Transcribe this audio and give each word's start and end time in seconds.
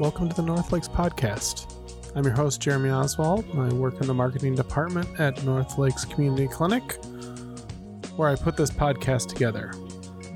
Welcome 0.00 0.30
to 0.30 0.34
the 0.34 0.40
North 0.40 0.72
Lakes 0.72 0.88
Podcast. 0.88 1.74
I'm 2.16 2.24
your 2.24 2.32
host, 2.32 2.58
Jeremy 2.58 2.88
Oswald. 2.88 3.44
I 3.54 3.68
work 3.74 4.00
in 4.00 4.06
the 4.06 4.14
marketing 4.14 4.54
department 4.54 5.20
at 5.20 5.44
North 5.44 5.76
Lakes 5.76 6.06
Community 6.06 6.48
Clinic, 6.48 6.94
where 8.16 8.30
I 8.30 8.34
put 8.34 8.56
this 8.56 8.70
podcast 8.70 9.28
together. 9.28 9.74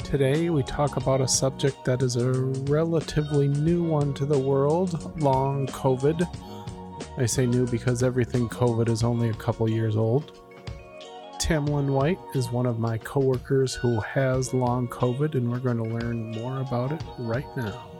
Today, 0.05 0.51
we 0.51 0.65
talk 0.65 0.99
about 0.99 1.23
a 1.23 1.27
subject 1.27 1.83
that 1.87 2.03
is 2.03 2.17
a 2.17 2.31
relatively 2.71 3.49
new 3.49 3.83
one 3.83 4.13
to 4.13 4.27
the 4.27 4.39
world 4.39 5.19
long 5.23 5.67
COVID. 5.69 6.29
I 7.17 7.25
say 7.25 7.47
new 7.47 7.67
because 7.67 8.03
everything 8.03 8.51
COVID 8.51 8.91
is 8.91 9.03
only 9.03 9.31
a 9.31 9.35
couple 9.35 9.71
years 9.71 9.97
old. 9.97 10.43
Tamlin 11.39 11.89
White 11.89 12.21
is 12.35 12.51
one 12.51 12.67
of 12.67 12.79
my 12.79 12.99
coworkers 12.99 13.75
who 13.75 13.99
has 14.01 14.53
long 14.53 14.89
COVID, 14.89 15.37
and 15.37 15.51
we're 15.51 15.59
going 15.59 15.79
to 15.79 15.85
learn 15.85 16.33
more 16.33 16.61
about 16.61 16.93
it 16.93 17.01
right 17.19 17.47
now. 17.57 17.94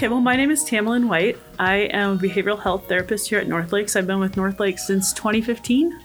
Okay, 0.00 0.08
well, 0.08 0.22
my 0.22 0.34
name 0.34 0.50
is 0.50 0.64
Tamlin 0.64 1.08
White. 1.08 1.36
I 1.58 1.74
am 1.92 2.12
a 2.12 2.16
behavioral 2.16 2.58
health 2.58 2.88
therapist 2.88 3.28
here 3.28 3.38
at 3.38 3.46
North 3.46 3.70
Lakes. 3.70 3.96
I've 3.96 4.06
been 4.06 4.18
with 4.18 4.34
North 4.34 4.58
Lakes 4.58 4.86
since 4.86 5.12
2015, 5.12 6.00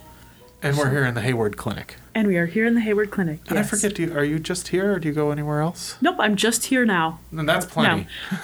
And 0.61 0.77
we're 0.77 0.89
here 0.89 1.05
in 1.05 1.13
the 1.13 1.21
Hayward 1.21 1.55
Clinic. 1.55 1.95
and 2.13 2.27
we 2.27 2.35
are 2.35 2.45
here 2.45 2.65
in 2.65 2.73
the 2.73 2.81
Hayward 2.81 3.09
Clinic. 3.09 3.39
And 3.47 3.57
I 3.57 3.63
forget, 3.63 3.95
do 3.95 4.03
you, 4.03 4.13
are 4.13 4.25
you 4.25 4.37
just 4.37 4.67
here 4.67 4.91
or 4.91 4.99
do 4.99 5.07
you 5.07 5.13
go 5.13 5.31
anywhere 5.31 5.61
else? 5.61 5.95
Nope, 6.01 6.17
I'm 6.19 6.35
just 6.35 6.65
here 6.65 6.83
now. 6.83 7.21
And 7.31 7.47
that's 7.47 7.65
plenty. 7.65 8.09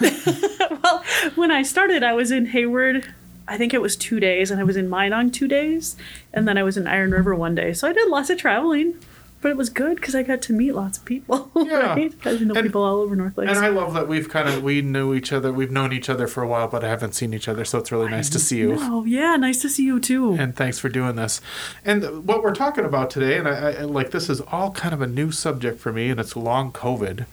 well, 0.82 1.04
when 1.34 1.50
I 1.50 1.64
started, 1.64 2.02
I 2.02 2.14
was 2.14 2.30
in 2.30 2.46
Hayward. 2.46 3.12
I 3.46 3.58
think 3.58 3.74
it 3.74 3.82
was 3.82 3.94
two 3.94 4.20
days, 4.20 4.50
and 4.50 4.58
I 4.58 4.64
was 4.64 4.78
in 4.78 4.88
Minong 4.88 5.34
two 5.34 5.48
days, 5.48 5.98
and 6.32 6.48
then 6.48 6.56
I 6.56 6.62
was 6.62 6.78
in 6.78 6.86
Iron 6.86 7.10
River 7.10 7.34
one 7.34 7.54
day. 7.54 7.74
So 7.74 7.86
I 7.86 7.92
did 7.92 8.08
lots 8.08 8.30
of 8.30 8.38
traveling, 8.38 8.94
but 9.42 9.50
it 9.50 9.56
was 9.58 9.68
good 9.68 9.96
because 9.96 10.14
I 10.14 10.22
got 10.22 10.40
to 10.42 10.52
meet 10.54 10.72
lots 10.74 10.96
of 10.98 11.04
people. 11.04 11.50
Yeah. 11.62 11.94
right? 11.94 12.22
To 12.22 12.44
know 12.44 12.54
And- 12.54 12.64
people 12.66 12.82
all 12.82 12.96
over 13.00 13.14
North 13.14 13.36
Lakes. 13.36 13.50
And 13.52 13.64
I 13.64 13.68
love 13.68 13.92
that 13.94 14.08
we've 14.08 14.28
kind 14.28 14.48
of 14.48 14.62
we 14.62 14.80
knew 14.82 15.12
each 15.14 15.32
other. 15.32 15.52
We've 15.52 15.70
known 15.70 15.92
each 15.92 16.08
other 16.08 16.26
for 16.26 16.42
a 16.42 16.48
while, 16.48 16.66
but 16.68 16.82
I 16.84 16.88
haven't 16.88 17.14
seen 17.14 17.34
each 17.34 17.48
other, 17.48 17.64
so 17.64 17.78
it's 17.78 17.92
really 17.92 18.08
nice 18.08 18.28
to 18.30 18.38
see 18.38 18.58
you. 18.58 18.76
Oh 18.78 19.04
yeah, 19.04 19.36
nice 19.36 19.60
to 19.62 19.68
see 19.68 19.84
you 19.84 20.00
too. 20.00 20.32
And 20.34 20.56
thanks 20.56 20.78
for 20.78 20.88
doing 20.88 21.16
this. 21.16 21.40
And 21.84 22.26
what 22.26 22.42
we're 22.42 22.54
talking 22.54 22.84
about 22.84 23.10
today, 23.10 23.36
and 23.38 23.46
I, 23.48 23.72
I 23.72 23.82
like 23.82 24.10
this 24.12 24.30
is 24.30 24.40
all 24.40 24.70
kind 24.72 24.94
of 24.94 25.02
a 25.02 25.06
new 25.06 25.30
subject 25.30 25.78
for 25.80 25.92
me, 25.92 26.08
and 26.10 26.18
it's 26.18 26.34
long 26.36 26.72
COVID, 26.72 27.26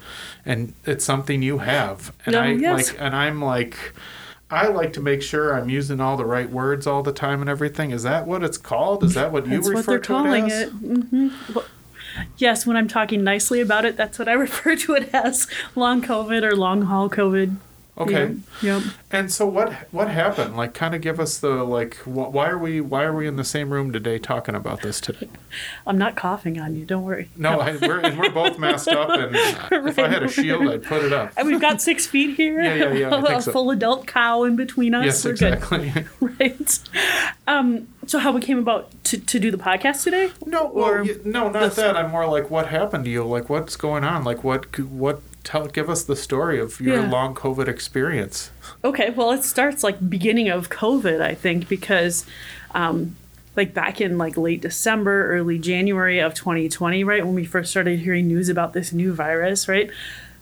and 0.46 0.74
it's 0.86 1.06
something 1.06 1.42
you 1.42 1.60
have, 1.60 2.12
and 2.26 2.36
Oh, 2.36 2.42
I 2.42 2.48
yes. 2.52 2.90
like, 2.92 3.02
and 3.02 3.16
I'm 3.16 3.42
like. 3.42 3.94
I 4.52 4.66
like 4.66 4.94
to 4.94 5.00
make 5.00 5.22
sure 5.22 5.54
I'm 5.56 5.70
using 5.70 6.02
all 6.02 6.18
the 6.18 6.26
right 6.26 6.50
words 6.50 6.88
all 6.88 7.04
the 7.04 7.14
time 7.14 7.42
and 7.42 7.48
everything. 7.48 7.92
Is 7.92 8.02
that 8.02 8.26
what 8.26 8.44
it's 8.44 8.58
called? 8.58 9.04
Is 9.04 9.14
that 9.14 9.32
what 9.32 9.46
you 9.46 9.58
That's 9.58 9.70
refer 9.70 9.78
what 9.78 9.86
they're 9.86 10.00
to 10.00 10.08
calling 10.08 10.46
it 10.48 10.52
as? 10.52 10.62
it. 10.64 10.70
hmm 10.72 11.28
yes, 12.42 12.66
when 12.66 12.78
I'm 12.78 12.88
talking 12.88 13.24
nicely 13.24 13.62
about 13.62 13.86
it, 13.86 13.96
that's 13.96 14.18
what 14.18 14.28
I 14.28 14.34
refer 14.48 14.76
to 14.76 14.96
it 14.96 15.14
as 15.14 15.48
long 15.76 16.02
COVID 16.02 16.44
or 16.44 16.56
long 16.56 16.84
haul 16.84 17.10
COVID. 17.10 17.58
Okay. 18.00 18.36
Yep. 18.62 18.84
And 19.12 19.32
so 19.32 19.46
what 19.46 19.74
what 19.92 20.10
happened? 20.10 20.56
Like, 20.56 20.74
kind 20.74 20.96
of 20.96 21.02
give 21.02 21.20
us 21.20 21.38
the 21.38 21.50
like. 21.66 21.96
Wh- 21.98 22.34
why 22.34 22.48
are 22.50 22.58
we 22.58 22.80
why 22.80 23.04
are 23.04 23.14
we 23.14 23.28
in 23.28 23.36
the 23.36 23.44
same 23.44 23.72
room 23.74 23.92
today 23.92 24.18
talking 24.20 24.56
about 24.56 24.82
this 24.82 25.02
today? 25.02 25.28
I'm 25.88 25.98
not 25.98 26.16
coughing 26.16 26.60
on 26.60 26.76
you. 26.76 26.86
Don't 26.86 27.04
worry. 27.04 27.30
No, 27.36 27.60
I, 27.60 27.76
we're 27.76 28.00
and 28.00 28.18
we're 28.18 28.30
both 28.30 28.58
masked 28.58 28.90
up, 28.90 29.10
and 29.10 29.36
if 29.88 30.00
I 30.00 30.08
had 30.08 30.24
a 30.24 30.30
shield, 30.30 30.68
I'd 30.68 30.84
put 30.84 31.04
it 31.04 31.12
up. 31.12 31.34
And 31.36 31.48
we've 31.48 31.60
got 31.60 31.82
six 31.82 32.08
feet 32.08 32.38
here. 32.38 32.62
Yeah, 32.62 32.76
yeah, 32.76 32.94
yeah, 32.94 33.08
a 33.20 33.22
think 33.22 33.42
so. 33.42 33.52
full 33.52 33.70
adult 33.72 34.08
cow 34.08 34.44
in 34.44 34.56
between 34.56 34.94
us. 34.96 35.06
Yes, 35.06 35.26
We're 35.26 35.32
exactly. 35.32 35.90
good. 35.90 36.08
Right. 36.40 36.80
Um, 37.48 37.90
so 38.08 38.18
how 38.20 38.32
we 38.32 38.40
came 38.40 38.60
about 38.60 38.92
to, 39.06 39.18
to 39.20 39.40
do 39.40 39.52
the 39.52 39.58
podcast 39.58 40.04
today? 40.04 40.32
No, 40.46 40.68
well, 40.68 40.86
Or 40.86 41.04
y- 41.04 41.16
no, 41.26 41.50
not 41.50 41.74
that. 41.74 41.98
I'm 41.98 42.12
more 42.12 42.26
like, 42.28 42.50
what 42.50 42.68
happened 42.68 43.04
to 43.06 43.12
you? 43.12 43.26
Like, 43.26 43.50
what's 43.50 43.76
going 43.76 44.04
on? 44.06 44.24
Like, 44.24 44.44
what 44.44 44.80
what 44.80 45.22
tell 45.44 45.68
give 45.68 45.90
us 45.90 46.04
the 46.04 46.16
story 46.16 46.60
of 46.60 46.80
your 46.80 46.96
Yeah. 47.02 47.10
long 47.10 47.34
COVID 47.36 47.68
experience. 47.68 48.52
Okay, 48.84 49.10
well, 49.12 49.32
it 49.32 49.44
starts 49.44 49.84
like 49.84 50.10
beginning 50.10 50.50
of 50.50 50.70
COVID, 50.70 51.22
I 51.22 51.34
think, 51.36 51.68
because 51.68 52.26
um, 52.76 53.16
like 53.56 53.74
back 53.74 54.00
in 54.00 54.18
like 54.18 54.38
late 54.38 54.62
December, 54.62 55.32
early 55.32 55.58
January 55.58 56.20
of 56.20 56.34
2020, 56.34 57.04
right 57.04 57.26
when 57.26 57.36
we 57.36 57.46
first 57.46 57.72
started 57.72 58.00
hearing 58.00 58.28
news 58.28 58.50
about 58.50 58.74
this 58.74 58.94
new 58.94 59.14
virus, 59.14 59.68
right? 59.68 59.90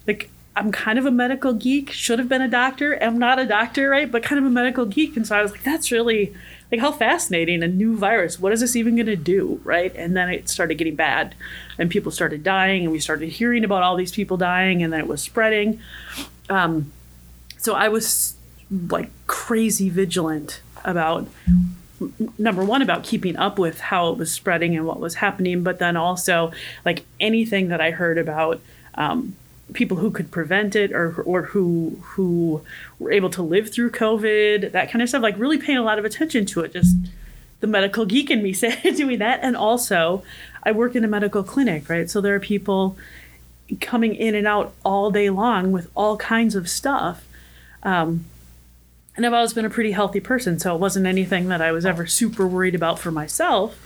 Like 0.05 0.29
I'm 0.55 0.71
kind 0.71 0.97
of 0.97 1.05
a 1.05 1.11
medical 1.11 1.53
geek, 1.53 1.91
should 1.91 2.17
have 2.19 2.27
been 2.27 2.41
a 2.41 2.47
doctor, 2.47 2.95
i'm 3.01 3.19
not 3.19 3.37
a 3.39 3.45
doctor, 3.45 3.89
right? 3.89 4.11
But 4.11 4.23
kind 4.23 4.39
of 4.39 4.45
a 4.45 4.49
medical 4.49 4.85
geek, 4.85 5.15
and 5.15 5.25
so 5.27 5.37
I 5.37 5.41
was 5.41 5.51
like, 5.51 5.63
that's 5.63 5.91
really 5.91 6.33
like 6.71 6.81
how 6.81 6.91
fascinating 6.91 7.63
a 7.63 7.67
new 7.67 7.95
virus. 7.95 8.39
What 8.39 8.51
is 8.53 8.59
this 8.59 8.75
even 8.75 8.95
going 8.95 9.07
to 9.07 9.15
do, 9.15 9.61
right? 9.63 9.95
And 9.95 10.15
then 10.15 10.29
it 10.29 10.49
started 10.49 10.75
getting 10.75 10.95
bad, 10.95 11.35
and 11.77 11.89
people 11.89 12.11
started 12.11 12.43
dying, 12.43 12.83
and 12.83 12.91
we 12.91 12.99
started 12.99 13.29
hearing 13.29 13.63
about 13.63 13.83
all 13.83 13.95
these 13.95 14.11
people 14.11 14.37
dying, 14.37 14.83
and 14.83 14.91
then 14.91 14.99
it 14.99 15.07
was 15.07 15.21
spreading. 15.21 15.79
Um, 16.49 16.91
so 17.57 17.73
I 17.73 17.89
was 17.89 18.35
like 18.89 19.09
crazy 19.27 19.89
vigilant 19.89 20.61
about 20.83 21.27
number 22.37 22.63
one 22.63 22.81
about 22.81 23.03
keeping 23.03 23.35
up 23.37 23.57
with 23.57 23.79
how 23.79 24.09
it 24.09 24.17
was 24.17 24.31
spreading 24.31 24.75
and 24.75 24.85
what 24.85 24.99
was 24.99 25.15
happening, 25.15 25.63
but 25.63 25.79
then 25.79 25.97
also 25.97 26.51
like 26.85 27.05
anything 27.19 27.69
that 27.69 27.81
I 27.81 27.91
heard 27.91 28.17
about 28.17 28.61
um, 28.95 29.35
people 29.73 29.97
who 29.97 30.11
could 30.11 30.31
prevent 30.31 30.75
it 30.75 30.91
or 30.91 31.21
or 31.23 31.43
who 31.43 31.99
who 32.01 32.61
were 32.99 33.11
able 33.11 33.29
to 33.31 33.41
live 33.41 33.71
through 33.71 33.91
COVID, 33.91 34.71
that 34.71 34.91
kind 34.91 35.01
of 35.01 35.09
stuff. 35.09 35.21
Like 35.21 35.37
really 35.37 35.57
paying 35.57 35.77
a 35.77 35.83
lot 35.83 35.99
of 35.99 36.05
attention 36.05 36.45
to 36.47 36.61
it. 36.61 36.73
Just 36.73 36.95
the 37.59 37.67
medical 37.67 38.05
geek 38.05 38.29
in 38.29 38.43
me 38.43 38.53
said 38.61 38.81
doing 38.95 39.19
that, 39.19 39.39
and 39.41 39.55
also 39.55 40.23
I 40.63 40.71
work 40.71 40.95
in 40.95 41.03
a 41.03 41.07
medical 41.07 41.43
clinic, 41.43 41.89
right? 41.89 42.09
So 42.09 42.21
there 42.21 42.35
are 42.35 42.39
people 42.39 42.97
coming 43.81 44.15
in 44.15 44.35
and 44.35 44.47
out 44.47 44.73
all 44.85 45.11
day 45.11 45.29
long 45.29 45.71
with 45.71 45.89
all 45.95 46.17
kinds 46.17 46.55
of 46.55 46.69
stuff. 46.69 47.25
Um, 47.83 48.25
and 49.15 49.25
I've 49.25 49.33
always 49.33 49.53
been 49.53 49.65
a 49.65 49.69
pretty 49.69 49.91
healthy 49.91 50.19
person, 50.19 50.59
so 50.59 50.75
it 50.75 50.79
wasn't 50.79 51.07
anything 51.07 51.47
that 51.47 51.61
I 51.61 51.71
was 51.71 51.85
ever 51.85 52.05
super 52.05 52.47
worried 52.47 52.75
about 52.75 52.99
for 52.99 53.11
myself. 53.11 53.77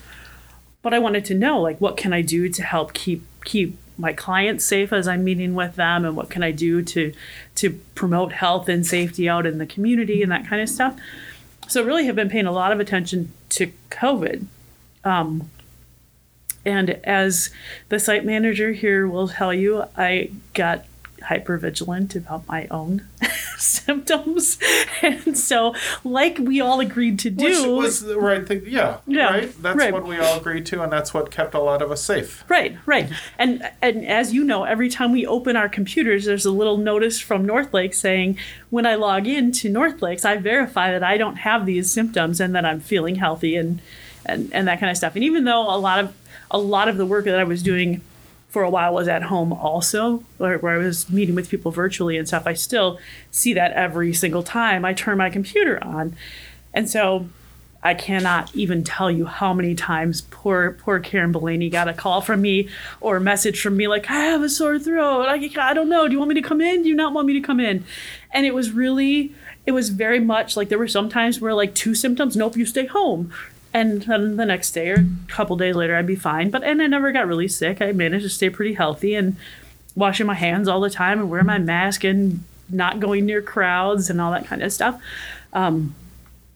But 0.82 0.92
I 0.92 0.98
wanted 0.98 1.24
to 1.26 1.34
know, 1.34 1.60
like, 1.60 1.80
what 1.80 1.96
can 1.96 2.12
I 2.12 2.20
do 2.20 2.48
to 2.50 2.62
help 2.62 2.92
keep 2.92 3.24
keep 3.44 3.78
my 3.98 4.12
clients 4.12 4.64
safe 4.64 4.92
as 4.92 5.06
I'm 5.06 5.24
meeting 5.24 5.54
with 5.54 5.76
them, 5.76 6.04
and 6.04 6.16
what 6.16 6.30
can 6.30 6.42
I 6.42 6.50
do 6.50 6.82
to 6.82 7.12
to 7.56 7.70
promote 7.94 8.32
health 8.32 8.68
and 8.68 8.86
safety 8.86 9.28
out 9.28 9.46
in 9.46 9.58
the 9.58 9.66
community 9.66 10.22
and 10.22 10.32
that 10.32 10.46
kind 10.46 10.62
of 10.62 10.68
stuff. 10.68 10.98
So 11.68 11.84
really, 11.84 12.06
have 12.06 12.16
been 12.16 12.28
paying 12.28 12.46
a 12.46 12.52
lot 12.52 12.72
of 12.72 12.80
attention 12.80 13.32
to 13.50 13.72
COVID. 13.90 14.46
Um, 15.04 15.50
and 16.64 16.90
as 17.04 17.50
the 17.88 17.98
site 17.98 18.24
manager 18.24 18.72
here 18.72 19.06
will 19.06 19.28
tell 19.28 19.52
you, 19.52 19.84
I 19.96 20.30
got 20.54 20.84
hyper 21.22 21.56
vigilant 21.56 22.14
about 22.14 22.46
my 22.48 22.66
own 22.70 23.06
symptoms. 23.56 24.58
And 25.02 25.36
so, 25.36 25.74
like 26.04 26.38
we 26.38 26.60
all 26.60 26.78
agreed 26.78 27.18
to 27.20 27.30
do, 27.30 27.44
Which 27.44 27.66
was 27.66 28.00
the 28.02 28.20
right 28.20 28.46
thing. 28.46 28.62
Yeah, 28.66 28.98
Yeah, 29.04 29.30
right. 29.30 29.62
That's 29.62 29.76
right. 29.76 29.92
what 29.92 30.06
we 30.06 30.16
all 30.18 30.38
agreed 30.38 30.64
to, 30.66 30.80
and 30.80 30.92
that's 30.92 31.12
what 31.12 31.32
kept 31.32 31.54
a 31.54 31.60
lot 31.60 31.82
of 31.82 31.90
us 31.90 32.02
safe. 32.04 32.44
Right, 32.48 32.76
right. 32.86 33.10
And 33.38 33.68
and 33.80 34.06
as 34.06 34.32
you 34.32 34.44
know, 34.44 34.62
every 34.62 34.88
time 34.88 35.10
we 35.10 35.26
open 35.26 35.56
our 35.56 35.68
computers, 35.68 36.24
there's 36.26 36.46
a 36.46 36.52
little 36.52 36.76
notice 36.76 37.18
from 37.18 37.44
Northlake 37.44 37.94
saying, 37.94 38.38
when 38.70 38.86
I 38.86 38.94
log 38.94 39.26
in 39.26 39.50
to 39.52 39.68
North 39.68 40.00
Lakes, 40.02 40.24
I 40.24 40.36
verify 40.36 40.92
that 40.92 41.02
I 41.02 41.16
don't 41.16 41.36
have 41.36 41.66
these 41.66 41.90
symptoms 41.90 42.40
and 42.40 42.54
that 42.54 42.64
I'm 42.64 42.78
feeling 42.78 43.16
healthy 43.16 43.56
and 43.56 43.82
and, 44.24 44.52
and 44.54 44.68
that 44.68 44.78
kind 44.78 44.90
of 44.90 44.96
stuff. 44.96 45.16
And 45.16 45.24
even 45.24 45.44
though 45.44 45.62
a 45.62 45.78
lot 45.78 45.98
of 45.98 46.14
a 46.50 46.58
lot 46.58 46.88
of 46.88 46.96
the 46.96 47.06
work 47.06 47.24
that 47.24 47.40
I 47.40 47.44
was 47.44 47.62
doing 47.62 48.02
for 48.52 48.62
a 48.62 48.68
while 48.68 48.92
was 48.92 49.08
at 49.08 49.22
home 49.22 49.50
also, 49.50 50.22
where, 50.36 50.58
where 50.58 50.74
I 50.74 50.84
was 50.84 51.08
meeting 51.08 51.34
with 51.34 51.48
people 51.48 51.70
virtually 51.70 52.18
and 52.18 52.28
stuff, 52.28 52.46
I 52.46 52.52
still 52.52 52.98
see 53.30 53.54
that 53.54 53.72
every 53.72 54.12
single 54.12 54.42
time 54.42 54.84
I 54.84 54.92
turn 54.92 55.16
my 55.16 55.30
computer 55.30 55.82
on. 55.82 56.14
And 56.74 56.86
so 56.88 57.30
I 57.82 57.94
cannot 57.94 58.54
even 58.54 58.84
tell 58.84 59.10
you 59.10 59.24
how 59.24 59.54
many 59.54 59.74
times 59.74 60.20
poor 60.20 60.72
poor 60.72 61.00
Karen 61.00 61.32
Bellany 61.32 61.70
got 61.70 61.88
a 61.88 61.94
call 61.94 62.20
from 62.20 62.42
me 62.42 62.68
or 63.00 63.16
a 63.16 63.20
message 63.22 63.58
from 63.58 63.74
me 63.74 63.88
like, 63.88 64.10
I 64.10 64.18
have 64.18 64.42
a 64.42 64.50
sore 64.50 64.78
throat. 64.78 65.28
I, 65.28 65.50
I 65.58 65.72
don't 65.72 65.88
know. 65.88 66.06
Do 66.06 66.12
you 66.12 66.18
want 66.18 66.28
me 66.28 66.34
to 66.34 66.46
come 66.46 66.60
in? 66.60 66.82
Do 66.82 66.90
you 66.90 66.94
not 66.94 67.14
want 67.14 67.26
me 67.26 67.32
to 67.32 67.40
come 67.40 67.58
in? 67.58 67.84
And 68.32 68.44
it 68.44 68.52
was 68.52 68.70
really, 68.70 69.34
it 69.64 69.72
was 69.72 69.88
very 69.88 70.20
much 70.20 70.58
like 70.58 70.68
there 70.68 70.78
were 70.78 70.86
some 70.88 71.08
times 71.08 71.40
where 71.40 71.54
like 71.54 71.74
two 71.74 71.94
symptoms, 71.94 72.36
nope, 72.36 72.58
you 72.58 72.66
stay 72.66 72.84
home. 72.84 73.32
And 73.74 74.02
then 74.02 74.36
the 74.36 74.44
next 74.44 74.72
day 74.72 74.90
or 74.90 74.96
a 74.96 75.30
couple 75.30 75.56
days 75.56 75.74
later, 75.74 75.96
I'd 75.96 76.06
be 76.06 76.16
fine. 76.16 76.50
But 76.50 76.62
and 76.64 76.82
I 76.82 76.86
never 76.86 77.12
got 77.12 77.26
really 77.26 77.48
sick. 77.48 77.80
I 77.80 77.92
managed 77.92 78.24
to 78.24 78.28
stay 78.28 78.50
pretty 78.50 78.74
healthy 78.74 79.14
and 79.14 79.36
washing 79.94 80.26
my 80.26 80.34
hands 80.34 80.68
all 80.68 80.80
the 80.80 80.90
time 80.90 81.20
and 81.20 81.30
wearing 81.30 81.46
my 81.46 81.58
mask 81.58 82.04
and 82.04 82.44
not 82.68 83.00
going 83.00 83.26
near 83.26 83.42
crowds 83.42 84.10
and 84.10 84.20
all 84.20 84.30
that 84.32 84.46
kind 84.46 84.62
of 84.62 84.72
stuff. 84.72 85.00
Um, 85.52 85.94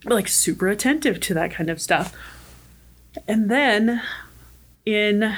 like 0.04 0.28
super 0.28 0.68
attentive 0.68 1.20
to 1.20 1.34
that 1.34 1.50
kind 1.50 1.70
of 1.70 1.80
stuff. 1.80 2.14
And 3.26 3.50
then 3.50 4.02
in 4.84 5.34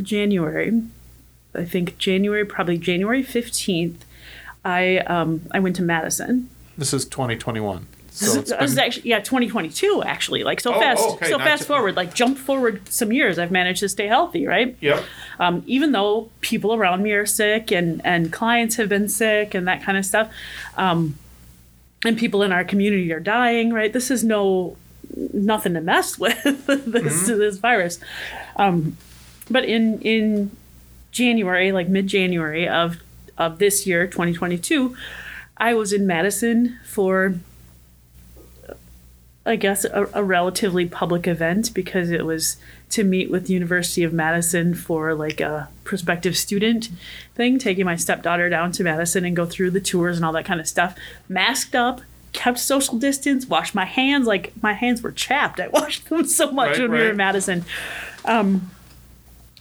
January, 0.00 0.82
I 1.54 1.64
think 1.64 1.98
January, 1.98 2.44
probably 2.44 2.78
January 2.78 3.22
15th, 3.22 4.00
I 4.64 4.98
um, 4.98 5.42
I 5.50 5.60
went 5.60 5.76
to 5.76 5.82
Madison. 5.82 6.48
This 6.76 6.94
is 6.94 7.04
2021. 7.04 7.86
So 8.16 8.40
This 8.42 8.70
is 8.70 8.78
actually 8.78 9.10
yeah 9.10 9.18
2022 9.18 10.02
actually 10.06 10.44
like 10.44 10.60
so 10.60 10.72
Oh, 10.72 10.78
fast 10.80 11.02
okay, 11.02 11.30
so 11.30 11.38
fast 11.38 11.62
to- 11.62 11.68
forward 11.68 11.96
like 11.96 12.14
jump 12.14 12.38
forward 12.38 12.88
some 12.88 13.10
years 13.12 13.40
I've 13.40 13.50
managed 13.50 13.80
to 13.80 13.88
stay 13.88 14.06
healthy 14.06 14.46
right? 14.46 14.76
Yep. 14.80 15.02
um, 15.40 15.64
even 15.66 15.90
though 15.90 16.30
people 16.40 16.72
around 16.74 17.02
me 17.02 17.10
are 17.12 17.26
sick 17.26 17.72
and 17.72 18.00
and 18.04 18.32
clients 18.32 18.76
have 18.76 18.88
been 18.88 19.08
sick 19.08 19.52
and 19.54 19.66
that 19.66 19.82
kind 19.82 19.98
of 19.98 20.06
stuff 20.06 20.30
um, 20.76 21.18
and 22.04 22.16
people 22.16 22.42
in 22.44 22.52
our 22.52 22.62
community 22.64 23.12
are 23.12 23.18
dying 23.18 23.72
right? 23.72 23.92
This 23.92 24.12
is 24.12 24.22
no 24.22 24.76
nothing 25.32 25.74
to 25.74 25.80
mess 25.80 26.16
with 26.24 26.66
this 26.66 27.26
this 27.26 27.58
virus. 27.58 27.98
Um, 28.56 28.96
but 29.50 29.64
in 29.64 30.00
in 30.02 30.52
January 31.10 31.72
like 31.72 31.88
mid 31.88 32.06
January 32.06 32.68
of 32.68 32.98
of 33.36 33.58
this 33.58 33.86
year 33.88 34.06
2022 34.06 34.94
I 35.56 35.74
was 35.74 35.92
in 35.92 36.06
Madison 36.06 36.78
for 36.86 37.34
I 39.46 39.56
guess 39.56 39.84
a, 39.84 40.08
a 40.14 40.24
relatively 40.24 40.86
public 40.86 41.26
event 41.26 41.74
because 41.74 42.10
it 42.10 42.24
was 42.24 42.56
to 42.90 43.04
meet 43.04 43.30
with 43.30 43.50
University 43.50 44.02
of 44.02 44.12
Madison 44.12 44.74
for 44.74 45.14
like 45.14 45.40
a 45.40 45.68
prospective 45.84 46.36
student 46.36 46.88
thing, 47.34 47.58
taking 47.58 47.84
my 47.84 47.96
stepdaughter 47.96 48.48
down 48.48 48.72
to 48.72 48.84
Madison 48.84 49.24
and 49.24 49.36
go 49.36 49.44
through 49.44 49.70
the 49.72 49.80
tours 49.80 50.16
and 50.16 50.24
all 50.24 50.32
that 50.32 50.46
kind 50.46 50.60
of 50.60 50.66
stuff. 50.66 50.96
Masked 51.28 51.74
up, 51.74 52.00
kept 52.32 52.58
social 52.58 52.98
distance, 52.98 53.46
washed 53.46 53.74
my 53.74 53.84
hands. 53.84 54.26
Like 54.26 54.52
my 54.62 54.72
hands 54.72 55.02
were 55.02 55.12
chapped. 55.12 55.60
I 55.60 55.68
washed 55.72 56.08
them 56.08 56.24
so 56.24 56.50
much 56.50 56.78
Right, 56.78 56.82
when 56.82 56.92
we 56.92 56.98
were 56.98 57.10
in 57.10 57.16
Madison. 57.16 57.64
Um, 58.24 58.70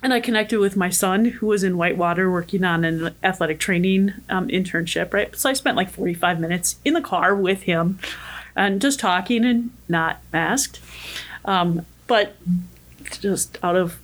and 0.02 0.14
I 0.14 0.20
connected 0.20 0.60
with 0.60 0.76
my 0.76 0.90
son 0.90 1.26
who 1.26 1.48
was 1.48 1.64
in 1.64 1.78
Whitewater 1.78 2.30
working 2.30 2.64
on 2.64 2.84
an 2.84 3.16
athletic 3.24 3.60
training 3.60 4.14
um, 4.30 4.50
internship, 4.50 5.14
right? 5.14 5.34
So 5.36 5.50
I 5.50 5.54
spent 5.54 5.78
like 5.78 5.90
45 5.90 6.40
minutes 6.42 6.78
in 6.84 6.94
the 6.94 7.02
car 7.02 7.34
with 7.34 7.64
him 7.64 8.00
and 8.56 8.82
just 8.82 9.00
talking 9.00 9.46
and 9.46 9.72
not 9.88 10.20
masked. 10.32 10.80
Um, 11.46 11.86
but 12.08 12.36
just 13.20 13.58
out 13.64 13.76
of, 13.76 14.00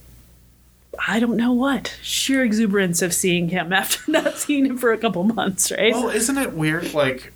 I 1.07 1.19
don't 1.19 1.37
know 1.37 1.53
what, 1.53 1.97
sheer 2.01 2.43
exuberance 2.43 3.01
of 3.01 3.13
seeing 3.13 3.49
him 3.49 3.71
after 3.81 4.11
not 4.11 4.37
seeing 4.37 4.65
him 4.65 4.77
for 4.77 4.91
a 4.91 4.97
couple 4.97 5.23
months, 5.23 5.71
right? 5.71 5.93
Well, 5.93 6.09
isn't 6.09 6.37
it 6.37 6.53
weird? 6.53 6.93
Like, 6.93 7.31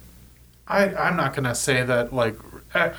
I 0.67 0.93
I'm 0.95 1.15
not 1.17 1.35
gonna 1.35 1.55
say 1.55 1.83
that 1.83 2.13
like. 2.13 2.37
Uh, 2.73 2.91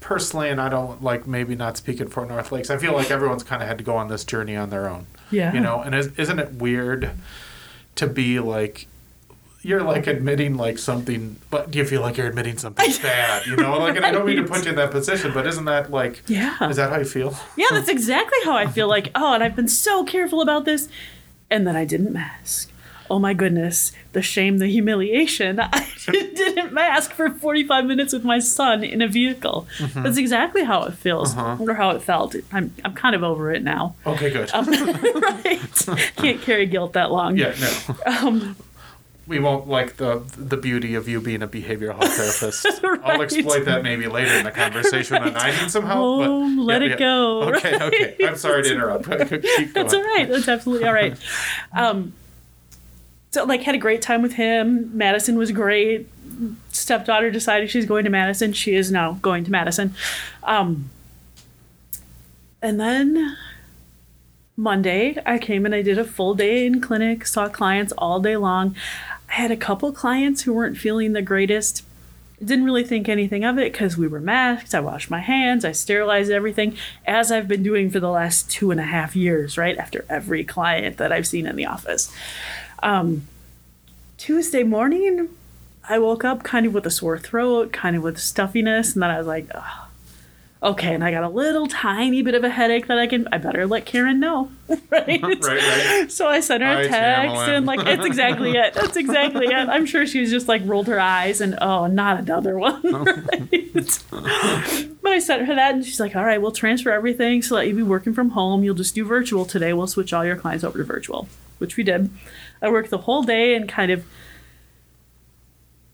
Personally, 0.00 0.50
and 0.50 0.60
I 0.60 0.68
don't 0.68 1.02
like 1.02 1.26
maybe 1.26 1.54
not 1.56 1.78
speaking 1.78 2.08
for 2.08 2.26
North 2.26 2.52
Lakes. 2.52 2.68
I 2.68 2.76
feel 2.76 2.92
like 2.92 3.10
everyone's 3.10 3.42
kind 3.42 3.62
of 3.62 3.68
had 3.68 3.78
to 3.78 3.84
go 3.84 3.96
on 3.96 4.08
this 4.08 4.24
journey 4.24 4.54
on 4.54 4.68
their 4.68 4.86
own. 4.86 5.06
Yeah. 5.30 5.54
You 5.54 5.60
know, 5.60 5.80
and 5.80 5.94
is, 5.94 6.08
isn't 6.18 6.38
it 6.38 6.52
weird 6.52 7.12
to 7.94 8.06
be 8.06 8.40
like, 8.40 8.88
you're 9.62 9.82
like 9.82 10.06
admitting 10.06 10.56
like 10.56 10.78
something, 10.78 11.36
but 11.50 11.70
do 11.70 11.78
you 11.78 11.84
feel 11.84 12.00
like 12.00 12.16
you're 12.16 12.26
admitting 12.28 12.56
something 12.58 12.90
bad? 13.02 13.46
You 13.46 13.56
know, 13.56 13.78
like, 13.78 13.96
and 13.96 14.06
I 14.06 14.10
don't 14.10 14.24
mean 14.26 14.36
to 14.36 14.44
put 14.44 14.64
you 14.64 14.70
in 14.70 14.76
that 14.76 14.90
position, 14.90 15.32
but 15.34 15.46
isn't 15.46 15.64
that 15.66 15.90
like, 15.90 16.22
Yeah. 16.26 16.68
is 16.68 16.76
that 16.76 16.90
how 16.90 16.98
you 16.98 17.04
feel? 17.04 17.36
Yeah, 17.56 17.66
that's 17.70 17.88
exactly 17.88 18.38
how 18.44 18.56
I 18.56 18.66
feel 18.66 18.88
like, 18.88 19.10
oh, 19.14 19.34
and 19.34 19.44
I've 19.44 19.56
been 19.56 19.68
so 19.68 20.04
careful 20.04 20.40
about 20.40 20.64
this. 20.64 20.88
And 21.50 21.66
then 21.66 21.76
I 21.76 21.84
didn't 21.84 22.12
mask. 22.12 22.70
Oh 23.10 23.18
my 23.18 23.34
goodness, 23.34 23.90
the 24.12 24.22
shame, 24.22 24.58
the 24.58 24.68
humiliation. 24.68 25.58
I 25.62 25.88
didn't 26.06 26.72
mask 26.72 27.10
for 27.12 27.28
45 27.28 27.84
minutes 27.84 28.12
with 28.12 28.24
my 28.24 28.38
son 28.38 28.84
in 28.84 29.02
a 29.02 29.08
vehicle. 29.08 29.66
That's 29.96 30.16
exactly 30.16 30.62
how 30.62 30.84
it 30.84 30.94
feels 30.94 31.36
or 31.36 31.74
how 31.74 31.90
it 31.90 32.02
felt. 32.02 32.36
I'm, 32.52 32.72
I'm 32.84 32.94
kind 32.94 33.16
of 33.16 33.24
over 33.24 33.50
it 33.50 33.64
now. 33.64 33.96
Okay, 34.06 34.30
good. 34.30 34.48
Um, 34.54 34.64
right? 35.20 35.60
Can't 36.16 36.40
carry 36.40 36.66
guilt 36.66 36.92
that 36.92 37.10
long. 37.10 37.36
yeah, 37.36 37.52
no. 37.60 37.96
Um, 38.06 38.56
we 39.30 39.38
won't 39.38 39.68
like 39.68 39.96
the 39.96 40.24
the 40.36 40.56
beauty 40.56 40.96
of 40.96 41.08
you 41.08 41.20
being 41.20 41.40
a 41.40 41.46
behavioral 41.46 41.96
health 41.96 42.12
therapist. 42.14 42.66
I'll 43.04 43.22
exploit 43.22 43.64
that 43.64 43.84
maybe 43.84 44.08
later 44.08 44.34
in 44.34 44.44
the 44.44 44.50
conversation 44.50 45.22
when 45.22 45.36
I 45.36 45.52
need 45.52 45.70
some 45.70 45.86
help. 45.86 45.98
Oh, 46.00 46.56
but 46.56 46.62
let 46.62 46.82
yeah, 46.82 46.86
it 46.86 46.90
yeah. 46.90 46.96
go. 46.96 47.42
Okay, 47.44 47.78
okay. 47.80 48.16
I'm 48.26 48.36
sorry 48.36 48.64
to 48.64 48.72
interrupt. 48.72 49.04
Keep 49.04 49.30
going. 49.30 49.72
That's 49.72 49.94
all 49.94 50.02
right. 50.02 50.28
That's 50.28 50.48
absolutely 50.48 50.86
all 50.86 50.92
right. 50.92 51.16
Um, 51.72 52.12
so 53.30 53.44
like 53.44 53.62
had 53.62 53.76
a 53.76 53.78
great 53.78 54.02
time 54.02 54.20
with 54.20 54.32
him. 54.32 54.90
Madison 54.98 55.38
was 55.38 55.52
great. 55.52 56.08
Stepdaughter 56.70 57.30
decided 57.30 57.70
she's 57.70 57.86
going 57.86 58.02
to 58.04 58.10
Madison. 58.10 58.52
She 58.52 58.74
is 58.74 58.90
now 58.90 59.12
going 59.22 59.44
to 59.44 59.52
Madison. 59.52 59.94
Um, 60.42 60.90
and 62.60 62.80
then 62.80 63.36
Monday, 64.60 65.16
I 65.24 65.38
came 65.38 65.64
and 65.64 65.74
I 65.74 65.80
did 65.80 65.98
a 65.98 66.04
full 66.04 66.34
day 66.34 66.66
in 66.66 66.80
clinic, 66.80 67.26
saw 67.26 67.48
clients 67.48 67.92
all 67.96 68.20
day 68.20 68.36
long. 68.36 68.76
I 69.30 69.34
had 69.34 69.50
a 69.50 69.56
couple 69.56 69.92
clients 69.92 70.42
who 70.42 70.52
weren't 70.52 70.76
feeling 70.76 71.12
the 71.12 71.22
greatest. 71.22 71.84
Didn't 72.44 72.64
really 72.64 72.84
think 72.84 73.08
anything 73.08 73.44
of 73.44 73.58
it 73.58 73.72
because 73.72 73.96
we 73.96 74.08
were 74.08 74.20
masked. 74.20 74.74
I 74.74 74.80
washed 74.80 75.10
my 75.10 75.20
hands. 75.20 75.64
I 75.64 75.72
sterilized 75.72 76.30
everything, 76.30 76.76
as 77.06 77.30
I've 77.30 77.46
been 77.46 77.62
doing 77.62 77.90
for 77.90 78.00
the 78.00 78.08
last 78.08 78.50
two 78.50 78.70
and 78.70 78.80
a 78.80 78.84
half 78.84 79.14
years, 79.14 79.56
right? 79.58 79.76
After 79.76 80.04
every 80.08 80.42
client 80.42 80.96
that 80.96 81.12
I've 81.12 81.26
seen 81.26 81.46
in 81.46 81.56
the 81.56 81.66
office. 81.66 82.12
Um, 82.82 83.26
Tuesday 84.16 84.62
morning, 84.62 85.28
I 85.88 85.98
woke 85.98 86.24
up 86.24 86.42
kind 86.42 86.66
of 86.66 86.74
with 86.74 86.86
a 86.86 86.90
sore 86.90 87.18
throat, 87.18 87.72
kind 87.72 87.94
of 87.94 88.02
with 88.02 88.18
stuffiness, 88.18 88.94
and 88.94 89.02
then 89.02 89.10
I 89.10 89.18
was 89.18 89.26
like, 89.26 89.46
"Ugh, 89.54 89.88
okay, 90.62 90.94
and 90.94 91.02
I 91.02 91.10
got 91.10 91.24
a 91.24 91.28
little 91.28 91.66
tiny 91.66 92.22
bit 92.22 92.34
of 92.34 92.44
a 92.44 92.50
headache 92.50 92.86
that 92.88 92.98
I 92.98 93.06
can, 93.06 93.26
I 93.32 93.38
better 93.38 93.66
let 93.66 93.86
Karen 93.86 94.20
know, 94.20 94.50
right? 94.90 95.20
Right, 95.22 95.42
right. 95.42 96.12
So 96.12 96.28
I 96.28 96.40
sent 96.40 96.62
her 96.62 96.74
Hi, 96.74 96.82
a 96.82 96.88
text 96.88 97.40
and 97.48 97.66
like 97.66 97.80
it's 97.86 98.04
exactly 98.04 98.50
it. 98.56 98.74
That's 98.74 98.96
exactly 98.96 99.46
it. 99.46 99.68
I'm 99.68 99.86
sure 99.86 100.06
she 100.06 100.20
was 100.20 100.30
just 100.30 100.48
like 100.48 100.62
rolled 100.64 100.86
her 100.88 101.00
eyes 101.00 101.40
and 101.40 101.56
oh, 101.60 101.86
not 101.86 102.18
another 102.18 102.58
one. 102.58 102.80
Oh. 102.84 103.04
Right? 103.04 104.92
but 105.02 105.12
I 105.12 105.18
sent 105.18 105.46
her 105.46 105.54
that 105.54 105.74
and 105.74 105.84
she's 105.84 106.00
like, 106.00 106.14
all 106.14 106.24
right, 106.24 106.40
we'll 106.40 106.52
transfer 106.52 106.90
everything 106.90 107.42
so 107.42 107.56
that 107.56 107.66
you 107.66 107.74
be 107.74 107.82
working 107.82 108.12
from 108.12 108.30
home. 108.30 108.62
You'll 108.62 108.74
just 108.74 108.94
do 108.94 109.04
virtual 109.04 109.44
today. 109.44 109.72
We'll 109.72 109.86
switch 109.86 110.12
all 110.12 110.24
your 110.24 110.36
clients 110.36 110.64
over 110.64 110.78
to 110.78 110.84
virtual, 110.84 111.28
which 111.58 111.76
we 111.76 111.82
did. 111.82 112.10
I 112.60 112.70
worked 112.70 112.90
the 112.90 112.98
whole 112.98 113.22
day 113.22 113.54
and 113.54 113.68
kind 113.68 113.90
of 113.90 114.04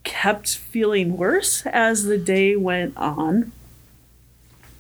kept 0.02 0.56
feeling 0.56 1.16
worse 1.16 1.64
as 1.66 2.04
the 2.04 2.18
day 2.18 2.56
went 2.56 2.96
on. 2.96 3.52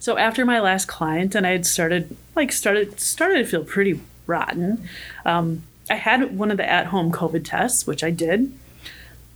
So 0.06 0.16
after 0.16 0.44
my 0.44 0.60
last 0.60 0.86
client 0.86 1.34
and 1.34 1.44
I 1.44 1.50
had 1.50 1.66
started 1.66 2.16
like 2.36 2.52
started 2.52 3.00
started 3.00 3.38
to 3.38 3.44
feel 3.44 3.64
pretty 3.64 4.00
rotten. 4.28 4.88
Um, 5.24 5.64
I 5.90 5.96
had 5.96 6.38
one 6.38 6.52
of 6.52 6.58
the 6.58 6.70
at-home 6.70 7.10
COVID 7.10 7.44
tests, 7.44 7.88
which 7.88 8.04
I 8.04 8.12
did. 8.12 8.56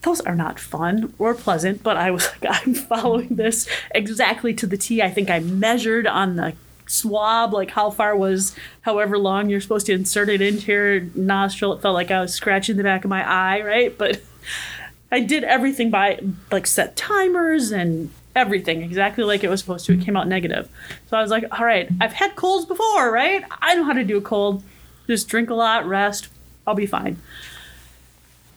Those 0.02 0.20
are 0.20 0.36
not 0.36 0.60
fun 0.60 1.12
or 1.18 1.34
pleasant, 1.34 1.82
but 1.82 1.96
I 1.96 2.12
was 2.12 2.28
like, 2.40 2.64
I'm 2.64 2.74
following 2.74 3.34
this 3.34 3.68
exactly 3.90 4.54
to 4.54 4.66
the 4.68 4.76
T. 4.76 5.02
I 5.02 5.10
think 5.10 5.28
I 5.28 5.40
measured 5.40 6.06
on 6.06 6.36
the 6.36 6.52
swab, 6.86 7.52
like 7.52 7.72
how 7.72 7.90
far 7.90 8.16
was 8.16 8.54
however 8.82 9.18
long 9.18 9.50
you're 9.50 9.60
supposed 9.60 9.86
to 9.86 9.92
insert 9.92 10.28
it 10.28 10.40
into 10.40 10.70
your 10.70 11.00
nostril. 11.16 11.72
It 11.72 11.82
felt 11.82 11.94
like 11.94 12.12
I 12.12 12.20
was 12.20 12.32
scratching 12.32 12.76
the 12.76 12.84
back 12.84 13.02
of 13.02 13.10
my 13.10 13.28
eye, 13.28 13.60
right? 13.62 13.98
But 13.98 14.22
I 15.10 15.18
did 15.18 15.42
everything 15.42 15.90
by 15.90 16.20
like 16.52 16.68
set 16.68 16.94
timers 16.94 17.72
and 17.72 18.10
everything 18.34 18.82
exactly 18.82 19.24
like 19.24 19.42
it 19.42 19.48
was 19.48 19.60
supposed 19.60 19.86
to. 19.86 19.94
It 19.94 20.02
came 20.02 20.16
out 20.16 20.28
negative. 20.28 20.68
So 21.08 21.16
I 21.16 21.22
was 21.22 21.30
like, 21.30 21.44
all 21.58 21.64
right, 21.64 21.88
I've 22.00 22.12
had 22.12 22.36
colds 22.36 22.66
before, 22.66 23.10
right? 23.10 23.44
I 23.60 23.74
know 23.74 23.84
how 23.84 23.92
to 23.92 24.04
do 24.04 24.18
a 24.18 24.20
cold. 24.20 24.62
Just 25.06 25.28
drink 25.28 25.50
a 25.50 25.54
lot, 25.54 25.86
rest, 25.86 26.28
I'll 26.66 26.74
be 26.74 26.86
fine. 26.86 27.20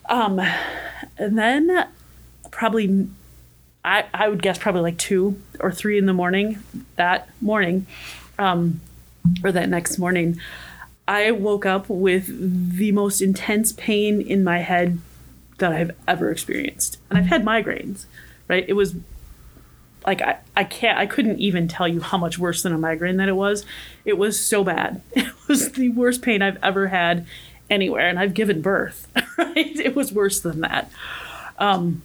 Um, 0.08 0.40
and 1.18 1.36
then 1.38 1.88
probably, 2.50 3.08
I, 3.84 4.04
I 4.14 4.28
would 4.28 4.42
guess 4.42 4.58
probably 4.58 4.82
like 4.82 4.98
two 4.98 5.40
or 5.58 5.72
three 5.72 5.98
in 5.98 6.06
the 6.06 6.12
morning 6.12 6.62
that 6.96 7.28
morning, 7.40 7.86
um, 8.38 8.80
or 9.42 9.50
that 9.50 9.68
next 9.68 9.98
morning, 9.98 10.38
I 11.08 11.32
woke 11.32 11.66
up 11.66 11.88
with 11.88 12.76
the 12.76 12.92
most 12.92 13.20
intense 13.20 13.72
pain 13.72 14.20
in 14.20 14.44
my 14.44 14.58
head 14.58 15.00
that 15.58 15.72
I've 15.72 15.90
ever 16.06 16.30
experienced. 16.30 16.98
And 17.10 17.18
I've 17.18 17.26
had 17.26 17.44
migraines, 17.44 18.06
right? 18.48 18.64
It 18.68 18.74
was 18.74 18.94
like 20.06 20.22
I, 20.22 20.38
I 20.56 20.64
can't 20.64 20.98
I 20.98 21.06
couldn't 21.06 21.38
even 21.38 21.68
tell 21.68 21.88
you 21.88 22.00
how 22.00 22.18
much 22.18 22.38
worse 22.38 22.62
than 22.62 22.72
a 22.72 22.78
migraine 22.78 23.16
that 23.16 23.28
it 23.28 23.36
was. 23.36 23.64
It 24.04 24.18
was 24.18 24.38
so 24.38 24.64
bad. 24.64 25.00
It 25.44 25.48
was 25.48 25.72
the 25.72 25.90
worst 25.90 26.22
pain 26.22 26.40
I've 26.40 26.56
ever 26.62 26.88
had 26.88 27.26
anywhere. 27.68 28.08
And 28.08 28.18
I've 28.18 28.32
given 28.32 28.62
birth, 28.62 29.08
right? 29.38 29.78
It 29.78 29.94
was 29.94 30.10
worse 30.10 30.40
than 30.40 30.60
that. 30.62 30.90
Um 31.58 32.02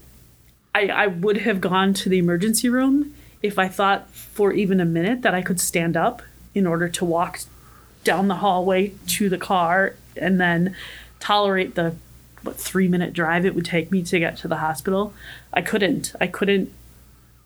I, 0.76 0.88
I 0.88 1.08
would 1.08 1.38
have 1.38 1.62
gone 1.62 1.94
to 1.96 2.10
the 2.10 2.20
emergency 2.20 2.70
room 2.70 3.16
if 3.42 3.58
I 3.58 3.68
thought 3.68 4.10
for 4.12 4.52
even 4.52 4.80
a 4.80 4.86
minute 4.86 5.22
that 5.24 5.34
I 5.34 5.42
could 5.42 5.60
stand 5.60 5.98
up 5.98 6.22
in 6.54 6.68
order 6.68 6.90
to 6.90 7.06
walk 7.06 7.40
down 8.04 8.28
the 8.28 8.36
hallway 8.36 8.94
to 9.08 9.30
the 9.30 9.38
car 9.38 9.96
and 10.16 10.40
then 10.40 10.76
tolerate 11.20 11.76
the 11.76 11.96
what 12.44 12.56
three 12.56 12.88
minute 12.88 13.14
drive 13.14 13.46
it 13.46 13.56
would 13.56 13.66
take 13.66 13.92
me 13.92 14.02
to 14.04 14.20
get 14.20 14.38
to 14.38 14.48
the 14.48 14.58
hospital. 14.58 15.14
I 15.54 15.62
couldn't. 15.62 16.14
I 16.22 16.28
couldn't. 16.28 16.72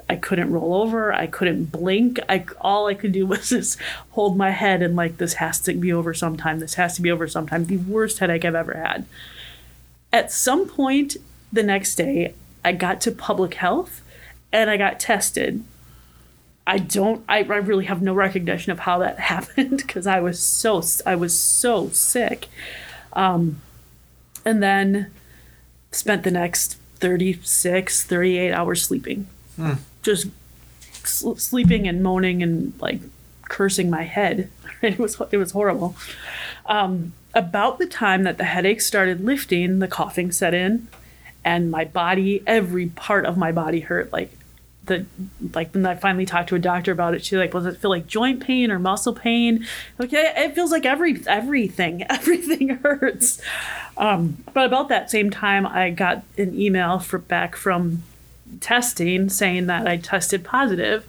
I 0.09 0.15
couldn't 0.15 0.51
roll 0.51 0.73
over. 0.75 1.13
I 1.13 1.27
couldn't 1.27 1.65
blink. 1.65 2.19
I 2.29 2.45
all 2.61 2.87
I 2.87 2.93
could 2.93 3.11
do 3.11 3.25
was 3.27 3.49
just 3.49 3.79
hold 4.11 4.37
my 4.37 4.51
head 4.51 4.81
and 4.81 4.95
like 4.95 5.17
this 5.17 5.35
has 5.35 5.59
to 5.61 5.73
be 5.73 5.91
over 5.91 6.13
sometime. 6.13 6.59
This 6.59 6.75
has 6.75 6.95
to 6.95 7.01
be 7.01 7.11
over 7.11 7.27
sometime. 7.27 7.65
The 7.65 7.77
worst 7.77 8.19
headache 8.19 8.45
I've 8.45 8.55
ever 8.55 8.73
had. 8.73 9.05
At 10.11 10.31
some 10.31 10.67
point 10.67 11.17
the 11.51 11.63
next 11.63 11.95
day, 11.95 12.33
I 12.63 12.71
got 12.71 13.01
to 13.01 13.11
public 13.11 13.55
health 13.55 14.01
and 14.51 14.69
I 14.69 14.77
got 14.77 14.99
tested. 14.99 15.63
I 16.65 16.77
don't. 16.77 17.25
I, 17.27 17.39
I 17.39 17.41
really 17.41 17.85
have 17.85 18.01
no 18.01 18.13
recognition 18.13 18.71
of 18.71 18.79
how 18.79 18.99
that 18.99 19.19
happened 19.33 19.77
because 19.77 20.07
I 20.07 20.21
was 20.21 20.39
so 20.39 20.81
I 21.05 21.15
was 21.15 21.37
so 21.37 21.89
sick, 21.89 22.47
um, 23.13 23.61
and 24.45 24.63
then 24.63 25.11
spent 25.91 26.23
the 26.23 26.31
next 26.31 26.77
36, 26.95 28.05
38 28.05 28.53
hours 28.53 28.81
sleeping, 28.81 29.27
just 30.03 30.27
sl- 31.03 31.35
sleeping 31.35 31.87
and 31.87 32.03
moaning 32.03 32.43
and 32.43 32.73
like 32.79 33.01
cursing 33.49 33.89
my 33.89 34.03
head. 34.03 34.49
It 34.83 34.99
was 34.99 35.17
it 35.31 35.37
was 35.37 35.51
horrible. 35.51 35.95
Um, 36.65 37.13
about 37.33 37.79
the 37.79 37.85
time 37.85 38.23
that 38.23 38.37
the 38.37 38.43
headaches 38.43 38.85
started 38.85 39.23
lifting, 39.23 39.79
the 39.79 39.87
coughing 39.87 40.29
set 40.29 40.53
in, 40.53 40.89
and 41.45 41.71
my 41.71 41.85
body, 41.85 42.43
every 42.45 42.87
part 42.87 43.25
of 43.25 43.37
my 43.37 43.53
body 43.53 43.79
hurt. 43.79 44.11
Like 44.11 44.31
the 44.85 45.05
like 45.53 45.73
when 45.73 45.85
I 45.85 45.95
finally 45.95 46.25
talked 46.25 46.49
to 46.49 46.55
a 46.55 46.59
doctor 46.59 46.91
about 46.91 47.13
it, 47.13 47.23
she's 47.23 47.39
like, 47.39 47.51
"Does 47.51 47.65
it 47.65 47.77
feel 47.77 47.89
like 47.91 48.07
joint 48.07 48.41
pain 48.43 48.71
or 48.71 48.79
muscle 48.79 49.13
pain?" 49.13 49.65
Like 49.97 50.11
yeah, 50.11 50.43
it 50.43 50.53
feels 50.53 50.71
like 50.71 50.85
every 50.85 51.21
everything, 51.27 52.03
everything 52.09 52.69
hurts. 52.69 53.41
Um, 53.95 54.43
but 54.53 54.65
about 54.65 54.89
that 54.89 55.09
same 55.09 55.29
time, 55.29 55.65
I 55.65 55.91
got 55.91 56.23
an 56.37 56.59
email 56.59 56.99
for 56.99 57.19
back 57.19 57.55
from 57.55 58.03
testing 58.61 59.29
saying 59.29 59.67
that 59.67 59.87
I 59.87 59.97
tested 59.97 60.43
positive. 60.43 61.07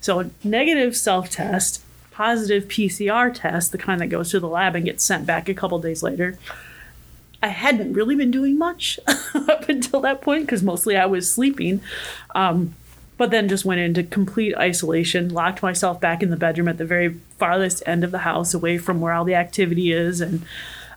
So 0.00 0.30
negative 0.42 0.96
self 0.96 1.30
test, 1.30 1.82
positive 2.10 2.64
PCR 2.64 3.32
test, 3.32 3.72
the 3.72 3.78
kind 3.78 4.00
that 4.00 4.08
goes 4.08 4.30
to 4.30 4.40
the 4.40 4.48
lab 4.48 4.74
and 4.74 4.84
gets 4.84 5.04
sent 5.04 5.26
back 5.26 5.48
a 5.48 5.54
couple 5.54 5.78
days 5.78 6.02
later. 6.02 6.38
I 7.42 7.48
hadn't 7.48 7.92
really 7.92 8.14
been 8.14 8.30
doing 8.30 8.56
much 8.56 9.00
up 9.34 9.68
until 9.68 10.00
that 10.02 10.20
point 10.20 10.46
because 10.46 10.62
mostly 10.62 10.96
I 10.96 11.06
was 11.06 11.30
sleeping. 11.30 11.80
Um, 12.34 12.74
but 13.16 13.30
then 13.30 13.48
just 13.48 13.64
went 13.64 13.80
into 13.80 14.02
complete 14.02 14.56
isolation, 14.56 15.28
locked 15.28 15.62
myself 15.62 16.00
back 16.00 16.22
in 16.22 16.30
the 16.30 16.36
bedroom 16.36 16.66
at 16.66 16.78
the 16.78 16.84
very 16.84 17.20
farthest 17.38 17.82
end 17.86 18.04
of 18.04 18.10
the 18.10 18.18
house, 18.18 18.54
away 18.54 18.78
from 18.78 19.00
where 19.00 19.12
all 19.12 19.24
the 19.24 19.34
activity 19.34 19.92
is, 19.92 20.20
and 20.20 20.44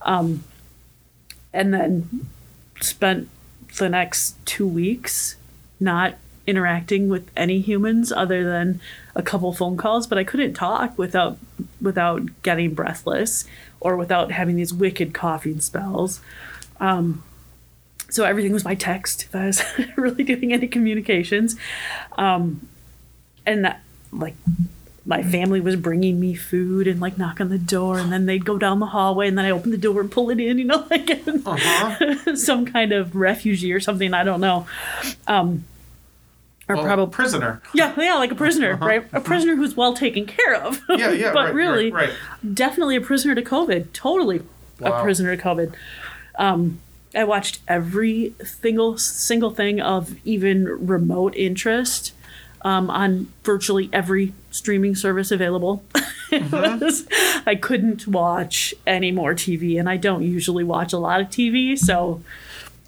um, 0.02 0.44
and 1.54 1.74
then 1.74 2.28
spent 2.82 3.30
the 3.78 3.90
next 3.90 4.44
two 4.46 4.68
weeks 4.68 5.36
not 5.86 6.15
interacting 6.48 7.08
with 7.10 7.25
any 7.36 7.60
humans 7.62 8.12
other 8.12 8.44
than 8.44 8.80
a 9.15 9.24
couple 9.24 9.51
phone 9.51 9.75
calls 9.77 10.06
but 10.06 10.18
i 10.18 10.24
couldn't 10.24 10.54
talk 10.54 10.96
without 10.98 11.38
without 11.82 12.22
getting 12.44 12.74
breathless 12.74 13.46
or 13.80 13.96
without 13.96 14.32
having 14.32 14.56
these 14.56 14.74
wicked 14.74 15.13
coughing 15.13 15.60
spells. 15.62 16.20
Um, 16.80 17.24
so 18.10 18.24
everything 18.24 18.51
was 18.51 18.63
by 18.63 18.74
text 18.75 19.24
if 19.25 19.36
i 19.36 19.46
was 19.46 19.62
really 19.96 20.24
doing 20.24 20.51
any 20.54 20.68
communications. 20.68 21.56
Um, 22.18 22.68
and 23.46 23.63
that, 23.65 23.82
like 24.12 24.36
my 25.06 25.22
family 25.22 25.62
was 25.62 25.75
bringing 25.75 26.20
me 26.20 26.34
food 26.34 26.88
and 26.88 27.00
like 27.00 27.15
knock 27.18 27.39
on 27.39 27.50
the 27.50 27.60
door 27.60 28.00
and 28.00 28.12
then 28.12 28.25
they'd 28.25 28.44
go 28.46 28.58
down 28.58 28.80
the 28.80 28.88
hallway 28.88 29.27
and 29.27 29.38
then 29.38 29.46
i 29.46 29.51
open 29.51 29.70
the 29.70 29.77
door 29.77 30.01
and 30.01 30.10
pull 30.12 30.32
it 30.32 30.39
in 30.39 30.58
you 30.58 30.65
know 30.65 30.84
like 30.89 31.08
Uh-huh. 31.46 32.36
some 32.50 32.65
kind 32.65 32.92
of 32.92 33.15
refugee 33.15 33.72
or 33.72 33.80
something 33.80 34.13
i 34.15 34.24
don't 34.24 34.42
know. 34.42 34.65
Um, 35.27 35.65
or 36.67 36.75
Well, 36.75 36.86
probably 36.86 37.13
prisoner. 37.13 37.62
yeah, 37.74 37.93
yeah, 38.00 38.15
like 38.15 38.31
a 38.31 38.36
prisoner, 38.36 38.75
right? 38.77 39.05
A 39.13 39.22
prisoner 39.22 39.55
who's 39.55 39.75
well 39.75 39.93
taken 39.93 40.25
care 40.25 40.55
of. 40.55 40.77
Uh-huh. 40.89 40.95
Yeah, 40.98 41.12
yeah, 41.12 41.34
but 41.34 41.45
right, 41.45 41.53
really, 41.53 41.91
right, 41.91 42.10
right. 42.10 42.55
definitely 42.55 42.95
a 42.95 43.01
prisoner 43.01 43.36
to 43.36 43.41
COVID. 43.41 43.93
Totally 43.93 44.41
a 44.81 45.01
prisoner 45.01 45.36
to 45.36 45.41
COVID. 45.41 45.74
Um, 46.38 46.79
I 47.13 47.24
watched 47.24 47.60
every 47.67 48.34
single 48.43 48.98
single 48.98 49.51
thing 49.51 49.79
of 49.79 50.15
even 50.25 50.65
remote 50.88 51.36
interest 51.36 52.13
um, 52.63 52.89
on 52.89 53.31
virtually 53.43 53.89
every 53.93 54.34
streaming 54.51 54.95
service 54.95 55.31
available. 55.31 55.84
Mm-hmm. 56.31 56.84
was- 56.84 57.05
I 57.45 57.53
couldn't 57.55 58.07
watch 58.07 58.74
any 58.88 59.12
more 59.12 59.36
TV, 59.36 59.79
and 59.79 59.88
I 59.88 59.95
don't 59.95 60.24
usually 60.24 60.63
watch 60.63 60.91
a 60.91 60.98
lot 60.98 61.22
of 61.22 61.27
TV, 61.27 61.77
so 61.77 62.22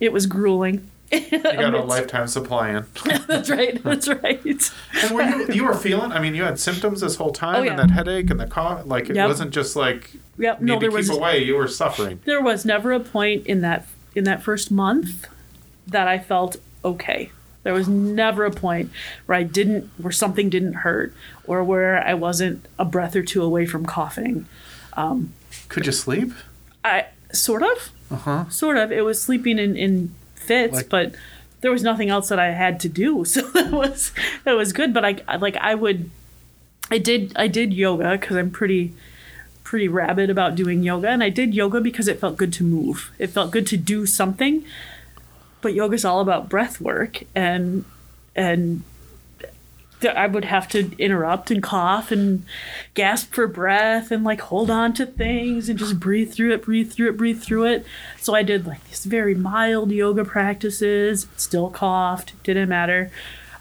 it 0.01 0.11
was 0.11 0.25
grueling. 0.25 0.89
You 1.11 1.39
got 1.41 1.73
a 1.73 1.83
lifetime 1.83 2.27
supply 2.27 2.69
in. 2.71 2.85
That's 3.27 3.49
right. 3.49 3.81
That's 3.83 4.07
right. 4.23 4.43
And 4.45 5.11
were 5.11 5.21
you 5.23 5.47
you 5.53 5.65
were 5.65 5.73
feeling? 5.75 6.11
I 6.11 6.19
mean, 6.19 6.35
you 6.35 6.43
had 6.43 6.59
symptoms 6.59 7.01
this 7.01 7.15
whole 7.15 7.31
time, 7.31 7.55
Oh, 7.55 7.63
yeah. 7.63 7.71
and 7.71 7.79
that 7.79 7.91
headache 7.91 8.29
and 8.29 8.39
the 8.39 8.47
cough. 8.47 8.85
Like 8.85 9.09
it 9.09 9.15
Yep. 9.15 9.27
wasn't 9.27 9.51
just 9.51 9.75
like 9.75 10.11
Yep. 10.37 10.61
need 10.61 10.67
No, 10.67 10.73
to 10.75 10.79
there 10.81 10.89
keep 10.89 10.97
was 10.97 11.09
away. 11.09 11.43
You 11.43 11.55
were 11.55 11.67
suffering. 11.67 12.19
there 12.25 12.41
was 12.41 12.65
never 12.65 12.91
a 12.91 12.99
point 12.99 13.45
in 13.47 13.61
that 13.61 13.87
in 14.15 14.23
that 14.25 14.43
first 14.43 14.69
month 14.71 15.27
that 15.87 16.07
I 16.07 16.19
felt 16.19 16.57
okay. 16.83 17.31
There 17.63 17.73
was 17.73 17.87
never 17.87 18.45
a 18.45 18.51
point 18.51 18.91
where 19.25 19.37
I 19.37 19.43
didn't 19.43 19.89
where 19.97 20.11
something 20.11 20.49
didn't 20.49 20.73
hurt 20.73 21.13
or 21.45 21.63
where 21.63 22.05
I 22.05 22.13
wasn't 22.13 22.65
a 22.79 22.85
breath 22.85 23.15
or 23.15 23.23
two 23.23 23.43
away 23.43 23.65
from 23.65 23.85
coughing. 23.85 24.45
Um, 24.93 25.33
Could 25.69 25.85
you 25.85 25.91
sleep? 25.91 26.31
I 26.83 27.05
sort 27.33 27.63
of, 27.63 27.91
Uh 28.11 28.15
huh. 28.15 28.49
sort 28.49 28.77
of. 28.77 28.91
It 28.91 29.03
was 29.03 29.21
sleeping 29.21 29.59
in 29.59 29.75
in 29.75 30.13
fits, 30.47 30.73
Like- 30.73 30.89
but 30.89 31.13
there 31.61 31.71
was 31.71 31.83
nothing 31.83 32.09
else 32.09 32.29
that 32.29 32.39
I 32.39 32.51
had 32.51 32.79
to 32.81 32.89
do, 32.89 33.25
so 33.33 33.41
that 33.51 33.71
was 33.71 34.11
that 34.43 34.53
was 34.55 34.73
good. 34.73 34.93
But 34.93 35.05
I 35.05 35.37
like 35.37 35.57
I 35.57 35.75
would, 35.75 36.09
I 36.91 36.97
did 36.97 37.33
I 37.35 37.47
did 37.47 37.73
yoga 37.73 38.11
because 38.17 38.37
I'm 38.37 38.51
pretty 38.51 38.93
pretty 39.63 39.87
rabid 39.89 40.29
about 40.29 40.55
doing 40.55 40.81
yoga, 40.83 41.09
and 41.09 41.21
I 41.23 41.29
did 41.29 41.53
yoga 41.53 41.81
because 41.81 42.07
it 42.07 42.19
felt 42.19 42.37
good 42.37 42.53
to 42.53 42.63
move. 42.63 43.11
It 43.19 43.27
felt 43.27 43.51
good 43.51 43.67
to 43.67 43.77
do 43.77 44.05
something. 44.05 44.63
But 45.61 45.73
yoga's 45.73 46.05
all 46.05 46.21
about 46.21 46.47
breath 46.49 46.79
work, 46.79 47.23
and 47.35 47.83
and 48.35 48.83
I 50.05 50.27
would 50.27 50.45
have 50.45 50.67
to 50.69 50.91
interrupt 50.97 51.49
and 51.49 51.63
cough 51.63 52.11
and 52.11 52.45
gasp 52.93 53.33
for 53.33 53.47
breath 53.47 54.11
and 54.11 54.23
like 54.23 54.41
hold 54.41 54.69
on 54.69 54.93
to 54.93 55.05
things 55.05 55.69
and 55.69 55.79
just 55.79 55.99
breathe 55.99 56.31
through 56.31 56.53
it, 56.53 56.63
breathe 56.63 56.91
through 56.91 57.09
it, 57.09 57.17
breathe 57.17 57.41
through 57.41 57.65
it. 57.65 57.85
So 58.19 58.35
I 58.35 58.43
did 58.43 58.67
like 58.67 58.83
these 58.85 59.05
very 59.05 59.33
mild 59.33 59.91
yoga 59.91 60.23
practices, 60.23 61.27
still 61.35 61.69
coughed, 61.69 62.33
didn't 62.43 62.69
matter. 62.69 63.09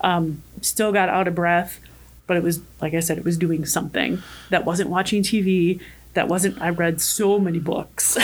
Um, 0.02 0.43
still 0.61 0.93
got 0.93 1.09
out 1.09 1.26
of 1.26 1.35
breath, 1.35 1.81
but 2.26 2.37
it 2.37 2.43
was, 2.43 2.61
like 2.81 2.93
I 2.95 3.00
said, 3.00 3.19
it 3.19 3.25
was 3.25 3.38
doing 3.38 3.64
something 3.64 4.23
that 4.50 4.64
wasn't 4.64 4.90
watching 4.90 5.23
TV. 5.23 5.81
That 6.14 6.28
wasn't, 6.28 6.61
I 6.61 6.71
read 6.71 7.00
so 7.00 7.38
many 7.38 7.59
books. 7.59 8.16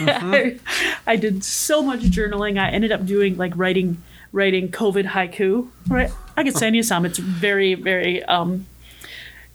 I, 0.00 0.58
I 1.06 1.16
did 1.16 1.44
so 1.44 1.82
much 1.82 2.00
journaling. 2.00 2.58
I 2.58 2.70
ended 2.70 2.92
up 2.92 3.06
doing 3.06 3.36
like 3.36 3.52
writing, 3.56 4.02
writing 4.32 4.68
COVID 4.70 5.06
haiku, 5.06 5.68
right? 5.88 6.10
I 6.36 6.44
could 6.44 6.56
send 6.56 6.76
you 6.76 6.82
some. 6.82 7.04
It's 7.04 7.18
very, 7.18 7.74
very 7.74 8.22
um, 8.24 8.66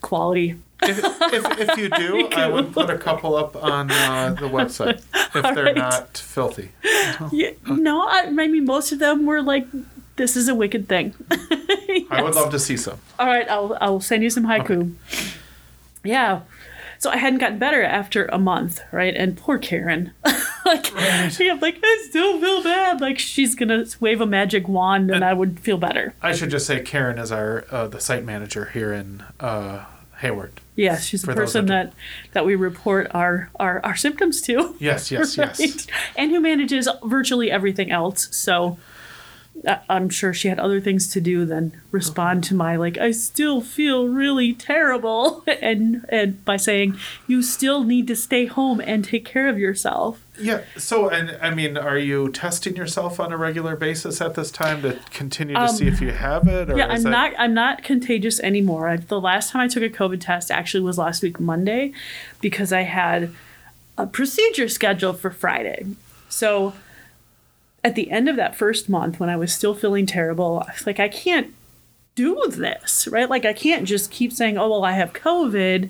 quality. 0.02 0.56
If, 0.84 1.00
if, 1.00 1.60
if 1.60 1.78
you 1.78 1.90
do, 1.90 2.28
I 2.36 2.48
would 2.48 2.74
put 2.74 2.90
a 2.90 2.98
couple 2.98 3.36
up 3.36 3.56
on 3.56 3.90
uh, 3.92 4.36
the 4.40 4.48
website 4.48 5.02
if 5.14 5.56
they're 5.56 5.66
right. 5.66 5.76
not 5.76 6.18
filthy. 6.18 6.70
Yeah, 7.32 7.52
no, 7.68 8.02
I, 8.02 8.26
I 8.26 8.48
mean 8.48 8.66
most 8.66 8.92
of 8.92 8.98
them 8.98 9.28
were 9.28 9.42
like, 9.42 9.68
"This 10.16 10.36
is 10.36 10.50
a 10.50 10.56
wicked 10.56 10.90
thing." 10.90 11.14
I 12.10 12.22
would 12.24 12.34
love 12.34 12.50
to 12.50 12.60
see 12.60 12.78
some. 12.78 12.98
All 13.20 13.28
right, 13.28 13.48
I'll 13.48 13.78
I'll 13.80 14.00
send 14.02 14.24
you 14.24 14.32
some 14.32 14.46
haiku. 14.46 14.94
Yeah. 16.04 16.42
So 16.98 17.12
I 17.12 17.18
hadn't 17.18 17.40
gotten 17.40 17.60
better 17.60 17.84
after 17.84 18.26
a 18.26 18.40
month, 18.40 18.82
right? 18.92 19.16
And 19.16 19.38
poor 19.38 19.60
Karen, 19.60 20.12
like, 20.74 20.92
I'm 20.96 21.60
like, 21.60 21.80
I 21.84 22.06
still 22.10 22.40
feel 22.42 22.64
bad. 22.64 23.00
Like 23.00 23.20
she's 23.20 23.54
gonna 23.54 23.86
wave 24.00 24.20
a 24.20 24.26
magic 24.26 24.68
wand 24.68 25.12
and 25.12 25.24
I 25.24 25.34
would 25.34 25.60
feel 25.60 25.78
better. 25.78 26.16
I 26.22 26.34
should 26.34 26.50
just 26.50 26.66
say 26.66 26.82
Karen 26.82 27.20
is 27.20 27.32
our 27.32 27.66
uh, 27.70 27.88
the 27.88 28.00
site 28.00 28.26
manager 28.26 28.66
here 28.66 28.92
in 28.92 29.24
uh, 29.40 29.86
Hayward. 30.18 30.62
Yeah, 30.76 30.98
she's 30.98 31.22
the 31.22 31.34
person 31.34 31.68
that 31.68 31.92
that 31.92 31.96
that 32.34 32.46
we 32.46 32.56
report 32.56 33.12
our 33.14 33.50
our, 33.60 33.80
our 33.86 33.96
symptoms 33.96 34.42
to. 34.42 34.76
Yes, 34.80 35.12
yes, 35.12 35.38
yes. 35.38 35.88
And 36.16 36.32
who 36.32 36.40
manages 36.40 36.90
virtually 37.04 37.52
everything 37.52 37.92
else. 37.92 38.36
So 38.36 38.78
I'm 39.90 40.10
sure 40.10 40.34
she 40.34 40.48
had 40.48 40.60
other 40.60 40.80
things 40.82 41.08
to 41.14 41.22
do 41.22 41.46
than 41.46 41.80
respond 41.92 42.44
to 42.46 42.56
my 42.56 42.76
like 42.76 42.98
I 42.98 43.12
still 43.12 43.62
feel 43.62 44.08
really 44.08 44.54
terrible 44.54 45.44
and 45.62 46.06
and 46.10 46.44
by 46.46 46.58
saying 46.58 46.98
you 47.28 47.42
still 47.42 47.84
need 47.84 48.08
to 48.08 48.16
stay 48.16 48.46
home 48.46 48.80
and 48.80 49.04
take 49.04 49.26
care 49.26 49.48
of 49.48 49.58
yourself. 49.58 50.22
Yeah. 50.38 50.64
So, 50.78 51.08
and 51.08 51.38
I 51.42 51.50
mean, 51.52 51.78
are 51.78 51.98
you 51.98 52.30
testing 52.30 52.76
yourself 52.76 53.22
on 53.22 53.32
a 53.32 53.38
regular 53.38 53.78
basis 53.78 54.20
at 54.20 54.36
this 54.36 54.52
time 54.52 54.82
to 54.82 55.00
continue 55.12 55.56
to 55.56 55.70
see 55.70 55.88
if 55.88 56.02
you 56.02 56.12
have 56.12 56.46
it? 56.48 56.70
Or 56.70 56.74
Um, 56.74 56.78
Yeah, 56.78 56.88
I'm 56.88 57.04
that- 57.04 57.10
not 57.10 57.34
I'm 57.38 57.54
not 57.54 57.84
contagious 57.84 58.40
anymore. 58.42 58.90
I, 58.90 58.98
the 58.98 59.22
last 59.22 59.52
time 59.52 59.62
I 59.62 59.68
took 59.70 59.84
a 59.84 59.90
COVID 59.90 60.20
test 60.20 60.52
actually 60.52 60.82
was 60.82 60.98
last 60.98 61.24
week 61.24 61.40
Monday 61.40 61.94
because 62.42 62.74
I 62.74 62.82
had 62.82 63.32
a 63.98 64.06
procedure 64.06 64.68
scheduled 64.68 65.20
for 65.20 65.32
Friday. 65.32 65.86
So 66.28 66.74
at 67.86 67.96
the 67.96 68.12
end 68.12 68.28
of 68.28 68.36
that 68.36 68.58
first 68.58 68.90
month 68.90 69.20
when 69.20 69.30
I 69.30 69.38
was 69.38 69.54
still 69.54 69.74
feeling 69.74 70.06
terrible, 70.06 70.66
I 70.68 70.74
was 70.74 70.86
like 70.86 71.00
I 71.00 71.08
can't 71.08 71.54
do 72.16 72.46
this, 72.50 73.08
right? 73.08 73.30
Like 73.30 73.46
I 73.46 73.54
can't 73.54 73.86
just 73.86 74.12
keep 74.12 74.34
saying, 74.34 74.58
"Oh, 74.58 74.70
well, 74.70 74.84
I 74.84 74.92
have 74.94 75.14
COVID." 75.14 75.90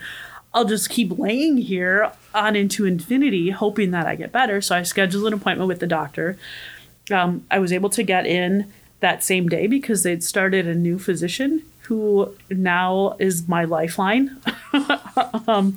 I'll 0.54 0.66
just 0.66 0.90
keep 0.90 1.20
laying 1.20 1.58
here 1.58 2.14
on 2.34 2.56
into 2.56 2.86
infinity 2.86 3.50
hoping 3.50 3.92
that 3.92 4.08
I 4.08 4.16
get 4.16 4.32
better. 4.32 4.62
So 4.62 4.74
I 4.74 4.84
scheduled 4.84 5.28
an 5.28 5.34
appointment 5.34 5.68
with 5.68 5.82
the 5.82 5.88
doctor 5.88 6.38
um, 7.12 7.46
I 7.52 7.60
was 7.60 7.72
able 7.72 7.90
to 7.92 8.04
get 8.04 8.26
in 8.26 8.72
that 9.00 9.24
same 9.24 9.48
day 9.48 9.68
because 9.68 10.04
they'd 10.04 10.24
started 10.24 10.68
a 10.68 10.76
new 10.76 10.98
physician 10.98 11.64
who 11.84 12.34
now 12.50 13.16
is 13.20 13.48
my 13.48 13.66
lifeline. 13.66 14.38
um, 15.48 15.76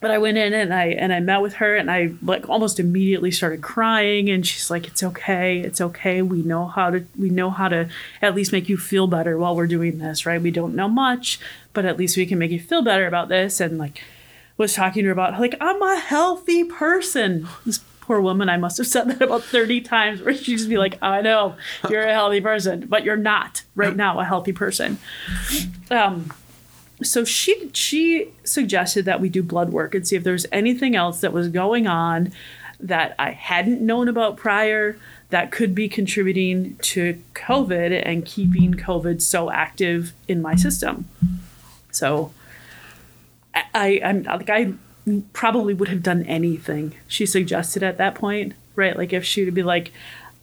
but 0.00 0.10
I 0.10 0.18
went 0.18 0.38
in 0.38 0.54
and 0.54 0.72
I 0.72 0.86
and 0.86 1.12
I 1.12 1.20
met 1.20 1.42
with 1.42 1.54
her 1.54 1.74
and 1.74 1.90
I 1.90 2.12
like 2.22 2.48
almost 2.48 2.78
immediately 2.78 3.30
started 3.30 3.62
crying 3.62 4.30
and 4.30 4.46
she's 4.46 4.70
like 4.70 4.86
it's 4.86 5.02
okay 5.02 5.58
it's 5.58 5.80
okay. 5.80 6.22
We 6.22 6.42
know 6.42 6.66
how 6.66 6.90
to 6.90 7.04
we 7.18 7.30
know 7.30 7.50
how 7.50 7.68
to 7.68 7.88
at 8.22 8.34
least 8.34 8.52
make 8.52 8.68
you 8.68 8.76
feel 8.76 9.06
better 9.06 9.36
while 9.36 9.56
we're 9.56 9.66
doing 9.66 9.98
this 9.98 10.24
right? 10.24 10.40
We 10.40 10.50
don't 10.50 10.76
know 10.76 10.88
much 10.88 11.40
but 11.72 11.84
at 11.84 11.96
least 11.96 12.16
we 12.16 12.26
can 12.26 12.38
make 12.38 12.50
you 12.50 12.60
feel 12.60 12.82
better 12.82 13.06
about 13.06 13.28
this. 13.28 13.60
And 13.60 13.78
like 13.78 14.02
was 14.56 14.74
talking 14.74 15.02
to 15.02 15.08
her 15.08 15.12
about 15.12 15.38
like 15.40 15.56
I'm 15.60 15.82
a 15.82 15.98
healthy 15.98 16.64
person. 16.64 17.48
This 17.66 17.78
poor 18.00 18.20
woman 18.20 18.48
I 18.48 18.56
must 18.56 18.78
have 18.78 18.86
said 18.86 19.08
that 19.08 19.20
about 19.20 19.42
30 19.42 19.80
times 19.82 20.22
where 20.22 20.32
she'd 20.34 20.58
just 20.58 20.68
be 20.68 20.78
like 20.78 20.96
I 21.02 21.22
know 21.22 21.56
you're 21.90 22.02
a 22.02 22.12
healthy 22.12 22.40
person 22.40 22.86
but 22.88 23.02
you're 23.04 23.16
not 23.16 23.62
right 23.74 23.96
now 24.04 24.20
a 24.20 24.24
healthy 24.24 24.52
person. 24.52 24.98
Um 25.90 26.30
so 27.02 27.24
she 27.24 27.70
she 27.72 28.28
suggested 28.44 29.04
that 29.04 29.20
we 29.20 29.28
do 29.28 29.42
blood 29.42 29.70
work 29.70 29.94
and 29.94 30.06
see 30.06 30.16
if 30.16 30.24
there's 30.24 30.46
anything 30.50 30.96
else 30.96 31.20
that 31.20 31.32
was 31.32 31.48
going 31.48 31.86
on 31.86 32.32
that 32.80 33.14
I 33.18 33.30
hadn't 33.32 33.80
known 33.80 34.08
about 34.08 34.36
prior 34.36 34.96
that 35.30 35.52
could 35.52 35.74
be 35.74 35.88
contributing 35.88 36.76
to 36.76 37.22
COVID 37.34 38.02
and 38.04 38.24
keeping 38.24 38.74
COVID 38.74 39.20
so 39.20 39.50
active 39.50 40.12
in 40.26 40.40
my 40.40 40.54
system. 40.54 41.06
So 41.90 42.32
I, 43.54 44.00
I'm 44.04 44.22
like 44.24 44.50
I 44.50 44.74
probably 45.32 45.74
would 45.74 45.88
have 45.88 46.02
done 46.02 46.22
anything 46.24 46.94
she 47.06 47.26
suggested 47.26 47.82
at 47.82 47.98
that 47.98 48.14
point, 48.14 48.54
right? 48.74 48.96
Like 48.96 49.12
if 49.12 49.24
she 49.24 49.44
would 49.44 49.54
be 49.54 49.62
like, 49.62 49.92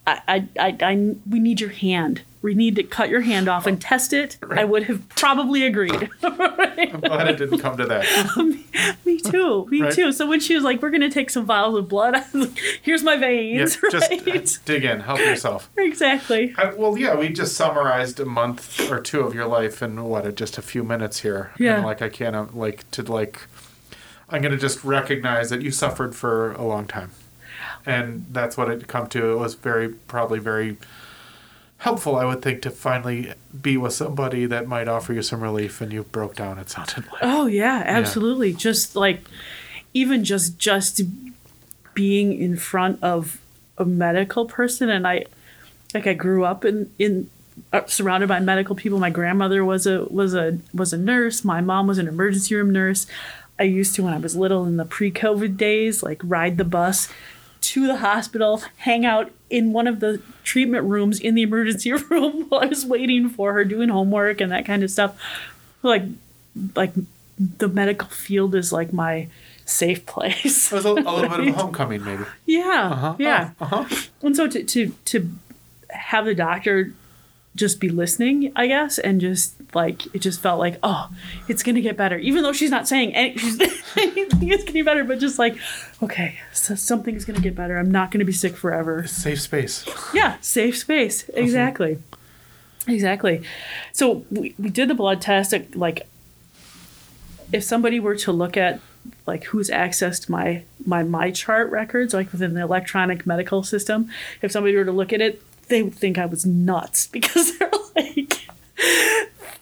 I, 0.08 0.22
I, 0.28 0.48
I, 0.60 0.78
I 0.82 1.16
we 1.30 1.40
need 1.40 1.62
your 1.62 1.72
hand 1.72 2.22
we 2.46 2.54
need 2.54 2.76
to 2.76 2.84
cut 2.84 3.10
your 3.10 3.22
hand 3.22 3.50
off 3.50 3.66
and 3.66 3.82
test 3.82 4.14
it, 4.14 4.38
right. 4.44 4.60
I 4.60 4.66
would 4.66 4.84
have 4.84 5.10
probably 5.10 5.66
agreed. 5.66 6.12
right? 6.22 6.94
I'm 6.94 7.00
glad 7.00 7.28
it 7.28 7.38
didn't 7.38 7.58
come 7.58 7.76
to 7.78 7.88
that. 7.88 8.06
me, 8.38 8.64
me, 9.04 9.20
too. 9.20 9.66
Me 9.66 9.82
right? 9.82 9.92
too. 9.92 10.12
So 10.12 10.28
when 10.28 10.40
she 10.40 10.54
was 10.54 10.64
like, 10.64 10.80
"We're 10.80 10.92
gonna 10.92 11.10
take 11.10 11.32
some 11.32 11.44
vials 11.44 11.76
of 11.76 11.90
blood," 11.90 12.14
I 12.16 12.24
was 12.34 12.50
like, 12.50 12.60
"Here's 12.84 13.02
my 13.02 13.18
veins." 13.18 13.80
Yeah, 13.84 13.90
just 13.90 14.64
dig 14.64 14.86
in, 14.86 15.00
help 15.00 15.18
yourself. 15.20 15.72
exactly. 15.76 16.54
I, 16.56 16.66
well, 16.66 16.96
yeah, 16.96 17.16
we 17.16 17.30
just 17.30 17.56
summarized 17.56 18.20
a 18.20 18.26
month 18.26 18.92
or 18.92 19.00
two 19.00 19.22
of 19.22 19.34
your 19.34 19.48
life 19.48 19.82
in 19.82 20.04
what, 20.04 20.36
just 20.36 20.60
a 20.60 20.62
few 20.62 20.84
minutes 20.84 21.22
here. 21.22 21.52
Yeah. 21.58 21.78
And 21.78 21.86
like 21.86 22.04
I 22.04 22.10
can't 22.10 22.36
uh, 22.36 22.46
like 22.54 22.90
to 22.92 23.02
like. 23.02 23.42
I'm 24.30 24.44
gonna 24.44 24.58
just 24.58 24.84
recognize 24.84 25.50
that 25.50 25.64
you 25.64 25.72
suffered 25.72 26.16
for 26.16 26.52
a 26.52 26.64
long 26.64 26.86
time, 26.86 27.10
and 27.88 28.28
that's 28.30 28.56
what 28.56 28.70
it 28.70 28.88
come 28.88 29.08
to. 29.08 29.32
It 29.32 29.38
was 29.38 29.56
very 29.56 29.90
probably 29.90 30.38
very 30.38 30.78
helpful, 31.86 32.16
I 32.16 32.26
would 32.26 32.42
think, 32.42 32.64
to 32.64 32.72
finally 32.72 33.32
be 33.62 33.78
with 33.78 33.94
somebody 33.94 34.48
that 34.48 34.68
might 34.68 34.88
offer 34.88 35.14
you 35.14 35.22
some 35.22 35.42
relief. 35.42 35.82
And 35.82 35.94
you 35.94 36.04
broke 36.04 36.36
down. 36.36 36.58
It 36.58 36.70
sounded 36.70 37.06
like. 37.12 37.22
Oh 37.22 37.46
yeah, 37.46 37.84
absolutely. 37.86 38.50
Yeah. 38.50 38.58
Just 38.58 38.96
like, 38.96 39.22
even 39.94 40.24
just 40.24 40.58
just 40.58 41.02
being 41.94 42.34
in 42.34 42.58
front 42.58 43.02
of 43.02 43.40
a 43.78 43.86
medical 43.86 44.46
person, 44.46 44.90
and 44.90 45.08
I, 45.08 45.26
like, 45.94 46.08
I 46.08 46.14
grew 46.14 46.44
up 46.44 46.66
in 46.66 46.92
in 46.98 47.30
uh, 47.72 47.86
surrounded 47.86 48.28
by 48.28 48.40
medical 48.40 48.76
people. 48.76 49.00
My 49.00 49.12
grandmother 49.12 49.64
was 49.64 49.86
a 49.86 50.06
was 50.06 50.34
a 50.34 50.58
was 50.74 50.92
a 50.92 50.98
nurse. 50.98 51.46
My 51.46 51.62
mom 51.62 51.88
was 51.88 52.00
an 52.00 52.08
emergency 52.08 52.56
room 52.56 52.72
nurse. 52.72 53.06
I 53.60 53.64
used 53.64 53.96
to 53.96 54.04
when 54.04 54.14
I 54.14 54.18
was 54.18 54.36
little 54.36 54.66
in 54.66 54.76
the 54.78 54.86
pre-COVID 54.86 55.56
days, 55.56 56.04
like 56.04 56.20
ride 56.24 56.58
the 56.58 56.66
bus 56.66 57.08
to 57.62 57.88
the 57.88 57.98
hospital, 57.98 58.62
hang 58.78 59.06
out 59.06 59.32
in 59.50 59.74
one 59.74 59.88
of 59.88 60.00
the 60.00 60.22
treatment 60.44 60.86
rooms 60.86 61.20
in 61.20 61.36
the 61.36 61.42
emergency 61.42 61.92
room 62.10 62.46
while 62.50 62.62
I 62.62 62.66
was 62.66 62.86
waiting 62.86 63.30
for 63.30 63.54
her 63.54 63.66
doing 63.66 63.90
homework 63.90 64.42
and 64.42 64.52
that 64.52 64.66
kind 64.66 64.84
of 64.84 64.92
stuff. 64.92 65.20
Like, 65.84 66.04
like 66.76 66.94
the 67.38 67.68
medical 67.68 68.08
field 68.08 68.56
is 68.56 68.72
like 68.72 68.94
my 68.94 69.28
safe 69.66 70.06
place. 70.06 70.72
It 70.72 70.76
was 70.76 70.86
a, 70.86 70.90
a 70.90 70.94
little 70.94 71.30
bit 71.30 71.40
of 71.40 71.48
a 71.48 71.52
homecoming, 71.52 72.04
maybe. 72.04 72.24
Yeah, 72.46 72.90
uh-huh. 72.92 73.16
yeah. 73.20 73.52
Uh-huh. 73.60 73.86
And 74.22 74.36
so 74.36 74.48
to 74.48 74.64
to 74.64 74.90
to 75.06 75.30
have 75.90 76.26
the 76.26 76.36
doctor 76.36 76.94
just 77.56 77.80
be 77.80 77.90
listening, 77.90 78.52
I 78.56 78.68
guess, 78.68 79.00
and 79.00 79.22
just 79.22 79.56
like 79.74 80.14
it 80.14 80.20
just 80.20 80.42
felt 80.42 80.60
like, 80.60 80.78
oh, 80.84 81.10
it's 81.48 81.64
gonna 81.64 81.82
get 81.82 81.98
better, 81.98 82.18
even 82.18 82.44
though 82.44 82.54
she's 82.54 82.70
not 82.70 82.88
saying 82.88 83.16
any, 83.16 83.32
anything 83.98 84.52
is 84.52 84.64
getting 84.64 84.84
better, 84.84 85.04
but 85.04 85.20
just 85.20 85.40
like, 85.40 85.58
okay, 86.04 86.40
so 86.52 86.76
something's 86.76 87.26
gonna 87.26 87.40
get 87.40 87.56
better. 87.56 87.78
I'm 87.78 87.92
not 87.92 88.12
gonna 88.12 88.26
be 88.26 88.34
sick 88.34 88.56
forever. 88.56 89.08
Safe 89.08 89.42
space. 89.42 89.86
Yeah, 90.14 90.38
safe 90.42 90.78
space. 90.78 91.30
Exactly. 91.30 92.00
Exactly. 92.88 93.42
So 93.94 94.26
we, 94.30 94.54
we 94.60 94.70
did 94.70 94.90
the 94.90 94.94
blood 94.94 95.22
test. 95.22 95.54
Like, 95.76 96.08
if 97.52 97.64
somebody 97.64 98.00
were 98.00 98.16
to 98.18 98.32
look 98.32 98.58
at 98.58 98.80
like 99.28 99.46
who's 99.46 99.70
accessed 99.70 100.30
my 100.30 100.64
my 100.86 101.04
my 101.04 101.32
chart 101.32 101.70
records 101.70 102.14
like 102.14 102.32
within 102.32 102.54
the 102.54 102.62
electronic 102.62 103.26
medical 103.26 103.62
system 103.62 104.10
if 104.42 104.52
somebody 104.52 104.76
were 104.76 104.86
to 104.86 104.92
look 104.92 105.14
at 105.14 105.22
it 105.22 105.42
they 105.68 105.84
would 105.84 105.96
think 105.96 106.18
I 106.18 106.26
was 106.26 106.46
nuts 106.46 107.08
because 107.12 107.58
they're 107.58 107.72
like 107.96 108.42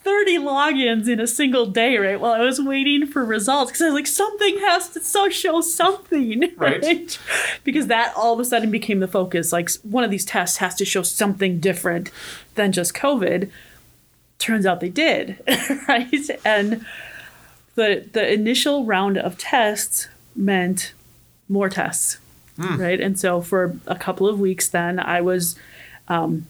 30 0.04 0.38
logins 0.40 1.08
in 1.08 1.20
a 1.20 1.28
single 1.28 1.66
day, 1.66 1.98
right? 1.98 2.20
While 2.20 2.34
I 2.34 2.42
was 2.42 2.60
waiting 2.60 3.08
for 3.08 3.24
results 3.24 3.72
because 3.72 3.82
I 3.82 3.86
was 3.86 3.94
like, 3.94 4.08
something 4.08 4.60
has 4.60 4.90
to 4.90 5.00
so 5.00 5.30
show 5.30 5.62
something, 5.62 6.42
right? 6.58 6.84
right? 6.84 7.20
Because 7.64 7.88
that 7.88 8.14
all 8.16 8.34
of 8.34 8.40
a 8.40 8.46
sudden 8.46 8.70
became 8.70 9.00
the 9.00 9.08
focus. 9.08 9.54
Like 9.54 9.72
one 9.84 10.04
of 10.04 10.12
these 10.12 10.26
tests 10.26 10.58
has 10.58 10.76
to 10.76 10.86
show 10.86 11.04
something 11.04 11.60
different 11.60 12.12
than 12.56 12.72
just 12.72 12.94
COVID. 12.94 13.50
Turns 14.40 14.66
out 14.66 14.82
they 14.82 14.90
did, 14.90 15.38
right? 15.88 16.30
And 16.44 16.86
the 17.76 18.08
the 18.12 18.32
initial 18.32 18.86
round 18.86 19.18
of 19.18 19.38
tests 19.38 20.10
meant 20.36 20.94
more 21.48 21.70
tests, 21.70 22.18
mm. 22.58 22.78
right? 22.78 23.00
And 23.00 23.18
so 23.18 23.42
for 23.42 23.78
a 23.88 23.96
couple 23.96 24.28
of 24.28 24.40
weeks, 24.40 24.68
then 24.68 25.00
I 25.00 25.22
was 25.22 25.56
um, 26.08 26.48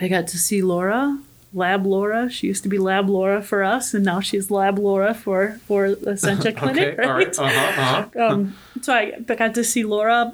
I 0.00 0.08
got 0.08 0.26
to 0.28 0.38
see 0.38 0.62
Laura, 0.62 1.18
Lab 1.54 1.86
Laura. 1.86 2.30
She 2.30 2.46
used 2.46 2.62
to 2.62 2.68
be 2.68 2.78
Lab 2.78 3.08
Laura 3.08 3.42
for 3.42 3.62
us, 3.62 3.94
and 3.94 4.04
now 4.04 4.20
she's 4.20 4.50
Lab 4.50 4.78
Laura 4.78 5.14
for 5.14 5.60
for 5.66 5.86
Essentia 5.86 6.52
Clinic, 6.60 6.98
okay, 6.98 7.08
right? 7.08 7.38
Uh-huh, 7.38 7.82
uh-huh. 7.82 8.08
Um, 8.32 8.56
so 8.80 8.94
I 8.94 9.10
got 9.20 9.54
to 9.54 9.64
see 9.64 9.84
Laura 9.84 10.32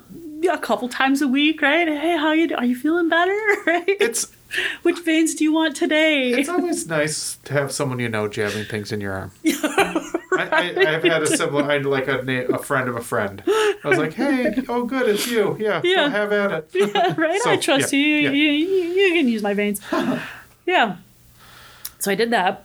a 0.51 0.59
couple 0.59 0.89
times 0.89 1.21
a 1.21 1.29
week, 1.29 1.61
right? 1.63 1.89
Hey, 1.89 2.17
how 2.17 2.33
you? 2.33 2.55
Are 2.57 2.65
you 2.65 2.77
feeling 2.77 3.09
better? 3.09 3.37
Right? 3.67 3.85
It's 4.01 4.33
which 4.83 5.01
veins 5.01 5.35
do 5.35 5.45
you 5.45 5.53
want 5.53 5.77
today? 5.77 6.31
It's 6.31 6.49
always 6.49 6.87
nice 6.87 7.37
to 7.45 7.53
have 7.53 7.71
someone 7.71 7.99
you 7.99 8.09
know 8.09 8.29
jabbing 8.29 8.65
things 8.65 8.93
in 8.93 9.01
your 9.01 9.13
arm. 9.13 9.33
I, 10.39 10.75
I, 10.77 10.91
have 10.93 11.03
had 11.03 11.23
a 11.23 11.27
similar, 11.37 11.65
I 11.65 11.79
like 11.79 12.09
a, 12.09 12.21
a 12.53 12.59
friend 12.59 12.89
of 12.89 12.97
a 12.97 13.01
friend. 13.01 13.43
I 13.47 13.81
was 13.85 13.99
like, 13.99 14.15
hey, 14.15 14.63
oh, 14.69 14.85
good, 14.85 15.09
it's 15.09 15.29
you. 15.29 15.57
Yeah, 15.59 15.81
yeah. 15.85 16.09
have 16.09 16.33
at 16.33 16.51
it. 16.53 16.71
yeah, 16.75 17.15
right. 17.17 17.41
So, 17.43 17.51
I 17.51 17.57
trust 17.57 17.93
yeah, 17.93 17.99
you. 17.99 18.15
Yeah. 18.17 18.31
You, 18.31 18.53
you. 18.53 18.83
You 19.01 19.15
can 19.15 19.29
use 19.29 19.43
my 19.43 19.55
veins. 19.55 19.81
yeah. 20.67 20.97
So 21.99 22.11
I 22.11 22.15
did 22.15 22.31
that. 22.31 22.65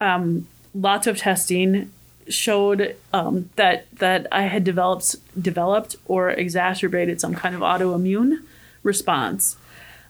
Um, 0.00 0.46
lots 0.74 1.06
of 1.06 1.16
testing 1.16 1.90
showed 2.28 2.94
um, 3.12 3.50
that 3.56 3.86
that 3.98 4.26
I 4.30 4.42
had 4.42 4.64
developed 4.64 5.16
developed 5.40 5.96
or 6.06 6.30
exacerbated 6.30 7.20
some 7.20 7.34
kind 7.34 7.54
of 7.54 7.62
autoimmune 7.62 8.42
response. 8.82 9.56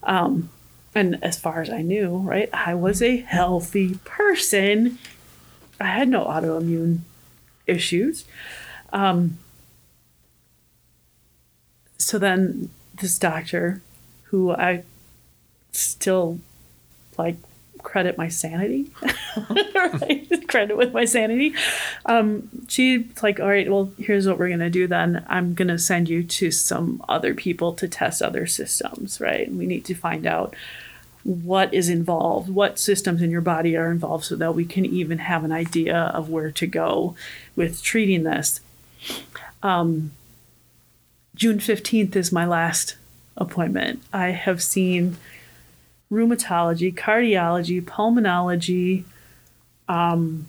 Um, 0.02 0.50
and 0.94 1.22
as 1.22 1.38
far 1.38 1.60
as 1.60 1.70
I 1.70 1.82
knew, 1.82 2.18
right, 2.18 2.48
I 2.52 2.74
was 2.74 3.02
a 3.02 3.18
healthy 3.18 3.96
person 4.04 4.98
I 5.80 5.86
had 5.86 6.08
no 6.08 6.24
autoimmune 6.24 7.00
issues. 7.66 8.24
Um, 8.92 9.38
so 11.98 12.18
then 12.18 12.70
this 13.00 13.18
doctor, 13.18 13.82
who 14.24 14.52
I 14.52 14.84
still 15.72 16.38
like 17.16 17.36
credit 17.82 18.18
my 18.18 18.28
sanity, 18.28 18.90
right? 19.74 20.26
credit 20.48 20.76
with 20.76 20.92
my 20.92 21.04
sanity. 21.04 21.54
Um, 22.06 22.48
she's 22.68 23.04
like, 23.22 23.38
all 23.38 23.48
right, 23.48 23.70
well, 23.70 23.92
here's 23.98 24.26
what 24.26 24.38
we're 24.38 24.48
gonna 24.48 24.70
do 24.70 24.86
then. 24.86 25.24
I'm 25.28 25.54
gonna 25.54 25.78
send 25.78 26.08
you 26.08 26.22
to 26.24 26.50
some 26.50 27.02
other 27.08 27.34
people 27.34 27.72
to 27.74 27.86
test 27.88 28.22
other 28.22 28.46
systems, 28.46 29.20
right? 29.20 29.50
we 29.52 29.66
need 29.66 29.84
to 29.86 29.94
find 29.94 30.26
out 30.26 30.54
what 31.28 31.74
is 31.74 31.90
involved, 31.90 32.48
what 32.48 32.78
systems 32.78 33.20
in 33.20 33.30
your 33.30 33.42
body 33.42 33.76
are 33.76 33.90
involved, 33.90 34.24
so 34.24 34.34
that 34.34 34.54
we 34.54 34.64
can 34.64 34.86
even 34.86 35.18
have 35.18 35.44
an 35.44 35.52
idea 35.52 35.94
of 36.14 36.30
where 36.30 36.50
to 36.50 36.66
go 36.66 37.14
with 37.54 37.82
treating 37.82 38.22
this. 38.22 38.62
Um, 39.62 40.12
June 41.34 41.58
15th 41.58 42.16
is 42.16 42.32
my 42.32 42.46
last 42.46 42.96
appointment. 43.36 44.02
I 44.10 44.28
have 44.28 44.62
seen 44.62 45.18
rheumatology, 46.10 46.94
cardiology, 46.94 47.82
pulmonology, 47.82 49.04
um, 49.86 50.46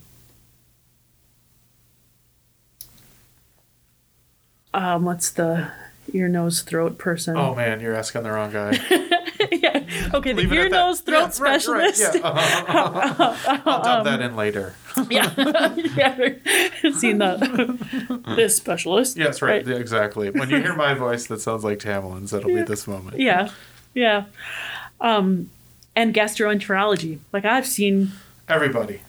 um, 4.73 5.03
what's 5.03 5.29
the 5.29 5.71
ear, 6.13 6.29
nose, 6.29 6.61
throat 6.61 6.97
person? 6.97 7.35
Oh 7.35 7.53
man, 7.53 7.81
you're 7.81 7.95
asking 7.95 8.23
the 8.23 8.31
wrong 8.31 8.53
guy. 8.53 8.79
yeah. 9.61 10.09
Okay, 10.13 10.33
the 10.33 10.41
Leave 10.41 10.53
ear, 10.53 10.69
nose, 10.69 11.01
throat 11.01 11.17
Yeah, 11.37 11.43
right, 11.43 11.67
right, 11.67 11.93
specialist. 11.95 12.15
yeah. 12.15 12.21
Uh-huh. 12.23 13.61
I'll 13.65 13.83
dump 13.83 14.05
that 14.05 14.21
in 14.21 14.35
later. 14.35 14.75
Yeah. 15.09 15.31
yeah. 15.77 16.91
Seen 16.93 17.19
that. 17.19 17.39
this 18.35 18.57
specialist. 18.57 19.15
Yes, 19.15 19.41
right. 19.41 19.65
Yeah, 19.65 19.75
exactly. 19.75 20.29
When 20.29 20.49
you 20.49 20.57
hear 20.57 20.75
my 20.75 20.93
voice 20.93 21.27
that 21.27 21.39
sounds 21.39 21.63
like 21.63 21.79
Tamerlane's, 21.79 22.31
that'll 22.31 22.53
be 22.53 22.63
this 22.63 22.85
moment. 22.85 23.17
Yeah. 23.19 23.49
Yeah. 23.93 24.25
Um, 24.99 25.51
and 25.95 26.13
gastroenterology. 26.13 27.19
Like 27.31 27.45
I've 27.45 27.65
seen 27.67 28.11
Everybody. 28.49 28.99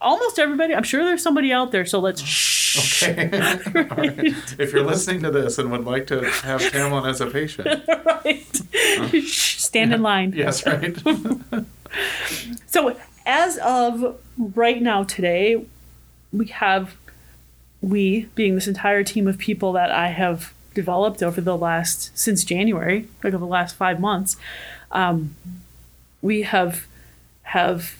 almost 0.00 0.38
everybody. 0.38 0.74
I'm 0.74 0.82
sure 0.84 1.04
there's 1.04 1.22
somebody 1.22 1.52
out 1.52 1.72
there. 1.72 1.84
So 1.84 1.98
let's 1.98 2.22
shh. 2.22 2.63
Okay. 2.76 3.28
Right. 3.74 4.34
If 4.58 4.72
you're 4.72 4.84
listening 4.84 5.22
to 5.22 5.30
this 5.30 5.58
and 5.58 5.70
would 5.70 5.84
like 5.84 6.06
to 6.08 6.24
have 6.24 6.60
Tamerlane 6.60 7.08
as 7.08 7.20
a 7.20 7.26
patient, 7.26 7.82
right. 8.04 9.24
Shh, 9.24 9.60
Stand 9.60 9.92
in 9.92 10.02
line. 10.02 10.32
yes, 10.36 10.66
right. 10.66 10.96
So 12.66 12.96
as 13.26 13.58
of 13.58 14.16
right 14.36 14.80
now 14.80 15.04
today, 15.04 15.64
we 16.32 16.46
have 16.46 16.96
we 17.80 18.28
being 18.34 18.54
this 18.54 18.66
entire 18.66 19.04
team 19.04 19.28
of 19.28 19.38
people 19.38 19.72
that 19.72 19.90
I 19.90 20.08
have 20.08 20.52
developed 20.74 21.22
over 21.22 21.40
the 21.40 21.56
last 21.56 22.16
since 22.18 22.44
January, 22.44 23.08
like 23.22 23.34
over 23.34 23.44
the 23.44 23.46
last 23.46 23.76
five 23.76 24.00
months, 24.00 24.36
um, 24.90 25.36
we 26.22 26.42
have 26.42 26.86
have 27.44 27.96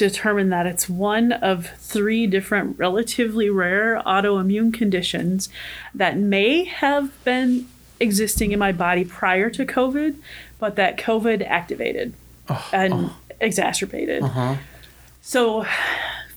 determined 0.00 0.50
that 0.50 0.66
it's 0.66 0.88
one 0.88 1.30
of 1.30 1.66
three 1.78 2.26
different 2.26 2.78
relatively 2.78 3.48
rare 3.50 4.02
autoimmune 4.04 4.72
conditions 4.74 5.48
that 5.94 6.16
may 6.16 6.64
have 6.64 7.22
been 7.22 7.68
existing 8.00 8.50
in 8.52 8.58
my 8.58 8.72
body 8.72 9.04
prior 9.04 9.50
to 9.50 9.64
COVID, 9.64 10.16
but 10.58 10.76
that 10.76 10.96
COVID 10.96 11.46
activated 11.46 12.14
and 12.72 13.10
exacerbated. 13.40 14.22
Uh-huh. 14.22 14.56
So 15.20 15.66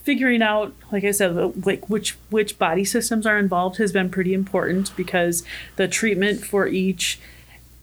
figuring 0.02 0.42
out, 0.42 0.74
like 0.92 1.04
I 1.04 1.10
said, 1.10 1.36
uh, 1.36 1.50
like 1.64 1.88
which 1.88 2.16
which 2.28 2.58
body 2.58 2.84
systems 2.84 3.26
are 3.26 3.38
involved 3.38 3.78
has 3.78 3.92
been 3.92 4.10
pretty 4.10 4.34
important 4.34 4.94
because 4.94 5.42
the 5.76 5.88
treatment 5.88 6.44
for 6.44 6.68
each 6.68 7.18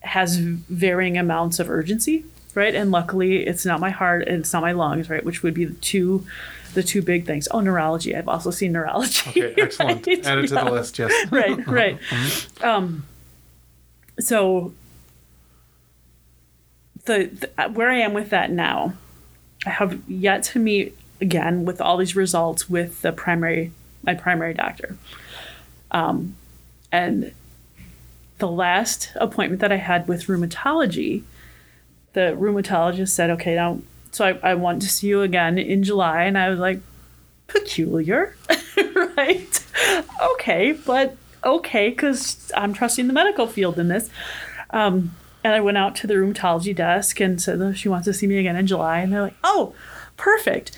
has 0.02 0.38
varying 0.38 1.18
amounts 1.18 1.60
of 1.60 1.70
urgency, 1.70 2.26
right? 2.56 2.74
And 2.74 2.92
luckily, 2.92 3.46
it's 3.46 3.66
not 3.66 3.80
my 3.80 3.90
heart 3.90 4.28
and 4.28 4.40
it's 4.40 4.54
not 4.54 4.62
my 4.62 4.72
lungs, 4.72 5.10
right? 5.10 5.24
Which 5.24 5.44
would 5.44 5.54
be 5.54 5.66
the 5.66 5.76
two 5.76 6.26
the 6.74 6.84
two 6.84 7.02
big 7.02 7.26
things. 7.26 7.48
Oh, 7.52 7.60
neurology. 7.60 8.16
I've 8.16 8.28
also 8.28 8.50
seen 8.52 8.72
neurology. 8.72 9.30
Okay, 9.30 9.54
excellent. 9.62 10.08
right? 10.08 10.26
Add 10.26 10.38
it 10.40 10.48
to 10.48 10.56
Yeah 10.56 10.64
the 10.64 10.72
list, 10.72 11.00
yes. 11.00 11.12
right, 11.32 11.68
right. 11.68 12.00
Um, 12.62 13.06
so 14.20 14.74
the, 17.06 17.26
the 17.26 17.70
where 17.70 17.90
I 17.90 17.98
am 17.98 18.14
with 18.14 18.30
that 18.30 18.52
now, 18.52 18.94
I 19.66 19.72
have 19.72 20.00
yet 20.10 20.44
to 20.44 20.60
meet 20.60 20.98
again 21.20 21.66
with 21.66 21.82
all 21.82 21.98
these 21.98 22.16
results 22.16 22.70
with 22.70 23.02
the 23.02 23.12
primary 23.12 23.72
my 24.04 24.16
primary 24.16 24.54
doctor. 24.54 24.98
Um, 25.92 26.36
and 26.92 27.34
the 28.40 28.48
last 28.48 29.12
appointment 29.16 29.62
that 29.62 29.72
I 29.72 29.78
had 29.78 30.08
with 30.08 30.26
rheumatology, 30.26 31.24
the 32.14 32.36
rheumatologist 32.40 33.10
said, 33.10 33.30
"Okay, 33.32 33.56
now." 33.56 33.80
So 34.14 34.26
I, 34.26 34.52
I 34.52 34.54
want 34.56 34.82
to 34.82 34.90
see 34.90 35.08
you 35.08 35.22
again 35.22 35.58
in 35.58 35.84
July, 35.84 36.24
and 36.24 36.38
I 36.38 36.50
was 36.50 36.60
like, 36.60 36.82
peculiar, 37.52 38.36
right? 39.18 39.66
Okay, 40.34 40.72
but 40.72 41.16
okay, 41.44 41.90
because 41.90 42.52
I'm 42.56 42.74
trusting 42.74 43.08
the 43.08 43.14
medical 43.14 43.48
field 43.48 43.80
in 43.80 43.88
this. 43.88 44.10
Um, 44.72 45.16
and 45.44 45.54
I 45.54 45.60
went 45.60 45.78
out 45.78 45.96
to 45.98 46.08
the 46.08 46.14
rheumatology 46.14 46.76
desk 46.76 47.20
and 47.20 47.42
said 47.42 47.60
that 47.60 47.78
she 47.78 47.90
wants 47.90 48.06
to 48.06 48.14
see 48.14 48.28
me 48.28 48.38
again 48.38 48.56
in 48.56 48.68
July. 48.68 49.00
And 49.00 49.12
they're 49.12 49.24
like, 49.24 49.36
oh, 49.44 49.74
perfect. 50.18 50.78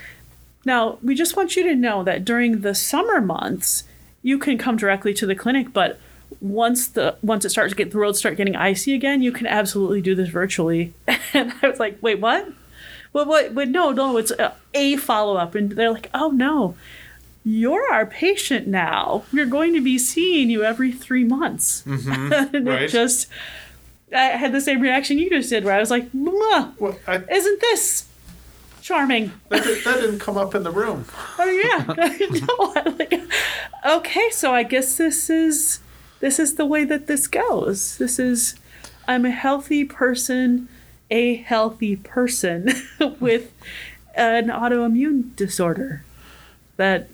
Now, 0.65 0.97
we 1.03 1.15
just 1.15 1.35
want 1.35 1.55
you 1.55 1.63
to 1.63 1.75
know 1.75 2.03
that 2.03 2.23
during 2.23 2.61
the 2.61 2.73
summer 2.73 3.19
months, 3.19 3.83
you 4.21 4.39
can 4.39 4.57
come 4.57 4.77
directly 4.77 5.13
to 5.15 5.25
the 5.25 5.35
clinic, 5.35 5.73
but 5.73 5.99
once 6.41 6.87
the 6.87 7.17
once 7.21 7.45
it 7.45 7.49
starts 7.49 7.71
to 7.71 7.77
get 7.77 7.91
the 7.91 7.97
roads 7.97 8.19
start 8.19 8.37
getting 8.37 8.55
icy 8.55 8.93
again, 8.93 9.21
you 9.21 9.31
can 9.31 9.47
absolutely 9.47 10.01
do 10.01 10.15
this 10.15 10.29
virtually. 10.29 10.93
And 11.35 11.51
I 11.63 11.69
was 11.69 11.79
like, 11.79 11.97
wait, 11.99 12.19
what? 12.19 12.47
Well, 13.11 13.25
what? 13.25 13.55
But 13.55 13.69
no, 13.69 13.91
no, 13.91 14.17
it's 14.17 14.29
a, 14.31 14.53
a 14.75 14.97
follow 14.97 15.35
up, 15.35 15.55
and 15.55 15.71
they're 15.71 15.91
like, 15.91 16.11
oh 16.13 16.29
no, 16.29 16.75
you're 17.43 17.91
our 17.91 18.05
patient 18.05 18.67
now. 18.67 19.23
We're 19.33 19.45
going 19.45 19.73
to 19.73 19.81
be 19.81 19.97
seeing 19.97 20.49
you 20.49 20.63
every 20.63 20.91
three 20.91 21.23
months. 21.23 21.83
Mm-hmm. 21.85 22.33
and 22.55 22.67
right. 22.67 22.83
it 22.83 22.87
just, 22.89 23.27
I 24.15 24.25
had 24.25 24.51
the 24.51 24.61
same 24.61 24.79
reaction 24.79 25.17
you 25.17 25.29
just 25.29 25.49
did, 25.49 25.63
where 25.63 25.75
I 25.75 25.79
was 25.79 25.91
like, 25.91 26.07
Well, 26.13 26.99
I, 27.07 27.23
isn't 27.29 27.61
this 27.61 28.07
charming? 28.81 29.31
that, 29.49 29.63
that 29.63 30.01
didn't 30.01 30.19
come 30.19 30.37
up 30.37 30.55
in 30.55 30.63
the 30.63 30.71
room. 30.71 31.05
Oh 31.37 31.45
yeah, 31.45 31.93
no, 32.85 32.91
like, 32.91 33.21
okay, 33.85 34.29
so 34.31 34.53
I 34.53 34.63
guess 34.63 34.97
this 34.97 35.29
is 35.29 35.79
this 36.23 36.39
is 36.39 36.55
the 36.55 36.65
way 36.65 36.85
that 36.85 37.07
this 37.07 37.27
goes. 37.27 37.97
This 37.97 38.17
is, 38.17 38.55
I'm 39.09 39.25
a 39.25 39.29
healthy 39.29 39.83
person, 39.83 40.69
a 41.11 41.35
healthy 41.35 41.97
person 41.97 42.69
with 43.19 43.51
an 44.15 44.47
autoimmune 44.47 45.35
disorder. 45.35 46.05
That, 46.77 47.09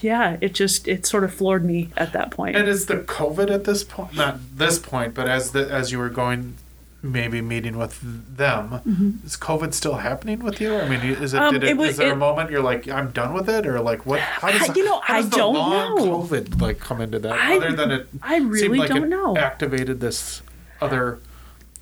yeah, 0.00 0.36
it 0.42 0.52
just 0.52 0.86
it 0.86 1.06
sort 1.06 1.24
of 1.24 1.32
floored 1.32 1.64
me 1.64 1.88
at 1.96 2.12
that 2.12 2.30
point. 2.30 2.54
And 2.54 2.68
is 2.68 2.84
the 2.84 2.98
COVID 2.98 3.50
at 3.50 3.64
this 3.64 3.82
point, 3.82 4.14
not 4.14 4.40
this 4.58 4.78
point, 4.78 5.14
but 5.14 5.26
as 5.26 5.52
the 5.52 5.66
as 5.72 5.90
you 5.90 5.98
were 5.98 6.10
going, 6.10 6.56
maybe 7.04 7.40
meeting 7.40 7.76
with 7.76 8.00
them, 8.36 9.20
is 9.24 9.36
COVID 9.36 9.74
still 9.74 9.96
happening 9.96 10.40
with 10.40 10.60
you? 10.60 10.74
I 10.76 10.88
mean, 10.88 11.00
is 11.00 11.34
it? 11.34 11.36
Mm-hmm. 11.36 11.44
Um, 11.46 11.54
did 11.54 11.64
it, 11.64 11.70
it 11.70 11.76
was- 11.76 11.90
is 11.90 11.96
there 11.98 12.12
a 12.12 12.16
moment 12.16 12.50
you're 12.50 12.62
like, 12.62 12.88
I'm 12.88 13.10
done 13.10 13.34
with 13.34 13.48
it, 13.48 13.66
or 13.66 13.80
like 13.80 14.06
what? 14.06 14.20
How 14.20 14.50
does 14.50 14.70
I- 14.70 14.74
you 14.74 14.84
know, 14.84 15.00
how 15.00 15.16
does 15.16 15.26
I 15.26 15.28
the 15.28 15.36
don't 15.36 15.54
long 15.54 15.94
know. 15.96 16.18
COVID 16.22 16.60
like 16.60 16.80
come 16.80 17.00
into 17.00 17.18
that? 17.20 17.32
I- 17.32 17.56
other 17.58 17.72
than 17.72 17.90
it, 17.90 18.08
I 18.22 18.38
really 18.38 18.78
like 18.78 18.88
don't 18.88 19.04
it 19.04 19.08
know. 19.08 19.36
Activated 19.36 20.00
this 20.00 20.42
other 20.80 21.20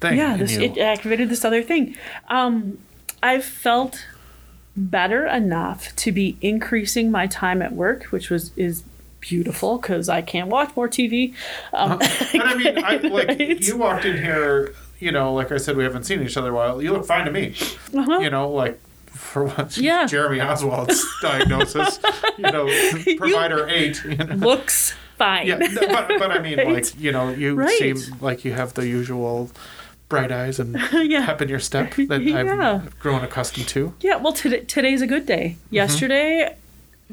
thing. 0.00 0.16
yeah 0.18 0.36
this, 0.36 0.56
it 0.56 0.76
activated 0.78 1.28
this 1.28 1.44
other 1.44 1.62
thing 1.62 1.96
um, 2.28 2.78
i've 3.22 3.44
felt 3.44 4.04
better 4.76 5.26
enough 5.26 5.94
to 5.96 6.10
be 6.10 6.36
increasing 6.40 7.08
my 7.10 7.26
time 7.28 7.62
at 7.62 7.72
work 7.72 8.04
which 8.06 8.28
was 8.28 8.50
is 8.56 8.82
beautiful 9.20 9.78
because 9.78 10.08
i 10.08 10.20
can't 10.20 10.48
watch 10.48 10.74
more 10.74 10.88
tv 10.88 11.32
um, 11.72 11.92
and 12.32 12.42
I 12.42 12.54
mean, 12.56 12.84
I, 12.84 12.96
like 12.96 13.28
right? 13.38 13.60
you 13.60 13.76
walked 13.76 14.04
in 14.04 14.16
here, 14.16 14.74
you 15.02 15.12
know, 15.12 15.32
like 15.34 15.50
I 15.52 15.56
said, 15.58 15.76
we 15.76 15.84
haven't 15.84 16.04
seen 16.04 16.22
each 16.22 16.36
other 16.36 16.50
a 16.50 16.54
while. 16.54 16.80
You 16.82 16.92
look 16.92 17.04
fine 17.06 17.24
to 17.26 17.32
me. 17.32 17.54
Uh-huh. 17.94 18.18
You 18.20 18.30
know, 18.30 18.48
like 18.50 18.80
for 19.10 19.44
what 19.44 19.76
Yeah. 19.76 20.06
Jeremy 20.06 20.40
Oswald's 20.40 21.04
diagnosis, 21.22 21.98
you 22.38 22.50
know, 22.50 22.66
provider 23.18 23.68
eight. 23.68 24.02
You 24.04 24.16
know. 24.16 24.34
looks 24.36 24.94
fine 25.18 25.46
Yeah, 25.46 25.58
but, 25.58 26.08
but 26.18 26.30
I 26.30 26.38
mean, 26.40 26.58
Right. 26.64 26.74
like 26.74 26.98
you 26.98 27.12
know, 27.12 27.28
you 27.30 27.54
Right. 27.54 27.78
seem 27.78 27.96
like 28.20 28.44
you 28.44 28.52
have 28.52 28.74
the 28.74 28.86
usual 28.86 29.50
bright 30.08 30.30
eyes 30.32 30.58
and 30.60 30.76
Yeah. 30.92 31.26
pep 31.26 31.42
in 31.42 31.48
your 31.48 31.58
step 31.60 31.94
that 32.08 32.22
Yeah. 32.22 32.80
I've 32.84 32.98
grown 33.00 33.22
accustomed 33.24 33.68
to. 33.68 33.94
Yeah, 34.00 34.16
well, 34.16 34.32
today, 34.32 34.60
today's 34.60 35.02
a 35.02 35.06
good 35.06 35.26
day. 35.26 35.56
Mm-hmm. 35.72 35.74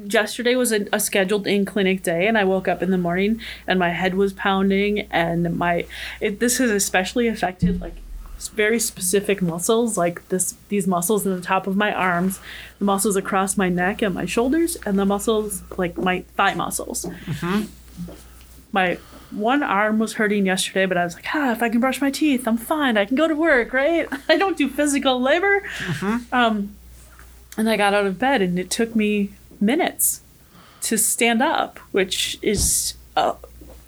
Yesterday, 0.04 0.54
was 0.56 0.72
a, 0.72 0.86
a 0.92 1.00
scheduled 1.00 1.46
in 1.46 1.64
clinic 1.64 2.02
day, 2.02 2.26
and 2.26 2.38
I 2.38 2.44
woke 2.44 2.68
up 2.68 2.82
in 2.82 2.90
the 2.90 2.98
morning 2.98 3.40
and 3.66 3.78
my 3.78 3.90
head 3.90 4.14
was 4.14 4.32
pounding, 4.32 5.00
and 5.10 5.56
my 5.56 5.86
it, 6.20 6.40
this 6.40 6.58
has 6.58 6.70
especially 6.70 7.28
affected 7.28 7.80
like 7.80 7.94
very 8.48 8.80
specific 8.80 9.42
muscles, 9.42 9.98
like 9.98 10.26
this 10.28 10.56
these 10.68 10.86
muscles 10.86 11.26
in 11.26 11.34
the 11.34 11.42
top 11.42 11.66
of 11.66 11.76
my 11.76 11.92
arms, 11.92 12.40
the 12.78 12.84
muscles 12.84 13.16
across 13.16 13.56
my 13.56 13.68
neck 13.68 14.00
and 14.02 14.14
my 14.14 14.24
shoulders, 14.24 14.76
and 14.86 14.98
the 14.98 15.04
muscles 15.04 15.62
like 15.76 15.98
my 15.98 16.20
thigh 16.36 16.54
muscles. 16.54 17.06
My 18.72 18.98
one 19.30 19.62
arm 19.62 19.98
was 19.98 20.14
hurting 20.14 20.46
yesterday, 20.46 20.86
but 20.86 20.96
I 20.96 21.04
was 21.04 21.14
like, 21.14 21.26
ah, 21.34 21.52
if 21.52 21.62
I 21.62 21.68
can 21.68 21.80
brush 21.80 22.00
my 22.00 22.10
teeth, 22.10 22.46
I'm 22.48 22.56
fine. 22.56 22.96
I 22.96 23.04
can 23.04 23.16
go 23.16 23.28
to 23.28 23.34
work, 23.34 23.72
right? 23.72 24.08
I 24.28 24.36
don't 24.36 24.56
do 24.56 24.68
physical 24.68 25.20
labor. 25.20 25.62
Um, 26.32 26.76
and 27.56 27.68
I 27.68 27.76
got 27.76 27.94
out 27.94 28.06
of 28.06 28.18
bed, 28.18 28.42
and 28.42 28.58
it 28.58 28.70
took 28.70 28.96
me 28.96 29.34
minutes 29.60 30.22
to 30.82 30.96
stand 30.96 31.42
up, 31.42 31.78
which 31.92 32.38
is 32.42 32.94
uh, 33.16 33.34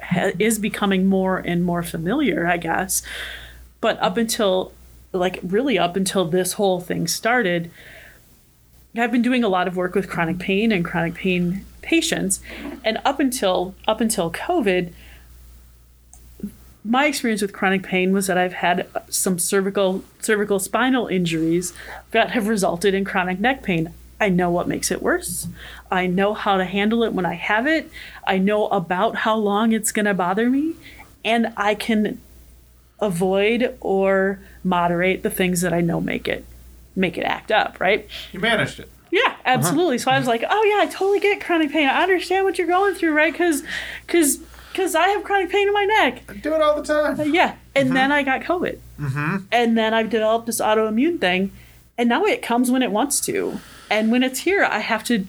ha- 0.02 0.32
is 0.38 0.58
becoming 0.58 1.06
more 1.06 1.38
and 1.38 1.64
more 1.64 1.82
familiar, 1.82 2.46
I 2.46 2.56
guess. 2.56 3.02
But 3.80 4.00
up 4.00 4.16
until, 4.16 4.72
like, 5.12 5.40
really 5.42 5.78
up 5.78 5.96
until 5.96 6.24
this 6.24 6.54
whole 6.54 6.80
thing 6.80 7.06
started, 7.06 7.70
I've 8.96 9.10
been 9.10 9.22
doing 9.22 9.42
a 9.42 9.48
lot 9.48 9.66
of 9.66 9.76
work 9.76 9.94
with 9.94 10.08
chronic 10.08 10.38
pain 10.38 10.70
and 10.70 10.84
chronic 10.84 11.14
pain 11.14 11.64
patients, 11.80 12.40
and 12.84 12.98
up 13.04 13.18
until 13.18 13.74
up 13.88 14.00
until 14.00 14.30
COVID, 14.30 14.92
my 16.84 17.06
experience 17.06 17.42
with 17.42 17.52
chronic 17.52 17.82
pain 17.82 18.12
was 18.12 18.26
that 18.26 18.36
I've 18.36 18.54
had 18.54 18.86
some 19.08 19.38
cervical 19.38 20.04
cervical 20.20 20.58
spinal 20.58 21.06
injuries 21.06 21.72
that 22.10 22.30
have 22.32 22.48
resulted 22.48 22.92
in 22.92 23.04
chronic 23.04 23.40
neck 23.40 23.62
pain. 23.62 23.94
I 24.22 24.28
know 24.28 24.50
what 24.50 24.68
makes 24.68 24.92
it 24.92 25.02
worse. 25.02 25.48
I 25.90 26.06
know 26.06 26.32
how 26.32 26.56
to 26.56 26.64
handle 26.64 27.02
it 27.02 27.12
when 27.12 27.26
I 27.26 27.34
have 27.34 27.66
it. 27.66 27.90
I 28.24 28.38
know 28.38 28.68
about 28.68 29.16
how 29.16 29.34
long 29.34 29.72
it's 29.72 29.90
going 29.90 30.04
to 30.04 30.14
bother 30.14 30.48
me, 30.48 30.74
and 31.24 31.52
I 31.56 31.74
can 31.74 32.20
avoid 33.00 33.76
or 33.80 34.38
moderate 34.62 35.24
the 35.24 35.30
things 35.30 35.60
that 35.62 35.72
I 35.72 35.80
know 35.80 36.00
make 36.00 36.28
it 36.28 36.44
make 36.94 37.18
it 37.18 37.22
act 37.22 37.50
up, 37.50 37.80
right? 37.80 38.08
You 38.30 38.38
managed 38.38 38.78
it. 38.78 38.88
Yeah, 39.10 39.22
uh-huh. 39.26 39.40
absolutely. 39.44 39.98
So 39.98 40.12
I 40.12 40.20
was 40.20 40.28
like, 40.28 40.44
"Oh 40.48 40.64
yeah, 40.64 40.84
I 40.84 40.86
totally 40.86 41.18
get 41.18 41.44
chronic 41.44 41.72
pain. 41.72 41.88
I 41.88 42.04
understand 42.04 42.44
what 42.44 42.58
you're 42.58 42.68
going 42.68 42.94
through, 42.94 43.14
right? 43.14 43.34
Cuz 43.34 43.64
cuz 44.06 44.38
cuz 44.72 44.94
I 44.94 45.08
have 45.08 45.24
chronic 45.24 45.50
pain 45.50 45.66
in 45.66 45.74
my 45.74 45.84
neck." 45.84 46.22
I 46.28 46.34
do 46.34 46.54
it 46.54 46.62
all 46.62 46.80
the 46.80 46.84
time. 46.84 47.18
Uh, 47.18 47.24
yeah. 47.24 47.56
And 47.74 47.88
uh-huh. 47.88 47.94
then 47.94 48.12
I 48.12 48.22
got 48.22 48.42
COVID. 48.42 48.78
Mm-hmm. 49.00 49.36
And 49.50 49.76
then 49.76 49.92
I've 49.92 50.10
developed 50.10 50.46
this 50.46 50.60
autoimmune 50.60 51.18
thing. 51.18 51.50
And 51.98 52.08
now 52.08 52.24
it 52.24 52.40
comes 52.40 52.70
when 52.70 52.82
it 52.82 52.92
wants 52.92 53.20
to. 53.22 53.60
And 53.92 54.10
when 54.10 54.22
it's 54.22 54.40
here, 54.40 54.64
I 54.64 54.78
have 54.78 55.04
to 55.04 55.26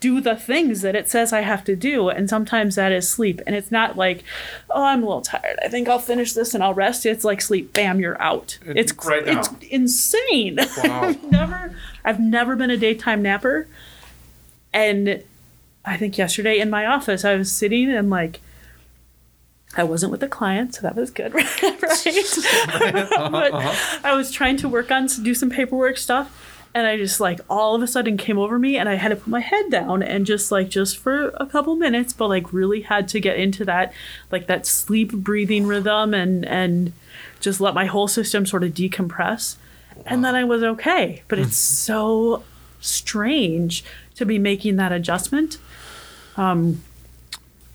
do 0.00 0.20
the 0.20 0.36
things 0.36 0.82
that 0.82 0.94
it 0.94 1.08
says 1.10 1.32
I 1.32 1.40
have 1.40 1.64
to 1.64 1.74
do. 1.74 2.08
And 2.08 2.30
sometimes 2.30 2.76
that 2.76 2.92
is 2.92 3.08
sleep. 3.08 3.40
And 3.44 3.56
it's 3.56 3.72
not 3.72 3.96
like, 3.96 4.22
oh, 4.70 4.84
I'm 4.84 5.02
a 5.02 5.06
little 5.06 5.20
tired. 5.22 5.58
I 5.64 5.68
think 5.68 5.88
I'll 5.88 5.98
finish 5.98 6.32
this 6.32 6.54
and 6.54 6.62
I'll 6.62 6.74
rest. 6.74 7.04
It's 7.04 7.24
like 7.24 7.40
sleep, 7.42 7.72
bam, 7.72 7.98
you're 7.98 8.20
out. 8.22 8.58
It- 8.64 8.76
It's 8.76 8.92
right 9.04 9.26
now. 9.26 9.40
it's 9.40 9.50
insane. 9.68 10.58
Wow. 10.84 11.02
I've 11.08 11.24
never 11.24 11.76
I've 12.04 12.20
never 12.20 12.54
been 12.54 12.70
a 12.70 12.76
daytime 12.76 13.20
napper. 13.20 13.66
And 14.72 15.24
I 15.84 15.96
think 15.96 16.16
yesterday 16.16 16.60
in 16.60 16.70
my 16.70 16.86
office 16.86 17.24
I 17.24 17.34
was 17.34 17.50
sitting 17.50 17.90
and 17.90 18.08
like 18.10 18.40
I 19.76 19.82
wasn't 19.84 20.12
with 20.12 20.22
a 20.22 20.28
client, 20.28 20.74
so 20.76 20.82
that 20.82 20.94
was 20.96 21.10
good, 21.10 21.34
right? 21.34 21.46
Uh-huh, 21.62 23.28
but 23.30 23.52
uh-huh. 23.52 24.00
I 24.04 24.14
was 24.14 24.30
trying 24.30 24.56
to 24.58 24.68
work 24.68 24.90
on 24.90 25.08
do 25.08 25.34
some 25.34 25.50
paperwork 25.50 25.98
stuff, 25.98 26.47
and 26.78 26.86
I 26.86 26.96
just 26.96 27.20
like 27.20 27.40
all 27.50 27.74
of 27.74 27.82
a 27.82 27.86
sudden 27.86 28.16
came 28.16 28.38
over 28.38 28.58
me, 28.58 28.78
and 28.78 28.88
I 28.88 28.94
had 28.94 29.08
to 29.08 29.16
put 29.16 29.26
my 29.26 29.40
head 29.40 29.70
down 29.70 30.02
and 30.02 30.24
just 30.24 30.52
like 30.52 30.68
just 30.68 30.96
for 30.96 31.30
a 31.30 31.46
couple 31.46 31.76
minutes, 31.76 32.12
but 32.12 32.28
like 32.28 32.52
really 32.52 32.82
had 32.82 33.08
to 33.08 33.20
get 33.20 33.36
into 33.36 33.64
that 33.64 33.92
like 34.30 34.46
that 34.46 34.64
sleep 34.66 35.12
breathing 35.12 35.66
rhythm 35.66 36.14
and 36.14 36.44
and 36.46 36.92
just 37.40 37.60
let 37.60 37.74
my 37.74 37.86
whole 37.86 38.08
system 38.08 38.46
sort 38.46 38.64
of 38.64 38.72
decompress, 38.72 39.56
and 40.06 40.24
then 40.24 40.34
I 40.34 40.44
was 40.44 40.62
okay. 40.62 41.22
But 41.28 41.38
it's 41.38 41.56
so 41.56 42.44
strange 42.80 43.84
to 44.14 44.24
be 44.24 44.38
making 44.38 44.76
that 44.76 44.92
adjustment. 44.92 45.58
Um, 46.36 46.82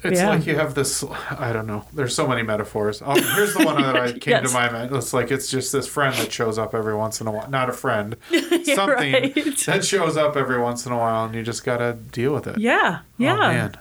It's 0.03 0.19
Yeah. 0.19 0.29
like 0.29 0.45
you 0.45 0.55
have 0.55 0.73
this. 0.75 1.03
I 1.31 1.53
don't 1.53 1.67
know. 1.67 1.85
There's 1.93 2.13
so 2.15 2.27
many 2.27 2.43
metaphors. 2.43 3.01
Um, 3.01 3.17
here's 3.35 3.53
the 3.53 3.63
one 3.65 3.81
that 3.81 3.95
I 3.95 4.11
came 4.19 4.31
Yes. 4.31 4.47
to 4.51 4.53
my 4.53 4.69
mind. 4.71 4.95
It's 4.95 5.13
like 5.13 5.31
it's 5.31 5.49
just 5.49 5.71
this 5.71 5.87
friend 5.87 6.13
that 6.15 6.31
shows 6.31 6.57
up 6.57 6.73
every 6.75 6.95
once 6.95 7.21
in 7.21 7.27
a 7.27 7.31
while. 7.31 7.49
Not 7.49 7.69
a 7.69 7.73
friend, 7.73 8.15
something 8.29 8.85
right. 8.85 9.35
that 9.65 9.85
shows 9.85 10.17
up 10.17 10.35
every 10.35 10.59
once 10.59 10.85
in 10.85 10.91
a 10.91 10.97
while, 10.97 11.25
and 11.25 11.35
you 11.35 11.43
just 11.43 11.63
gotta 11.63 11.93
deal 11.93 12.33
with 12.33 12.47
it. 12.47 12.57
yeah, 12.57 12.99
yeah. 13.17 13.69
Oh. 13.75 13.79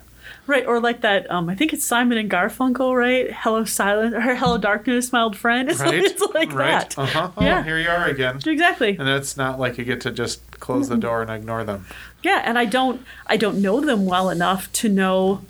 Right, 0.48 0.66
or 0.66 0.80
like 0.80 1.02
that. 1.02 1.30
Um, 1.30 1.48
I 1.48 1.54
think 1.54 1.72
it's 1.72 1.85
Simon 1.85 2.18
and 2.18 2.28
Garfunkel, 2.28 2.96
right? 2.98 3.30
Hello, 3.32 3.64
silence, 3.64 4.12
or 4.12 4.35
Hello, 4.35 4.58
darkness, 4.58 5.12
my 5.12 5.22
old 5.22 5.37
friend. 5.37 5.68
It's, 5.70 5.78
Right. 5.80 5.94
it's 5.94 6.20
like 6.35 6.52
right. 6.52 6.90
that. 6.90 6.98
Uh 6.98 7.06
huh. 7.06 7.30
Oh, 7.37 7.44
Yeah. 7.44 7.62
here 7.62 7.78
you 7.78 7.88
are 7.88 8.06
again. 8.06 8.40
Exactly. 8.44 8.96
And 8.98 9.08
it's 9.08 9.37
not 9.37 9.61
like 9.61 9.78
you 9.78 9.85
get 9.85 10.00
to 10.00 10.11
just 10.11 10.40
close 10.58 10.88
the 10.88 10.96
door 10.96 11.22
and 11.22 11.30
ignore 11.30 11.62
them. 11.62 11.87
Yeah, 12.24 12.42
and 12.44 12.58
I 12.58 12.64
don't, 12.64 13.02
I 13.28 13.37
don't 13.37 13.62
know 13.62 13.80
them 13.80 14.04
well 14.04 14.30
enough 14.30 14.72
to 14.74 14.88
know 14.88 15.42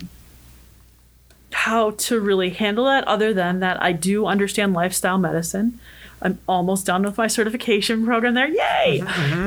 how 1.63 1.91
to 1.91 2.19
really 2.19 2.49
handle 2.49 2.83
that. 2.83 3.07
Other 3.07 3.33
than 3.33 3.61
that, 3.61 3.81
I 3.81 3.93
do 3.93 4.25
understand 4.25 4.73
lifestyle 4.73 5.17
medicine. 5.17 5.79
I'm 6.21 6.37
almost 6.45 6.85
done 6.85 7.03
with 7.03 7.17
my 7.17 7.27
certification 7.27 8.05
program 8.09 8.33
there. 8.33 8.49
Yay! 8.49 8.99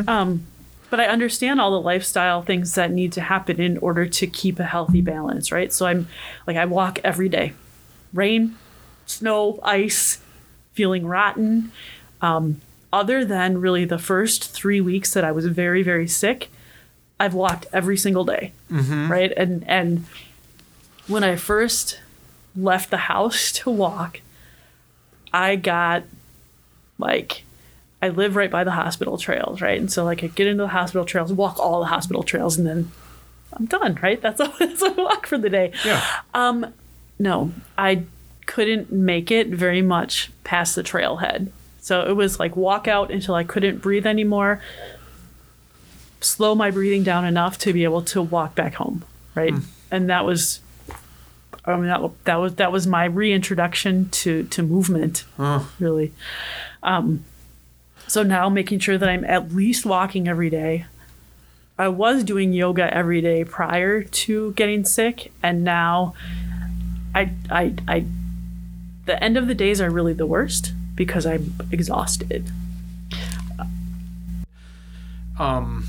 Um, 0.09 0.46
but 0.88 0.98
I 0.98 1.09
understand 1.09 1.61
all 1.61 1.72
the 1.72 1.81
lifestyle 1.81 2.40
things 2.40 2.74
that 2.74 2.90
need 2.90 3.12
to 3.12 3.20
happen 3.20 3.61
in 3.61 3.76
order 3.79 4.07
to 4.07 4.26
keep 4.26 4.59
a 4.59 4.64
healthy 4.64 5.02
balance, 5.02 5.52
right? 5.52 5.70
So 5.70 5.85
I'm 5.85 6.09
like, 6.46 6.57
I 6.57 6.64
walk 6.64 7.00
every 7.05 7.29
day, 7.29 7.52
rain, 8.14 8.57
snow, 9.05 9.61
ice, 9.62 10.18
feeling 10.72 11.07
rotten. 11.07 11.70
Um, 12.22 12.62
other 12.94 13.26
than 13.26 13.61
really 13.61 13.85
the 13.85 13.98
first 13.98 14.50
three 14.50 14.81
weeks 14.81 15.12
that 15.12 15.22
I 15.22 15.33
was 15.33 15.44
very, 15.48 15.83
very 15.83 16.09
sick, 16.09 16.48
I've 17.20 17.35
walked 17.35 17.66
every 17.74 17.98
single 17.98 18.24
day, 18.24 18.52
right? 19.11 19.33
And 19.37 19.64
and 19.68 20.07
when 21.09 21.22
I 21.22 21.37
first 21.37 22.00
left 22.57 22.90
the 22.90 22.97
house 22.97 23.53
to 23.53 23.71
walk, 23.71 24.21
I 25.33 25.57
got 25.57 26.05
like 26.99 27.45
I 28.03 28.09
live 28.11 28.37
right 28.37 28.51
by 28.51 28.64
the 28.64 28.73
hospital 28.73 29.19
trails, 29.19 29.61
right? 29.61 29.79
And 29.79 29.90
so 29.90 30.05
like 30.05 30.23
I 30.23 30.29
get 30.29 30.47
into 30.47 30.62
the 30.62 30.69
hospital 30.69 31.05
trails, 31.05 31.33
walk 31.33 31.59
all 31.59 31.81
the 31.81 31.87
hospital 31.87 32.23
trails, 32.23 32.59
and 32.59 32.66
then 32.66 32.90
I'm 33.53 33.66
done, 33.66 33.99
right? 34.03 34.21
That's 34.21 34.40
all 34.42 34.53
that's 34.59 34.83
a 34.83 34.92
walk 34.92 35.27
for 35.27 35.38
the 35.38 35.51
day. 35.51 35.73
Yeah. 35.85 36.05
Um, 36.35 36.73
no, 37.19 37.53
I 37.79 38.05
couldn't 38.47 38.92
make 38.92 39.31
it 39.31 39.49
very 39.49 39.83
much 39.83 40.31
past 40.45 40.77
the 40.77 40.83
trailhead. 40.83 41.51
So 41.81 42.03
it 42.03 42.12
was 42.16 42.38
like 42.38 42.57
walk 42.57 42.88
out 42.88 43.11
until 43.11 43.35
I 43.35 43.45
couldn't 43.45 43.81
breathe 43.81 44.07
anymore, 44.07 44.61
slow 46.21 46.55
my 46.55 46.71
breathing 46.71 47.03
down 47.03 47.25
enough 47.25 47.59
to 47.59 47.73
be 47.73 47.85
able 47.85 48.03
to 48.03 48.23
walk 48.23 48.55
back 48.55 48.75
home, 48.75 49.05
right? 49.35 49.55
And 49.90 50.11
that 50.11 50.25
was, 50.25 50.61
I 51.66 51.76
mean, 51.76 51.87
that, 51.87 52.00
that 52.24 52.37
was 52.37 52.55
that 52.57 52.70
was 52.70 52.87
my 52.87 53.05
reintroduction 53.07 54.09
to 54.11 54.44
to 54.44 54.62
movement, 54.62 55.24
Oh. 55.38 55.70
really. 55.81 56.12
Um, 56.83 57.24
so 58.07 58.22
now 58.22 58.48
making 58.48 58.79
sure 58.79 58.96
that 58.96 59.09
I'm 59.09 59.24
at 59.24 59.52
least 59.52 59.85
walking 59.85 60.29
every 60.29 60.48
day. 60.50 60.87
I 61.79 61.88
was 61.88 62.24
doing 62.24 62.52
yoga 62.52 62.92
every 62.94 63.20
day 63.20 63.44
prior 63.44 64.02
to 64.02 64.52
getting 64.52 64.85
sick, 64.85 65.31
and 65.42 65.62
now 65.64 66.14
I, 67.14 67.33
I, 67.50 67.74
I, 67.87 68.05
the 69.05 69.22
end 69.22 69.37
of 69.37 69.46
the 69.46 69.55
days 69.55 69.81
are 69.81 69.90
really 69.90 70.14
the 70.14 70.24
worst 70.26 70.72
because 70.94 71.26
I'm 71.26 71.52
exhausted. 71.70 72.46
Um, 75.38 75.87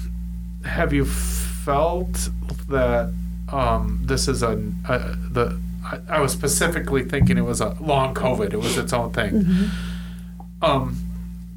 have 0.66 0.92
you 0.92 1.06
felt 1.06 2.30
that 2.68 3.14
um, 3.52 4.00
this 4.04 4.28
is 4.28 4.44
a, 4.44 4.54
a 4.90 5.16
the? 5.32 5.58
I, 5.92 6.18
I 6.18 6.20
was 6.20 6.32
specifically 6.32 7.04
thinking 7.04 7.38
it 7.38 7.46
was 7.46 7.62
a 7.62 7.76
long 7.80 8.14
COVID. 8.14 8.54
It 8.54 8.58
was 8.58 8.78
its 8.78 8.94
own 8.94 9.12
thing. 9.12 9.32
Mm-hmm. 9.32 10.64
Um, 10.64 10.98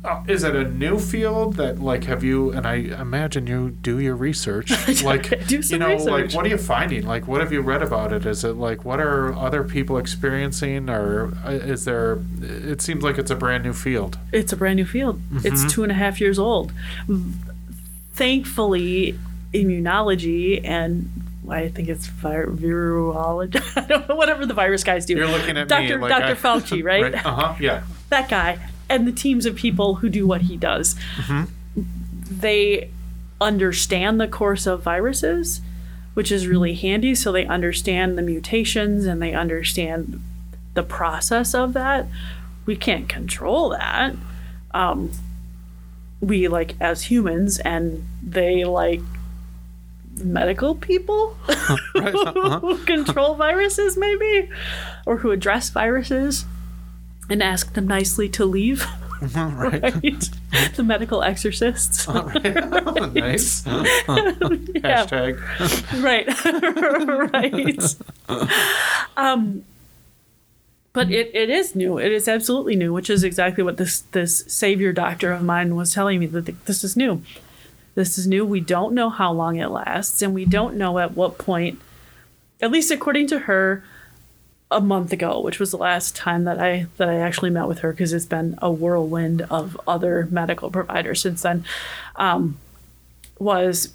uh, 0.02 0.22
is 0.26 0.44
it 0.44 0.56
a 0.56 0.64
new 0.64 0.98
field 0.98 1.54
that 1.54 1.78
like 1.78 2.04
have 2.04 2.24
you? 2.24 2.50
And 2.52 2.66
I 2.66 2.74
imagine 2.74 3.46
you 3.46 3.70
do 3.70 3.98
your 3.98 4.16
research. 4.16 4.70
Like 5.02 5.46
do 5.46 5.60
you 5.60 5.78
know, 5.78 5.96
like 5.96 6.32
what 6.32 6.44
are 6.44 6.48
you 6.48 6.58
finding? 6.58 7.06
Like 7.06 7.26
what 7.26 7.40
have 7.40 7.52
you 7.52 7.60
read 7.60 7.82
about 7.82 8.12
it? 8.12 8.26
Is 8.26 8.44
it 8.44 8.54
like 8.54 8.84
what 8.84 9.00
are 9.00 9.32
other 9.34 9.64
people 9.64 9.98
experiencing, 9.98 10.90
or 10.90 11.32
uh, 11.44 11.50
is 11.50 11.84
there? 11.84 12.18
It 12.42 12.82
seems 12.82 13.02
like 13.02 13.18
it's 13.18 13.30
a 13.30 13.34
brand 13.34 13.64
new 13.64 13.72
field. 13.72 14.18
It's 14.32 14.52
a 14.52 14.56
brand 14.56 14.76
new 14.76 14.84
field. 14.84 15.20
It's 15.42 15.72
two 15.72 15.82
and 15.82 15.92
a 15.92 15.94
half 15.94 16.20
years 16.20 16.38
old. 16.38 16.72
Thankfully, 18.14 19.18
immunology 19.54 20.60
and 20.64 21.10
I 21.48 21.68
think 21.68 21.88
it's 21.88 22.06
vir- 22.06 22.46
virology. 22.48 23.60
I 23.76 23.86
don't 23.86 24.08
know, 24.08 24.14
whatever 24.16 24.46
the 24.46 24.54
virus 24.54 24.84
guys 24.84 25.06
do. 25.06 25.14
You're 25.16 25.26
looking 25.26 25.56
at 25.56 25.68
Dr. 25.68 25.98
me 25.98 26.08
like 26.08 26.10
Dr. 26.10 26.32
I- 26.32 26.34
Fauci, 26.34 26.84
right? 26.84 27.14
Uh 27.14 27.18
huh. 27.34 27.54
Yeah. 27.60 27.82
that 28.10 28.28
guy 28.28 28.58
and 28.88 29.06
the 29.06 29.12
teams 29.12 29.46
of 29.46 29.54
people 29.56 29.96
who 29.96 30.08
do 30.08 30.26
what 30.26 30.42
he 30.42 30.56
does. 30.56 30.96
They 32.30 32.90
understand 33.40 34.20
the 34.20 34.28
course 34.28 34.66
of 34.66 34.82
viruses, 34.82 35.60
which 36.14 36.30
is 36.30 36.46
really 36.46 36.74
handy. 36.74 37.14
So 37.14 37.32
they 37.32 37.46
understand 37.46 38.16
the 38.18 38.22
mutations 38.22 39.04
and 39.06 39.20
they 39.22 39.32
understand 39.34 40.20
the 40.74 40.82
process 40.82 41.54
of 41.54 41.72
that. 41.72 42.06
We 42.66 42.76
can't 42.76 43.08
control 43.08 43.70
that. 43.70 44.14
Um, 44.72 45.10
we 46.20 46.46
like 46.48 46.74
as 46.80 47.04
humans, 47.04 47.58
and 47.60 48.06
they 48.22 48.64
like 48.64 49.00
medical 50.16 50.74
people 50.74 51.36
Right. 51.94 52.14
Uh-huh. 52.14 52.60
who 52.60 52.78
control 52.84 53.34
viruses, 53.36 53.96
maybe, 53.96 54.50
or 55.06 55.18
who 55.18 55.30
address 55.30 55.70
viruses 55.70 56.44
and 57.28 57.42
ask 57.42 57.74
them 57.74 57.86
nicely 57.86 58.28
to 58.30 58.44
leave. 58.44 58.84
right. 59.34 59.82
Right? 59.82 60.30
the 60.76 60.82
medical 60.82 61.22
exorcists. 61.22 62.08
nice. 62.08 63.66
Yeah, 63.66 63.84
Hashtag. 65.06 65.38
right. 66.02 66.26
right. 67.32 67.96
Um, 69.16 69.64
but 70.92 71.10
it, 71.12 71.30
it 71.34 71.50
is 71.50 71.76
new. 71.76 71.98
It 71.98 72.10
is 72.12 72.26
absolutely 72.26 72.74
new, 72.76 72.92
which 72.92 73.10
is 73.10 73.22
exactly 73.22 73.62
what 73.62 73.76
this 73.76 74.00
this 74.12 74.38
savior 74.48 74.92
doctor 74.92 75.32
of 75.32 75.42
mine 75.42 75.76
was 75.76 75.94
telling 75.94 76.18
me 76.18 76.26
that 76.26 76.64
this 76.66 76.82
is 76.82 76.96
new. 76.96 77.22
This 77.94 78.18
is 78.18 78.26
new. 78.26 78.44
We 78.44 78.60
don't 78.60 78.94
know 78.94 79.10
how 79.10 79.32
long 79.32 79.56
it 79.56 79.68
lasts, 79.68 80.22
and 80.22 80.34
we 80.34 80.44
don't 80.44 80.76
know 80.76 80.98
at 80.98 81.16
what 81.16 81.38
point. 81.38 81.80
At 82.60 82.70
least 82.70 82.90
according 82.90 83.26
to 83.28 83.40
her, 83.40 83.82
a 84.70 84.80
month 84.80 85.12
ago, 85.12 85.40
which 85.40 85.58
was 85.58 85.72
the 85.72 85.76
last 85.76 86.14
time 86.14 86.44
that 86.44 86.60
I 86.60 86.86
that 86.96 87.08
I 87.08 87.16
actually 87.16 87.50
met 87.50 87.66
with 87.66 87.80
her, 87.80 87.92
because 87.92 88.12
it's 88.12 88.26
been 88.26 88.56
a 88.62 88.70
whirlwind 88.70 89.42
of 89.42 89.80
other 89.86 90.28
medical 90.30 90.70
providers 90.70 91.20
since 91.20 91.42
then. 91.42 91.64
Um, 92.16 92.58
was 93.38 93.92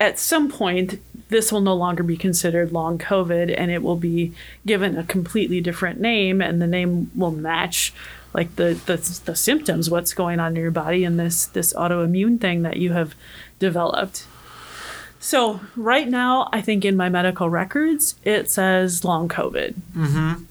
at 0.00 0.18
some 0.18 0.50
point 0.50 1.00
this 1.28 1.50
will 1.50 1.60
no 1.60 1.74
longer 1.74 2.02
be 2.02 2.16
considered 2.16 2.72
long 2.72 2.98
COVID 2.98 3.54
and 3.56 3.70
it 3.70 3.82
will 3.82 3.96
be 3.96 4.32
given 4.66 4.96
a 4.96 5.04
completely 5.04 5.60
different 5.60 6.00
name 6.00 6.40
and 6.40 6.60
the 6.60 6.66
name 6.66 7.10
will 7.14 7.30
match 7.30 7.92
like 8.34 8.56
the, 8.56 8.78
the, 8.86 8.96
the 9.24 9.34
symptoms, 9.36 9.88
what's 9.88 10.12
going 10.12 10.40
on 10.40 10.56
in 10.56 10.62
your 10.62 10.70
body 10.70 11.04
and 11.04 11.18
this, 11.18 11.46
this 11.46 11.72
autoimmune 11.72 12.38
thing 12.40 12.62
that 12.62 12.76
you 12.76 12.92
have 12.92 13.14
developed. 13.58 14.26
So 15.20 15.60
right 15.76 16.08
now, 16.08 16.50
I 16.52 16.60
think 16.60 16.84
in 16.84 16.96
my 16.96 17.08
medical 17.08 17.48
records, 17.48 18.16
it 18.24 18.50
says 18.50 19.04
long 19.04 19.28
COVID. 19.28 19.74
Mm-hmm 19.96 20.44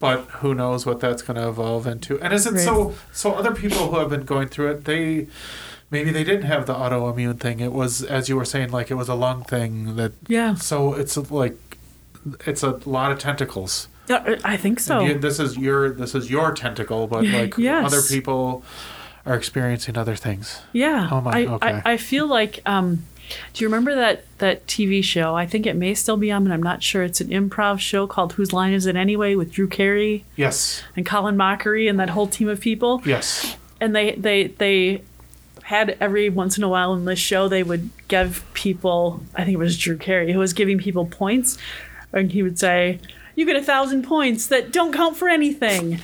but 0.00 0.22
who 0.40 0.54
knows 0.54 0.86
what 0.86 0.98
that's 0.98 1.20
going 1.20 1.36
to 1.36 1.46
evolve 1.46 1.86
into 1.86 2.18
and 2.22 2.32
is 2.32 2.46
it 2.46 2.54
Right. 2.54 2.62
so 2.64 2.94
so 3.12 3.34
other 3.34 3.54
people 3.54 3.90
who 3.90 3.98
have 3.98 4.08
been 4.08 4.24
going 4.24 4.48
through 4.48 4.70
it 4.70 4.86
they 4.86 5.26
maybe 5.90 6.10
they 6.10 6.24
didn't 6.24 6.44
have 6.46 6.64
the 6.64 6.72
autoimmune 6.72 7.38
thing 7.38 7.60
it 7.60 7.70
was 7.70 8.02
as 8.02 8.26
you 8.26 8.34
were 8.36 8.46
saying 8.46 8.70
like 8.70 8.90
it 8.90 8.94
was 8.94 9.10
a 9.10 9.14
lung 9.14 9.44
thing 9.44 9.96
that 9.96 10.12
Yeah. 10.26 10.54
so 10.54 10.94
it's 10.94 11.18
like 11.30 11.76
it's 12.46 12.62
a 12.62 12.80
lot 12.86 13.12
of 13.12 13.18
tentacles 13.18 13.88
Yeah, 14.10 14.36
I 14.44 14.56
think 14.56 14.80
so. 14.80 15.00
You- 15.00 15.18
this 15.18 15.38
is 15.38 15.56
your 15.56 15.90
this 15.90 16.14
is 16.14 16.30
your 16.30 16.52
tentacle 16.52 17.06
but 17.06 17.24
like 17.38 17.56
Yes. 17.56 17.86
other 17.86 18.02
people 18.02 18.62
are 19.26 19.34
experiencing 19.36 19.96
other 19.96 20.16
things 20.16 20.60
Yeah. 20.72 21.08
Oh 21.10 21.20
my- 21.20 21.30
I, 21.32 21.46
okay. 21.46 21.82
I, 21.84 21.92
I 21.92 21.96
feel 21.96 22.26
like 22.26 22.60
um 22.66 23.04
do 23.54 23.62
you 23.62 23.68
remember 23.68 23.94
that 23.94 24.24
that 24.38 24.66
TV 24.66 25.04
show? 25.04 25.36
I 25.36 25.46
think 25.46 25.64
it 25.64 25.76
may 25.76 25.94
still 25.94 26.16
be 26.16 26.32
on, 26.32 26.42
but 26.42 26.52
I'm 26.52 26.62
not 26.62 26.82
sure. 26.82 27.04
It's 27.04 27.20
an 27.20 27.28
improv 27.28 27.78
show 27.78 28.08
called 28.08 28.32
Whose 28.32 28.52
Line 28.52 28.72
Is 28.72 28.86
It 28.86 28.96
Anyway 28.96 29.36
with 29.36 29.52
Drew 29.52 29.68
Carey 29.68 30.24
yes 30.34 30.82
and 30.96 31.06
Colin 31.06 31.36
Mochrie 31.36 31.88
and 31.88 32.00
that 32.00 32.10
whole 32.10 32.26
team 32.26 32.48
of 32.48 32.60
people. 32.60 33.00
yes 33.04 33.56
And 33.80 33.94
they 33.94 34.12
they 34.16 34.48
they 34.48 35.02
had 35.62 35.96
every 36.00 36.28
once 36.28 36.58
in 36.58 36.64
a 36.64 36.68
while 36.68 36.92
in 36.94 37.04
this 37.04 37.20
show 37.20 37.46
they 37.46 37.62
would 37.62 37.90
give 38.08 38.44
people 38.54 39.22
I 39.36 39.44
think 39.44 39.54
it 39.54 39.58
was 39.58 39.78
Drew 39.78 39.96
Carey 39.96 40.32
who 40.32 40.40
was 40.40 40.52
giving 40.52 40.78
people 40.78 41.06
points 41.06 41.56
and 42.12 42.32
he 42.32 42.42
would 42.42 42.58
say, 42.58 42.98
You 43.40 43.46
get 43.46 43.56
a 43.56 43.62
thousand 43.62 44.02
points 44.02 44.48
that 44.48 44.70
don't 44.70 44.92
count 44.92 45.16
for 45.16 45.26
anything. 45.26 46.00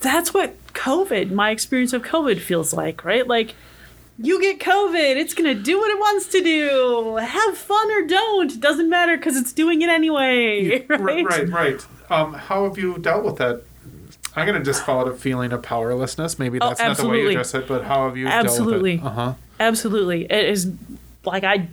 That's 0.00 0.32
what 0.32 0.56
COVID, 0.68 1.30
my 1.30 1.50
experience 1.50 1.92
of 1.92 2.00
COVID 2.04 2.38
feels 2.40 2.72
like, 2.72 3.04
right? 3.04 3.28
Like 3.28 3.54
you 4.16 4.40
get 4.40 4.58
COVID, 4.58 5.16
it's 5.16 5.34
gonna 5.34 5.54
do 5.54 5.76
what 5.76 5.90
it 5.90 5.98
wants 5.98 6.28
to 6.28 6.42
do. 6.42 7.16
Have 7.16 7.58
fun 7.58 7.90
or 7.90 8.06
don't. 8.06 8.58
Doesn't 8.62 8.88
matter 8.88 9.18
because 9.18 9.36
it's 9.36 9.52
doing 9.52 9.82
it 9.82 9.90
anyway. 9.90 10.86
Right? 10.88 11.22
right 11.22 11.48
right 11.50 11.86
um 12.08 12.32
how 12.32 12.64
have 12.64 12.78
you 12.78 12.96
dealt 12.96 13.24
with 13.24 13.36
that 13.36 13.64
I'm 14.34 14.46
gonna 14.46 14.64
just 14.64 14.84
call 14.84 15.06
it 15.06 15.12
a 15.12 15.14
feeling 15.14 15.52
of 15.52 15.60
powerlessness. 15.60 16.38
Maybe 16.38 16.58
Oh, 16.62 16.68
that's 16.68 16.80
not 16.80 16.96
the 16.96 17.08
way 17.08 17.20
you 17.20 17.28
address 17.28 17.52
it, 17.52 17.68
but 17.68 17.84
how 17.84 18.06
have 18.06 18.16
you 18.16 18.26
Absolutely. 18.26 18.96
dealt 18.96 19.04
with 19.04 19.12
it? 19.12 19.20
Uh 19.20 19.24
huh. 19.26 19.34
Absolutely. 19.60 20.24
It 20.24 20.48
is 20.48 20.72
like 21.26 21.44
I 21.44 21.68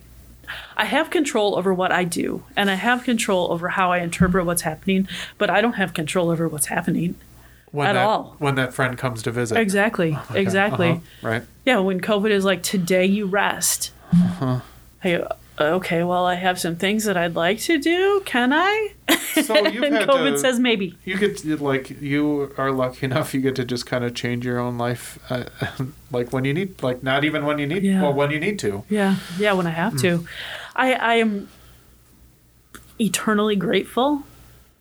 I 0.78 0.86
have 0.86 1.10
control 1.10 1.56
over 1.58 1.74
what 1.74 1.92
I 1.92 2.04
do 2.04 2.44
and 2.56 2.70
I 2.70 2.76
have 2.76 3.04
control 3.04 3.52
over 3.52 3.70
how 3.70 3.92
I 3.92 4.00
interpret 4.00 4.46
what's 4.46 4.62
happening, 4.64 5.08
but 5.38 5.50
I 5.50 5.62
don't 5.62 5.74
have 5.74 5.94
control 5.94 6.30
over 6.30 6.48
what's 6.48 6.68
happening. 6.68 7.16
when 7.72 7.88
At 7.88 7.94
that, 7.94 8.06
all. 8.06 8.36
when 8.40 8.56
that 8.56 8.74
friend 8.74 8.98
comes 8.98 9.22
to 9.24 9.32
visit. 9.32 9.58
Exactly. 9.58 10.16
Okay, 10.32 10.42
Exactly. 10.42 10.90
uh-huh, 10.92 11.28
Right. 11.28 11.44
Yeah, 11.66 11.80
when 11.80 12.02
COVID 12.02 12.32
is 12.32 12.44
like 12.46 12.64
today 12.64 13.06
you 13.06 13.26
rest. 13.26 13.92
Uh-huh. 14.14 14.60
Hey, 15.02 15.24
okay, 15.60 16.04
well 16.04 16.26
I 16.26 16.36
have 16.36 16.60
some 16.60 16.76
things 16.76 17.04
that 17.06 17.16
I'd 17.18 17.36
like 17.36 17.60
to 17.62 17.78
do. 17.78 18.22
Can 18.26 18.52
I? 18.54 18.94
So 19.44 19.56
and 19.66 19.76
COVID 19.76 20.32
to, 20.34 20.40
says 20.40 20.60
maybe. 20.60 20.96
you 21.06 21.18
get 21.18 21.38
to, 21.40 21.58
like 21.58 22.02
you 22.02 22.54
are 22.58 22.72
lucky 22.72 23.06
enough 23.06 23.34
you 23.34 23.42
get 23.42 23.56
to 23.58 23.66
just 23.66 23.86
kind 23.86 24.04
of 24.04 24.14
change 24.16 24.46
your 24.46 24.60
own 24.60 24.78
life, 24.78 25.20
uh, 25.30 25.44
like 26.12 26.32
when 26.34 26.46
you 26.46 26.54
need, 26.54 26.82
like 26.82 27.04
not 27.04 27.24
even 27.24 27.46
when 27.46 27.60
you 27.60 27.68
need, 27.68 27.84
Yeah. 27.84 28.02
well 28.02 28.14
when 28.14 28.32
you 28.32 28.40
need 28.40 28.58
to. 28.60 28.84
Yeah, 28.90 29.16
yeah, 29.38 29.54
when 29.54 29.68
I 29.68 29.72
have 29.72 29.98
to. 30.02 30.26
I, 30.76 30.94
I 30.94 31.14
am 31.16 31.50
eternally 33.00 33.56
grateful 33.56 34.24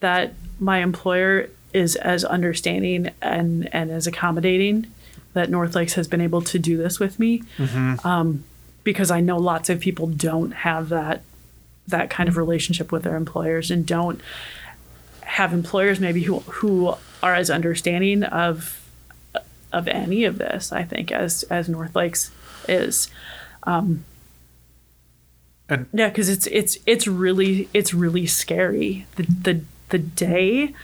that 0.00 0.34
my 0.60 0.78
employer 0.78 1.48
is 1.72 1.96
as 1.96 2.24
understanding 2.24 3.10
and, 3.22 3.68
and 3.74 3.90
as 3.90 4.06
accommodating 4.06 4.86
that 5.34 5.50
North 5.50 5.74
Lakes 5.74 5.94
has 5.94 6.08
been 6.08 6.20
able 6.20 6.40
to 6.42 6.58
do 6.58 6.76
this 6.76 6.98
with 6.98 7.18
me. 7.18 7.42
Um, 8.04 8.44
because 8.84 9.10
I 9.10 9.20
know 9.20 9.36
lots 9.36 9.68
of 9.68 9.80
people 9.80 10.06
don't 10.06 10.52
have 10.52 10.88
that 10.88 11.22
that 11.88 12.10
kind 12.10 12.28
of 12.28 12.36
relationship 12.36 12.92
with 12.92 13.02
their 13.02 13.16
employers 13.16 13.70
and 13.70 13.86
don't 13.86 14.20
have 15.22 15.52
employers 15.54 16.00
maybe 16.00 16.22
who 16.22 16.40
who 16.40 16.94
are 17.22 17.34
as 17.34 17.50
understanding 17.50 18.22
of 18.24 18.77
of 19.72 19.88
any 19.88 20.24
of 20.24 20.38
this, 20.38 20.72
I 20.72 20.82
think, 20.84 21.12
as 21.12 21.42
as 21.44 21.68
North 21.68 21.94
Lakes 21.94 22.30
is. 22.68 23.10
Um, 23.64 24.04
And 25.68 25.86
Yeah, 25.92 26.08
because 26.08 26.28
it's 26.28 26.46
it's 26.46 26.78
it's 26.86 27.06
really 27.06 27.68
it's 27.74 27.92
really 27.92 28.26
scary. 28.26 29.06
The 29.16 29.22
the 29.24 29.60
the 29.90 29.98
day 29.98 30.74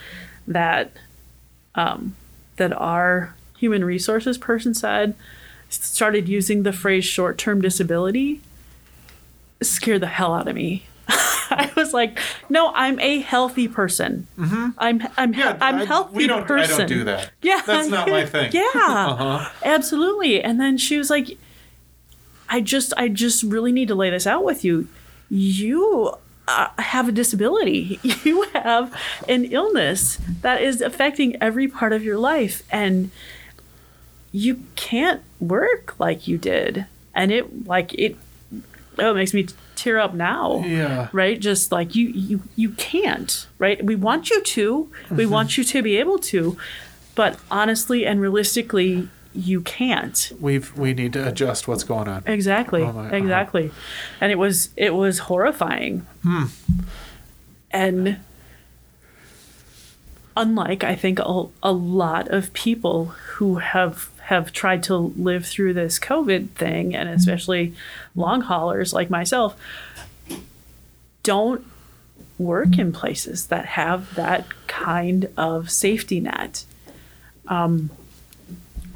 that 0.46 0.92
um, 1.74 2.14
that 2.56 2.72
our 2.72 3.34
human 3.58 3.84
resources 3.84 4.36
person 4.38 4.74
said 4.74 5.14
started 5.70 6.28
using 6.28 6.62
the 6.62 6.72
phrase 6.72 7.04
short 7.04 7.38
term 7.38 7.60
disability 7.60 8.40
scared 9.62 10.02
the 10.02 10.06
hell 10.06 10.34
out 10.34 10.46
of 10.48 10.54
me. 10.54 10.86
I 11.60 11.70
was 11.76 11.92
like, 11.92 12.18
no, 12.48 12.72
I'm 12.74 12.98
a 13.00 13.20
healthy 13.20 13.68
person. 13.68 14.26
I'm 14.38 14.74
I'm 14.78 15.00
Mm-hmm. 15.00 15.32
yeah, 15.38 15.56
I'm 15.60 15.76
I, 15.76 15.84
healthy 15.84 16.16
we 16.16 16.26
don't, 16.26 16.46
person. 16.46 16.74
I 16.74 16.78
don't 16.78 16.88
do 16.88 17.04
that. 17.04 17.30
Yeah, 17.42 17.62
that's 17.66 17.88
not 17.88 18.08
my 18.08 18.24
thing. 18.26 18.50
Yeah, 18.54 18.62
Uh-huh. 18.74 19.50
absolutely. 19.64 20.42
And 20.42 20.60
then 20.60 20.76
she 20.78 20.98
was 20.98 21.10
like, 21.10 21.36
"I 22.48 22.60
just, 22.60 22.92
I 22.96 23.08
just 23.08 23.42
really 23.42 23.72
need 23.72 23.88
to 23.88 23.94
lay 23.94 24.10
this 24.10 24.26
out 24.26 24.44
with 24.44 24.64
you. 24.64 24.88
You 25.30 26.14
uh, 26.46 26.68
have 26.78 27.08
a 27.08 27.12
disability. 27.12 27.98
You 28.02 28.42
have 28.54 28.92
an 29.28 29.46
illness 29.46 30.18
that 30.42 30.60
is 30.62 30.80
affecting 30.82 31.40
every 31.42 31.68
part 31.68 31.92
of 31.92 32.04
your 32.04 32.18
life, 32.18 32.62
and 32.70 33.10
you 34.32 34.62
can't 34.76 35.22
work 35.40 35.98
like 35.98 36.28
you 36.28 36.36
did. 36.38 36.86
And 37.14 37.30
it, 37.32 37.66
like 37.66 37.94
it, 37.94 38.16
oh, 38.98 39.12
it 39.12 39.14
makes 39.14 39.32
me 39.32 39.46
tear 39.74 39.98
up 39.98 40.14
now 40.14 40.62
Yeah. 40.64 41.08
right? 41.12 41.38
Just 41.40 41.72
like 41.72 41.94
you 41.94 42.08
you 42.08 42.42
you 42.56 42.70
can't 42.70 43.46
right? 43.58 43.84
We 43.84 43.96
want 43.96 44.30
you 44.30 44.42
to. 44.42 44.90
We 45.10 45.26
want 45.26 45.56
you 45.58 45.64
to 45.64 45.82
be 45.82 45.96
able 45.96 46.18
to. 46.18 46.56
But 47.14 47.38
honestly 47.50 48.04
and 48.06 48.20
realistically 48.20 49.08
you 49.34 49.60
can't. 49.62 50.30
We've 50.40 50.76
we 50.78 50.94
need 50.94 51.12
to 51.14 51.26
adjust 51.28 51.66
what's 51.66 51.82
going 51.84 52.06
on. 52.08 52.22
exactly. 52.26 52.82
Oh 52.82 52.92
my- 52.92 53.06
uh-huh. 53.06 53.16
exactly. 53.16 53.70
And 54.20 54.30
it 54.30 54.38
was 54.38 54.70
it 54.76 54.94
was 54.94 55.18
horrifying. 55.20 56.06
And 57.70 58.18
unlike 60.36 60.82
i 60.82 60.96
think 60.96 61.18
a, 61.20 61.44
a 61.62 61.70
lot 61.72 62.26
of 62.28 62.52
people 62.52 63.06
who 63.34 63.56
have 63.56 64.10
have 64.24 64.52
tried 64.52 64.82
to 64.82 64.96
live 64.96 65.46
through 65.46 65.72
this 65.72 65.98
covid 65.98 66.48
thing 66.50 66.94
and 66.94 67.08
especially 67.08 67.74
long 68.14 68.42
haulers 68.42 68.92
like 68.92 69.10
myself 69.10 69.56
don't 71.22 71.64
work 72.38 72.78
in 72.78 72.92
places 72.92 73.46
that 73.46 73.64
have 73.66 74.14
that 74.14 74.46
kind 74.66 75.28
of 75.36 75.70
safety 75.70 76.20
net 76.20 76.64
um, 77.48 77.90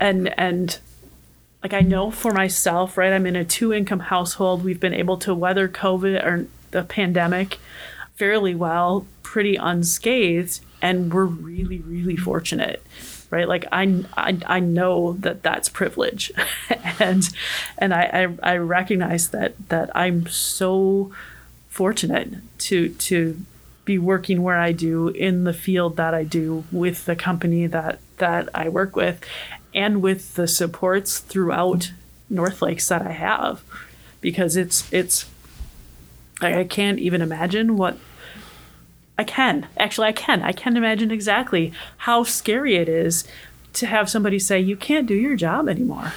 and 0.01 0.33
and 0.39 0.79
like 1.63 1.75
I 1.75 1.81
know 1.81 2.11
for 2.11 2.33
myself, 2.33 2.97
right? 2.97 3.13
I'm 3.13 3.27
in 3.27 3.37
a 3.37 3.45
two 3.45 3.73
income 3.73 4.01
household. 4.01 4.65
We've 4.65 4.81
been 4.81 4.95
able 4.95 5.17
to 5.19 5.35
weather 5.35 5.69
COVID 5.69 6.25
or 6.25 6.47
the 6.71 6.85
pandemic 6.85 7.59
fairly 8.15 8.55
well, 8.55 9.07
pretty 9.23 9.57
unscathed, 9.57 10.61
and 10.83 11.13
we're 11.13 11.25
really, 11.25 11.79
really 11.79 12.17
fortunate, 12.17 12.83
right? 13.31 13.49
Like 13.49 13.67
I, 13.71 14.05
I, 14.17 14.39
I 14.47 14.61
know 14.61 15.15
that 15.15 15.43
that's 15.43 15.69
privilege, 15.69 16.33
and 16.99 17.29
and 17.77 17.95
I, 17.95 18.29
I 18.43 18.53
I 18.53 18.57
recognize 18.57 19.31
that 19.31 19.55
that 19.69 19.95
I'm 19.97 20.27
so 20.27 21.13
fortunate 21.69 22.35
to 22.59 22.91
to 22.91 23.45
be 23.85 23.99
working 23.99 24.43
where 24.43 24.59
I 24.59 24.73
do 24.73 25.09
in 25.09 25.45
the 25.45 25.53
field 25.53 25.97
that 25.97 26.13
I 26.13 26.25
do 26.25 26.65
with 26.71 27.07
the 27.07 27.17
company 27.17 27.67
that 27.67 28.01
that 28.19 28.49
I 28.55 28.69
work 28.69 28.95
with 28.95 29.21
and 29.75 30.03
with 30.03 30.35
the 30.35 30.49
supports 30.49 31.19
throughout 31.21 31.93
North 32.29 32.61
Lakes 32.61 32.89
that 32.89 33.03
I 33.03 33.13
have 33.13 33.63
because 34.21 34.57
it's 34.57 34.93
it's 34.93 35.27
I 36.41 36.61
I 36.61 36.65
can't 36.65 36.99
even 36.99 37.23
imagine 37.23 37.77
what 37.77 37.99
I 39.19 39.25
can 39.25 39.67
actually 39.77 40.07
I 40.09 40.13
can 40.13 40.43
I 40.43 40.53
can 40.53 40.77
imagine 40.77 41.11
exactly 41.11 41.73
how 41.99 42.23
scary 42.23 42.77
it 42.77 42.89
is 42.89 43.25
to 43.75 43.87
have 43.87 44.09
somebody 44.09 44.39
say 44.39 44.61
you 44.61 44.77
can't 44.77 45.07
do 45.07 45.15
your 45.15 45.37
job 45.37 45.69
anymore. 45.69 46.13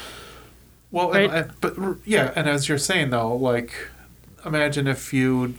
Well, 0.91 1.11
Right. 1.11 1.29
and, 1.29 1.51
but 1.61 1.75
yeah, 2.05 2.31
and 2.35 2.47
as 2.47 2.69
you're 2.69 2.77
saying 2.77 3.09
though, 3.09 3.35
like, 3.35 3.73
imagine 4.45 4.87
if 4.87 5.13
you, 5.13 5.55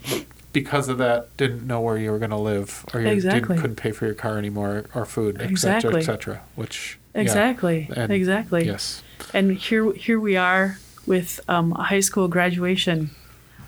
because 0.53 0.89
of 0.89 0.99
that, 0.99 1.35
didn't 1.37 1.67
know 1.67 1.81
where 1.81 1.97
you 1.97 2.11
were 2.11 2.19
going 2.19 2.31
to 2.33 2.37
live, 2.37 2.85
or 2.93 3.01
you 3.01 3.09
Exactly. 3.09 3.41
didn't, 3.41 3.61
couldn't 3.61 3.77
pay 3.77 3.93
for 3.93 4.05
your 4.07 4.15
car 4.15 4.37
anymore, 4.39 4.85
or 4.95 5.05
food, 5.07 5.41
et 5.41 5.49
Exactly. 5.51 5.89
cetera, 5.91 6.01
et 6.01 6.05
cetera. 6.05 6.41
Which 6.55 6.99
yeah, 7.15 7.23
Exactly. 7.23 7.89
and- 7.97 8.13
exactly. 8.13 8.67
yes, 8.67 9.03
And 9.33 9.53
here 9.57 9.93
here 9.95 10.21
we 10.21 10.37
are 10.37 10.79
with 11.07 11.41
um, 11.49 11.73
a 11.73 11.85
high 11.85 12.01
school 12.01 12.29
graduation 12.29 13.11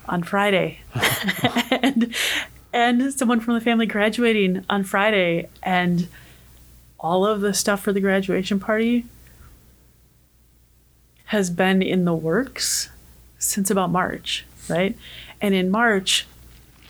on 0.07 0.23
Friday, 0.23 0.81
and 1.71 2.15
and 2.75 3.15
someone 3.15 3.39
from 3.39 3.55
the 3.55 3.61
family 3.61 3.87
graduating 3.87 4.65
on 4.69 4.83
Friday, 4.83 5.49
and 5.63 6.09
all 6.99 7.25
of 7.25 7.41
the 7.41 7.55
stuff 7.55 7.81
for 7.81 7.93
the 7.93 8.01
graduation 8.01 8.59
party 8.59 9.07
has 11.27 11.51
been 11.51 11.81
in 11.81 12.05
the 12.05 12.15
works 12.15 12.91
since 13.39 13.71
about 13.71 13.91
March, 13.91 14.45
right? 14.69 14.97
And 15.41 15.55
in 15.55 15.71
March, 15.71 16.27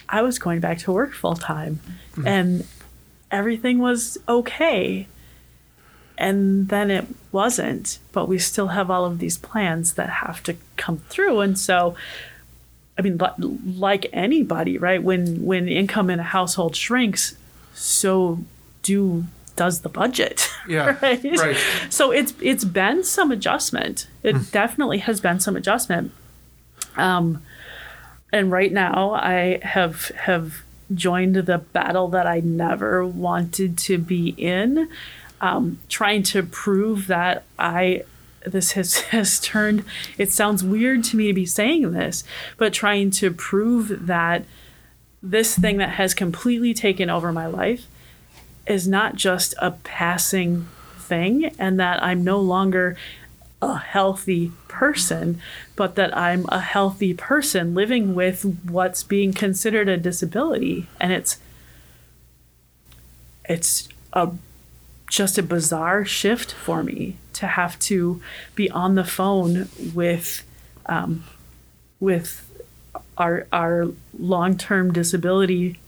I 0.09 0.23
was 0.23 0.39
going 0.39 0.61
back 0.61 0.79
to 0.79 0.93
work 0.93 1.13
full 1.13 1.37
time, 1.37 1.81
mm-hmm. 2.13 2.27
and 2.27 2.67
everything 3.31 3.79
was 3.79 4.17
okay. 4.27 5.07
And 6.17 6.69
then 6.69 6.91
it 6.91 7.07
wasn't, 7.31 7.99
but 8.13 8.27
we 8.27 8.39
still 8.39 8.69
have 8.69 8.91
all 8.91 9.05
of 9.05 9.19
these 9.19 9.37
plans 9.37 9.95
that 9.95 10.09
have 10.09 10.43
to 10.45 10.57
come 10.77 10.99
through. 11.11 11.41
And 11.41 11.59
so, 11.59 11.97
I 12.97 13.03
mean, 13.03 13.21
like 13.77 14.07
anybody, 14.13 14.79
right? 14.79 15.03
When 15.03 15.45
when 15.45 15.69
income 15.69 16.11
in 16.11 16.21
a 16.21 16.25
household 16.25 16.77
shrinks, 16.77 17.37
so 17.75 18.39
do 18.83 19.25
does 19.57 19.81
the 19.81 19.89
budget. 19.89 20.51
Yeah, 20.67 20.97
right? 21.03 21.23
right. 21.23 21.57
So 21.91 22.11
it's 22.11 22.33
it's 22.41 22.65
been 22.65 23.05
some 23.05 23.31
adjustment. 23.31 24.07
It 24.23 24.51
definitely 24.51 24.97
has 24.97 25.21
been 25.21 25.39
some 25.39 25.57
adjustment. 25.57 26.11
Um, 26.97 27.43
and 28.33 28.51
right 28.51 28.73
now 28.73 29.11
I 29.13 29.61
have 29.63 30.07
have 30.17 30.63
joined 30.95 31.37
the 31.37 31.59
battle 31.59 32.09
that 32.09 32.27
I 32.27 32.41
never 32.41 33.07
wanted 33.07 33.77
to 33.77 33.99
be 33.99 34.31
in, 34.39 34.89
um, 35.43 35.81
trying 35.91 36.23
to 36.23 36.43
prove 36.43 37.09
that 37.09 37.45
I 37.59 38.05
this 38.45 38.73
has 38.73 38.99
has 39.11 39.41
turned. 39.41 39.85
It 40.19 40.31
sounds 40.31 40.63
weird 40.63 41.05
to 41.05 41.17
me 41.17 41.27
to 41.29 41.33
be 41.33 41.47
saying 41.47 41.93
this, 41.93 42.25
but 42.57 42.73
trying 42.73 43.11
to 43.13 43.31
prove 43.31 44.07
that 44.07 44.45
this 45.23 45.59
thing 45.59 45.79
that 45.79 45.91
has 45.91 46.13
completely 46.15 46.75
taken 46.75 47.09
over 47.09 47.33
my 47.33 47.47
life 47.47 47.87
is 48.67 48.87
not 48.87 49.17
just 49.17 49.55
a 49.59 49.71
passing 49.71 50.69
thing 50.99 51.47
and 51.59 51.81
that 51.81 52.03
I'm 52.03 52.25
no 52.25 52.39
longer 52.39 52.97
a 53.63 53.79
healthy 53.79 54.53
person, 54.69 55.41
but 55.77 55.95
that 55.95 56.15
I'm 56.17 56.45
a 56.51 56.61
healthy 56.61 57.15
person 57.15 57.75
living 57.75 58.15
with 58.15 58.45
what's 58.69 59.03
being 59.03 59.33
considered 59.33 59.89
a 59.89 59.97
disability. 59.97 60.87
And 61.01 61.13
it's 61.13 61.39
it's 63.47 63.89
a 64.13 64.33
just 65.09 65.39
a 65.39 65.43
bizarre 65.43 66.05
shift 66.05 66.53
for 66.53 66.83
me 66.83 67.17
to 67.35 67.47
have 67.47 67.79
to 67.81 68.21
be 68.55 68.71
on 68.71 68.95
the 68.95 69.05
phone 69.05 69.69
with 69.95 70.45
um, 70.87 71.25
with 72.01 72.51
our 73.17 73.47
our 73.53 73.89
long 74.19 74.57
term 74.57 74.93
disability 74.93 75.79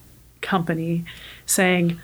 company 0.40 1.04
saying, 1.44 2.00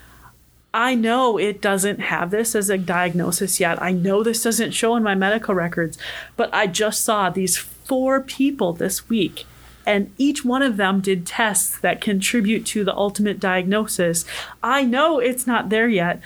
I 0.74 0.94
know 0.94 1.38
it 1.38 1.60
doesn't 1.60 2.00
have 2.00 2.30
this 2.30 2.54
as 2.54 2.70
a 2.70 2.78
diagnosis 2.78 3.60
yet. 3.60 3.80
I 3.82 3.92
know 3.92 4.22
this 4.22 4.42
doesn't 4.42 4.72
show 4.72 4.96
in 4.96 5.02
my 5.02 5.14
medical 5.14 5.54
records, 5.54 5.98
but 6.36 6.52
I 6.52 6.66
just 6.66 7.04
saw 7.04 7.28
these 7.28 7.56
four 7.56 8.20
people 8.20 8.72
this 8.72 9.08
week, 9.08 9.44
and 9.86 10.12
each 10.16 10.44
one 10.44 10.62
of 10.62 10.76
them 10.78 11.00
did 11.00 11.26
tests 11.26 11.78
that 11.78 12.00
contribute 12.00 12.64
to 12.66 12.84
the 12.84 12.96
ultimate 12.96 13.38
diagnosis. 13.38 14.24
I 14.62 14.84
know 14.84 15.18
it's 15.18 15.46
not 15.46 15.68
there 15.68 15.88
yet. 15.88 16.20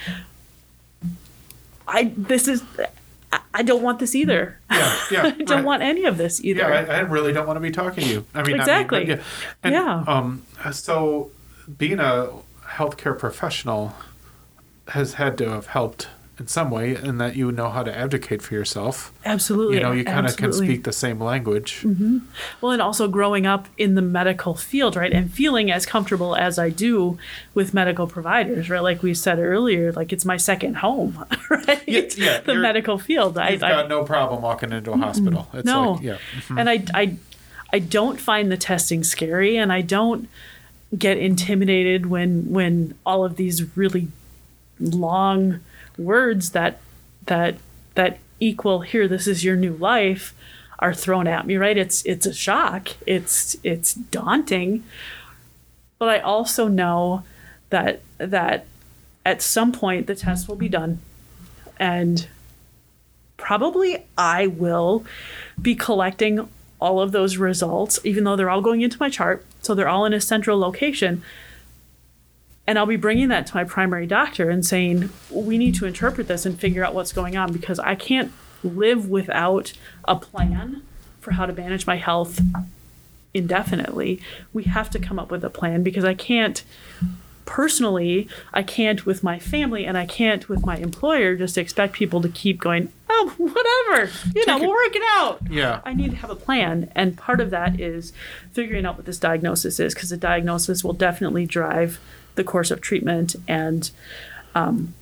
I 1.88 2.12
this 2.16 2.48
is 2.48 2.62
I- 3.36 3.60
I 3.60 3.62
don't 3.62 3.82
want 3.82 3.98
this 4.00 4.14
either. 4.14 4.58
Yeah, 4.70 4.98
yeah. 5.10 5.22
I 5.26 5.30
don't 5.30 5.50
right. 5.50 5.64
want 5.64 5.82
any 5.82 6.04
of 6.04 6.18
this 6.18 6.44
either. 6.44 6.60
Yeah, 6.60 6.68
I, 6.88 6.96
I 6.96 6.98
really 7.00 7.32
don't 7.32 7.46
want 7.46 7.56
to 7.56 7.60
be 7.60 7.70
talking 7.70 8.04
to 8.04 8.10
you. 8.10 8.24
I 8.34 8.42
mean, 8.42 8.56
Exactly. 8.56 8.98
I 8.98 9.04
mean, 9.04 9.16
yeah. 9.18 9.22
And, 9.62 9.72
Yeah. 9.74 10.04
Um. 10.06 10.42
So, 10.72 11.30
being 11.78 11.98
a 11.98 12.28
healthcare 12.64 13.18
professional 13.18 13.94
has 14.88 15.14
had 15.14 15.38
to 15.38 15.48
have 15.50 15.66
helped 15.68 16.08
in 16.38 16.46
some 16.46 16.70
way, 16.70 16.94
and 16.94 17.18
that 17.18 17.34
you 17.34 17.50
know 17.50 17.70
how 17.70 17.82
to 17.82 17.96
advocate 17.96 18.42
for 18.42 18.54
yourself. 18.54 19.12
Absolutely. 19.24 19.76
You 19.76 19.82
know, 19.82 19.92
you 19.92 20.04
kind 20.04 20.26
of 20.26 20.36
can. 20.36 20.50
Mm-hmm. 20.50 20.64
speak 20.64 20.84
the 20.84 20.92
same 20.92 21.20
language. 21.20 21.84
Well, 22.60 22.72
and 22.72 22.82
also 22.82 23.08
growing 23.08 23.46
up 23.46 23.68
in 23.78 23.94
the 23.94 24.02
medical 24.02 24.54
field, 24.54 24.96
right, 24.96 25.12
and 25.12 25.32
feeling 25.32 25.70
as 25.70 25.86
comfortable 25.86 26.36
as 26.36 26.58
I 26.58 26.68
do 26.68 27.18
with 27.54 27.72
medical 27.72 28.06
providers, 28.06 28.68
right? 28.68 28.82
Like 28.82 29.02
we 29.02 29.14
said 29.14 29.38
earlier, 29.38 29.92
like 29.92 30.12
it's 30.12 30.24
my 30.24 30.36
second 30.36 30.76
home, 30.76 31.24
right? 31.50 31.82
Yeah, 31.86 32.02
yeah, 32.16 32.40
the 32.40 32.54
medical 32.54 32.98
field. 32.98 33.38
I, 33.38 33.50
You've 33.50 33.62
I 33.62 33.70
got 33.70 33.88
no 33.88 34.04
problem 34.04 34.42
walking 34.42 34.72
into 34.72 34.92
a 34.92 34.96
hospital. 34.96 35.48
It's 35.54 35.64
no, 35.64 35.92
like, 35.92 36.02
yeah. 36.02 36.18
mhm. 36.48 36.60
and 36.60 36.68
I, 36.68 36.84
I, 36.94 37.16
I 37.72 37.78
don't 37.78 38.20
find 38.20 38.52
the 38.52 38.58
testing 38.58 39.02
scary, 39.04 39.56
and 39.56 39.72
I 39.72 39.80
don't 39.80 40.28
get 40.96 41.16
intimidated 41.16 42.06
when 42.06 42.50
when 42.50 42.94
all 43.04 43.24
of 43.24 43.36
these 43.36 43.76
really 43.76 44.08
long 44.78 45.60
words 45.98 46.50
that 46.50 46.80
that 47.26 47.56
that 47.94 48.18
equal 48.38 48.80
here 48.80 49.08
this 49.08 49.26
is 49.26 49.44
your 49.44 49.56
new 49.56 49.72
life 49.72 50.34
are 50.78 50.94
thrown 50.94 51.26
at 51.26 51.46
me 51.46 51.56
right? 51.56 51.76
It's 51.76 52.04
it's 52.04 52.26
a 52.26 52.34
shock. 52.34 52.88
It's 53.06 53.56
it's 53.62 53.94
daunting. 53.94 54.84
But 55.98 56.08
i 56.10 56.18
also 56.18 56.68
know 56.68 57.22
that 57.70 58.02
that 58.18 58.66
at 59.24 59.42
some 59.42 59.72
point 59.72 60.06
the 60.06 60.14
test 60.14 60.48
will 60.48 60.56
be 60.56 60.68
done. 60.68 61.00
And 61.78 62.28
probably 63.36 64.04
i 64.16 64.46
will 64.46 65.04
be 65.60 65.74
collecting 65.74 66.48
all 66.80 67.00
of 67.00 67.12
those 67.12 67.36
results 67.36 67.98
even 68.02 68.24
though 68.24 68.34
they're 68.34 68.50
all 68.50 68.60
going 68.60 68.82
into 68.82 68.98
my 69.00 69.08
chart. 69.08 69.44
So 69.62 69.74
they're 69.74 69.88
all 69.88 70.04
in 70.04 70.12
a 70.12 70.20
central 70.20 70.58
location 70.58 71.22
and 72.66 72.78
I'll 72.78 72.86
be 72.86 72.96
bringing 72.96 73.28
that 73.28 73.46
to 73.48 73.54
my 73.54 73.64
primary 73.64 74.06
doctor 74.06 74.50
and 74.50 74.64
saying, 74.66 75.10
we 75.30 75.56
need 75.58 75.74
to 75.76 75.86
interpret 75.86 76.28
this 76.28 76.44
and 76.46 76.58
figure 76.58 76.84
out 76.84 76.94
what's 76.94 77.12
going 77.12 77.36
on 77.36 77.52
because 77.52 77.78
I 77.78 77.94
can't 77.94 78.32
live 78.64 79.08
without 79.08 79.72
a 80.06 80.16
plan 80.16 80.82
for 81.20 81.32
how 81.32 81.46
to 81.46 81.52
manage 81.52 81.86
my 81.86 81.96
health 81.96 82.40
indefinitely. 83.34 84.20
We 84.52 84.64
have 84.64 84.90
to 84.90 84.98
come 84.98 85.18
up 85.18 85.30
with 85.30 85.44
a 85.44 85.50
plan 85.50 85.82
because 85.82 86.04
I 86.04 86.14
can't 86.14 86.64
personally, 87.44 88.28
I 88.52 88.62
can't 88.64 89.06
with 89.06 89.22
my 89.22 89.38
family 89.38 89.84
and 89.86 89.96
I 89.96 90.04
can't 90.06 90.48
with 90.48 90.66
my 90.66 90.76
employer 90.78 91.36
just 91.36 91.56
expect 91.56 91.92
people 91.92 92.20
to 92.22 92.28
keep 92.28 92.60
going, 92.60 92.92
oh, 93.08 93.32
whatever, 93.36 94.10
you 94.34 94.44
know, 94.46 94.56
it- 94.56 94.60
we'll 94.62 94.70
work 94.70 94.96
it 94.96 95.02
out. 95.14 95.40
Yeah. 95.48 95.80
I 95.84 95.94
need 95.94 96.10
to 96.10 96.16
have 96.16 96.30
a 96.30 96.34
plan. 96.34 96.90
And 96.96 97.16
part 97.16 97.40
of 97.40 97.50
that 97.50 97.78
is 97.80 98.12
figuring 98.52 98.84
out 98.84 98.96
what 98.96 99.06
this 99.06 99.18
diagnosis 99.18 99.78
is, 99.78 99.94
because 99.94 100.10
the 100.10 100.16
diagnosis 100.16 100.82
will 100.82 100.92
definitely 100.94 101.46
drive 101.46 102.00
the 102.36 102.44
course 102.44 102.70
of 102.70 102.80
treatment 102.80 103.34
and 103.48 103.90
um, 104.54 104.94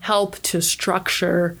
help 0.00 0.36
to 0.42 0.62
structure 0.62 1.56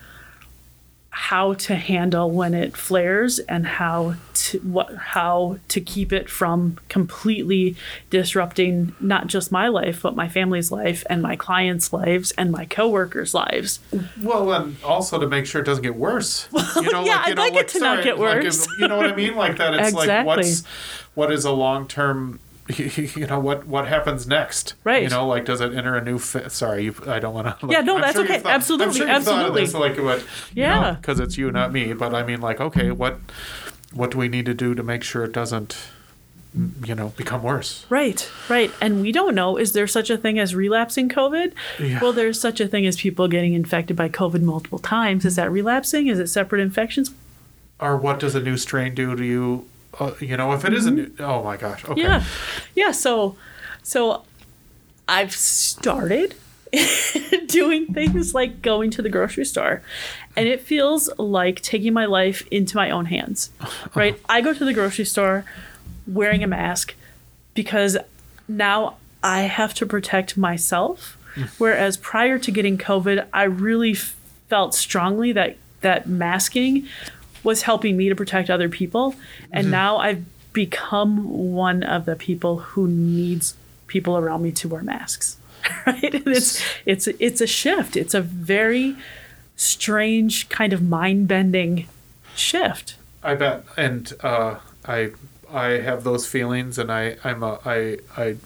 how 1.14 1.52
to 1.52 1.74
handle 1.74 2.30
when 2.30 2.54
it 2.54 2.74
flares 2.74 3.38
and 3.40 3.66
how 3.66 4.14
to 4.32 4.58
what 4.60 4.94
how 4.96 5.58
to 5.68 5.78
keep 5.78 6.10
it 6.10 6.30
from 6.30 6.78
completely 6.88 7.76
disrupting 8.08 8.94
not 8.98 9.26
just 9.26 9.52
my 9.52 9.68
life 9.68 10.00
but 10.00 10.16
my 10.16 10.26
family's 10.26 10.72
life 10.72 11.04
and 11.10 11.20
my 11.20 11.36
clients' 11.36 11.92
lives 11.92 12.32
and 12.38 12.50
my 12.50 12.64
coworkers' 12.64 13.34
lives. 13.34 13.78
Well, 14.22 14.50
and 14.54 14.76
also 14.82 15.20
to 15.20 15.26
make 15.26 15.44
sure 15.44 15.60
it 15.60 15.64
doesn't 15.66 15.82
get 15.82 15.96
worse. 15.96 16.48
You 16.76 16.90
know, 16.90 17.04
yeah, 17.04 17.16
like, 17.16 17.26
you 17.26 17.32
I'd 17.32 17.36
know, 17.36 17.42
like 17.42 17.54
it 17.56 17.68
to 17.68 17.78
not 17.80 18.02
get 18.04 18.18
like, 18.18 18.42
worse. 18.44 18.64
if- 18.66 18.78
you 18.78 18.88
know 18.88 18.96
what 18.96 19.06
I 19.12 19.14
mean? 19.14 19.36
Like 19.36 19.58
that. 19.58 19.74
It's 19.74 19.92
like 19.92 20.04
Exactly. 20.08 20.26
what's 20.36 20.64
what 21.14 21.30
is 21.30 21.44
a 21.44 21.52
long 21.52 21.86
term. 21.86 22.40
You 22.78 23.26
know 23.26 23.40
what? 23.40 23.66
What 23.66 23.88
happens 23.88 24.26
next? 24.26 24.74
Right. 24.84 25.02
You 25.02 25.08
know, 25.08 25.26
like 25.26 25.44
does 25.44 25.60
it 25.60 25.74
enter 25.74 25.96
a 25.96 26.04
new? 26.04 26.18
Fa- 26.18 26.48
Sorry, 26.48 26.84
you, 26.84 26.94
I 27.06 27.18
don't 27.18 27.34
want 27.34 27.60
to. 27.60 27.66
Yeah, 27.66 27.80
no, 27.80 28.00
that's 28.00 28.18
okay. 28.18 28.40
Absolutely, 28.44 28.86
I'm 28.86 28.92
sure 28.92 29.08
you've 29.08 29.24
thought 29.24 29.46
of 29.50 29.56
absolutely. 29.56 29.62
this, 29.62 29.74
like 29.74 29.98
what? 29.98 30.24
Yeah. 30.54 30.92
Because 30.92 31.20
it's 31.20 31.36
you, 31.36 31.50
not 31.50 31.72
me. 31.72 31.92
But 31.92 32.14
I 32.14 32.22
mean, 32.22 32.40
like, 32.40 32.60
okay, 32.60 32.90
what 32.90 33.18
what 33.92 34.12
do 34.12 34.18
we 34.18 34.28
need 34.28 34.46
to 34.46 34.54
do 34.54 34.74
to 34.74 34.82
make 34.82 35.02
sure 35.02 35.24
it 35.24 35.32
doesn't, 35.32 35.76
mm, 36.56 36.86
you 36.86 36.94
know, 36.94 37.08
become 37.16 37.42
worse? 37.42 37.84
Right, 37.90 38.30
right. 38.48 38.70
And 38.80 39.02
we 39.02 39.12
don't 39.12 39.34
know 39.34 39.56
is 39.56 39.72
there 39.72 39.88
such 39.88 40.08
a 40.08 40.16
thing 40.16 40.38
as 40.38 40.54
relapsing 40.54 41.08
COVID? 41.08 41.52
Yeah. 41.80 42.00
Well, 42.00 42.12
there's 42.12 42.40
such 42.40 42.60
a 42.60 42.68
thing 42.68 42.86
as 42.86 42.96
people 42.96 43.26
getting 43.28 43.54
infected 43.54 43.96
by 43.96 44.08
COVID 44.08 44.42
multiple 44.42 44.78
times. 44.78 45.24
Is 45.24 45.36
that 45.36 45.50
relapsing? 45.50 46.06
Is 46.06 46.18
it 46.20 46.28
separate 46.28 46.60
infections? 46.60 47.12
Or 47.80 47.96
what 47.96 48.20
does 48.20 48.36
a 48.36 48.40
new 48.40 48.56
strain 48.56 48.94
do 48.94 49.16
to 49.16 49.24
you? 49.24 49.66
Uh, 49.98 50.12
you 50.20 50.36
know, 50.36 50.52
if 50.52 50.64
it 50.64 50.72
is 50.72 50.86
a 50.86 50.90
new. 50.90 51.10
Oh 51.18 51.42
my 51.42 51.56
gosh. 51.56 51.84
Okay. 51.84 52.00
Yeah. 52.00 52.24
Yeah, 52.74 52.92
so 52.92 53.36
so 53.82 54.24
I've 55.08 55.32
started 55.32 56.34
doing 57.46 57.92
things 57.92 58.34
like 58.34 58.62
going 58.62 58.90
to 58.92 59.02
the 59.02 59.08
grocery 59.08 59.44
store. 59.44 59.82
And 60.34 60.48
it 60.48 60.62
feels 60.62 61.10
like 61.18 61.60
taking 61.60 61.92
my 61.92 62.06
life 62.06 62.46
into 62.50 62.76
my 62.76 62.90
own 62.90 63.06
hands. 63.06 63.50
Right? 63.94 64.18
I 64.28 64.40
go 64.40 64.54
to 64.54 64.64
the 64.64 64.72
grocery 64.72 65.04
store 65.04 65.44
wearing 66.06 66.42
a 66.42 66.46
mask 66.46 66.94
because 67.52 67.98
now 68.48 68.96
I 69.22 69.42
have 69.42 69.74
to 69.74 69.86
protect 69.86 70.36
myself. 70.36 71.18
Whereas 71.58 71.96
prior 71.96 72.38
to 72.38 72.50
getting 72.50 72.76
COVID, 72.78 73.26
I 73.32 73.44
really 73.44 73.94
felt 73.94 74.74
strongly 74.74 75.32
that 75.32 75.56
that 75.80 76.06
masking 76.08 76.86
was 77.42 77.62
helping 77.62 77.96
me 77.96 78.08
to 78.08 78.14
protect 78.14 78.50
other 78.50 78.68
people. 78.68 79.14
And 79.52 79.70
now 79.70 79.96
I've 79.98 80.24
become 80.52 81.52
one 81.52 81.82
of 81.82 82.04
the 82.04 82.16
people 82.16 82.58
who 82.58 82.86
needs 82.88 83.54
people 83.86 84.16
around 84.16 84.42
me 84.42 84.52
to 84.52 84.68
wear 84.68 84.82
masks. 84.82 85.36
Right? 85.86 86.14
And 86.14 86.26
it's 86.26 86.60
it's 86.84 87.06
it's 87.06 87.40
a 87.40 87.46
shift. 87.46 87.96
It's 87.96 88.14
a 88.14 88.20
very 88.20 88.96
strange 89.54 90.48
kind 90.48 90.72
of 90.72 90.82
mind 90.82 91.28
bending 91.28 91.86
shift. 92.34 92.96
I 93.22 93.36
bet, 93.36 93.64
and 93.76 94.12
uh, 94.22 94.56
I 94.84 95.12
I 95.48 95.66
have 95.78 96.02
those 96.02 96.26
feelings, 96.26 96.78
and 96.78 96.90
I 96.90 97.16
I'm 97.22 97.44
a 97.44 97.60
I 97.64 97.98
I 98.16 98.36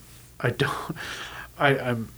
I 0.41 0.51
don't 0.51 0.97
I 1.59 1.79
I'm 1.79 2.09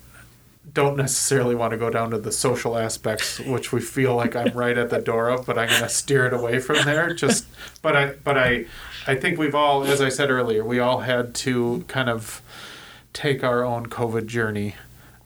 don't 0.78 0.96
necessarily 0.96 1.56
want 1.56 1.72
to 1.72 1.76
go 1.76 1.90
down 1.90 2.10
to 2.12 2.18
the 2.18 2.30
social 2.30 2.78
aspects, 2.78 3.40
which 3.40 3.72
we 3.72 3.80
feel 3.80 4.14
like 4.14 4.36
I'm 4.36 4.52
right 4.56 4.78
at 4.78 4.90
the 4.90 5.00
door 5.00 5.28
of, 5.28 5.44
but 5.44 5.58
I'm 5.58 5.68
going 5.68 5.82
to 5.82 5.88
steer 5.88 6.26
it 6.26 6.32
away 6.32 6.60
from 6.60 6.76
there. 6.84 7.12
Just, 7.14 7.46
but 7.82 7.96
I, 7.96 8.12
but 8.22 8.38
I, 8.38 8.66
I 9.06 9.16
think 9.16 9.38
we've 9.38 9.54
all, 9.56 9.82
as 9.84 10.00
I 10.00 10.08
said 10.08 10.30
earlier, 10.30 10.64
we 10.64 10.78
all 10.78 11.00
had 11.00 11.34
to 11.46 11.84
kind 11.88 12.08
of 12.08 12.40
take 13.12 13.42
our 13.42 13.64
own 13.64 13.86
COVID 13.86 14.26
journey. 14.26 14.76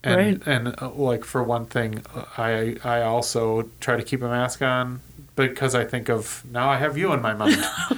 And, 0.03 0.17
Right. 0.17 0.47
and 0.47 0.75
uh, 0.83 0.91
like 0.95 1.23
for 1.25 1.43
one 1.45 1.67
thing, 1.67 2.03
I 2.37 2.77
I 2.83 3.03
also 3.03 3.69
try 3.81 3.97
to 3.97 4.03
keep 4.03 4.21
a 4.23 4.29
mask 4.29 4.61
on 4.63 5.01
because 5.37 5.75
I 5.75 5.85
think 5.85 6.09
of 6.11 6.43
now 6.51 6.69
I 6.69 6.77
have 6.77 6.97
you 6.99 7.13
in 7.13 7.23
my 7.23 7.33
mind. 7.35 7.57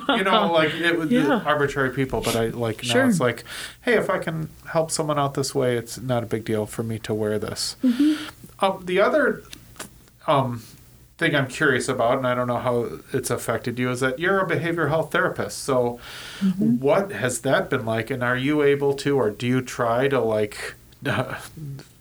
you 0.08 0.22
know, 0.24 0.52
like 0.60 0.72
it 0.74 0.96
was 0.98 1.10
Yeah. 1.10 1.42
arbitrary 1.44 1.90
people, 1.90 2.20
but 2.20 2.36
I 2.36 2.46
like 2.48 2.84
now 2.84 2.92
Sure. 2.92 3.06
it's 3.08 3.20
like, 3.20 3.44
hey, 3.82 3.94
if 3.94 4.08
I 4.08 4.18
can 4.18 4.48
help 4.72 4.90
someone 4.90 5.18
out 5.18 5.34
this 5.34 5.54
way, 5.54 5.76
it's 5.76 5.98
not 5.98 6.22
a 6.22 6.26
big 6.26 6.44
deal 6.44 6.66
for 6.66 6.82
me 6.82 6.98
to 7.00 7.12
wear 7.14 7.38
this. 7.38 7.76
Mm-hmm. 7.82 8.64
Um, 8.64 8.82
the 8.84 9.00
other 9.00 9.42
um, 10.26 10.62
thing 11.18 11.34
I'm 11.34 11.48
curious 11.48 11.88
about, 11.88 12.18
and 12.18 12.26
I 12.26 12.34
don't 12.34 12.46
know 12.46 12.58
how 12.58 12.88
it's 13.12 13.30
affected 13.30 13.78
you, 13.78 13.90
is 13.90 14.00
that 14.00 14.18
you're 14.18 14.40
a 14.40 14.46
behavioral 14.48 14.88
health 14.88 15.10
therapist. 15.12 15.58
So, 15.58 15.98
Mm-hmm. 16.40 16.78
what 16.78 17.10
has 17.12 17.40
that 17.40 17.70
been 17.70 17.84
like? 17.86 18.10
And 18.10 18.22
are 18.22 18.36
you 18.36 18.62
able 18.62 18.94
to, 18.94 19.16
or 19.16 19.30
do 19.30 19.46
you 19.46 19.60
try 19.60 20.08
to, 20.08 20.20
like, 20.20 20.74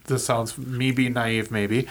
this 0.05 0.25
sounds 0.25 0.57
me 0.57 0.91
being 0.91 1.13
naive, 1.13 1.49
maybe, 1.51 1.87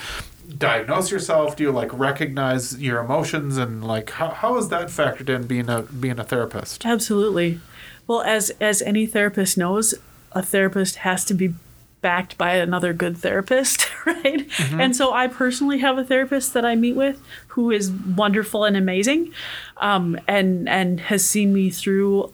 diagnose 0.59 1.11
yourself? 1.11 1.57
Do 1.57 1.64
you 1.64 1.72
like 1.72 1.93
recognize 1.93 2.80
your 2.80 3.01
emotions 3.01 3.57
and 3.57 3.84
like 3.84 4.11
how, 4.11 4.30
how 4.30 4.57
is 4.57 4.68
that 4.68 4.88
factored 4.88 5.28
in 5.28 5.47
being 5.47 5.68
a 5.68 5.82
being 5.82 6.18
a 6.18 6.24
therapist? 6.24 6.84
Absolutely. 6.84 7.61
Well, 8.07 8.22
as 8.22 8.51
as 8.61 8.82
any 8.82 9.07
therapist 9.07 9.57
knows, 9.57 9.95
a 10.32 10.43
therapist 10.43 10.97
has 10.97 11.24
to 11.26 11.34
be 11.34 11.55
backed 12.01 12.36
by 12.36 12.55
another 12.55 12.93
good 12.93 13.16
therapist, 13.16 13.86
right? 14.07 14.47
And 14.72 14.95
so 14.95 15.12
I 15.12 15.28
personally 15.28 15.78
have 15.78 15.97
a 15.97 16.05
therapist 16.05 16.53
that 16.55 16.64
I 16.64 16.74
meet 16.74 16.97
with 16.97 17.22
who 17.49 17.70
is 17.70 17.90
wonderful 17.90 18.64
and 18.64 18.76
amazing, 18.76 19.32
um, 19.78 20.18
and 20.28 20.68
and 20.68 21.01
has 21.01 21.24
seen 21.24 21.55
me 21.55 21.70
through. 21.70 22.32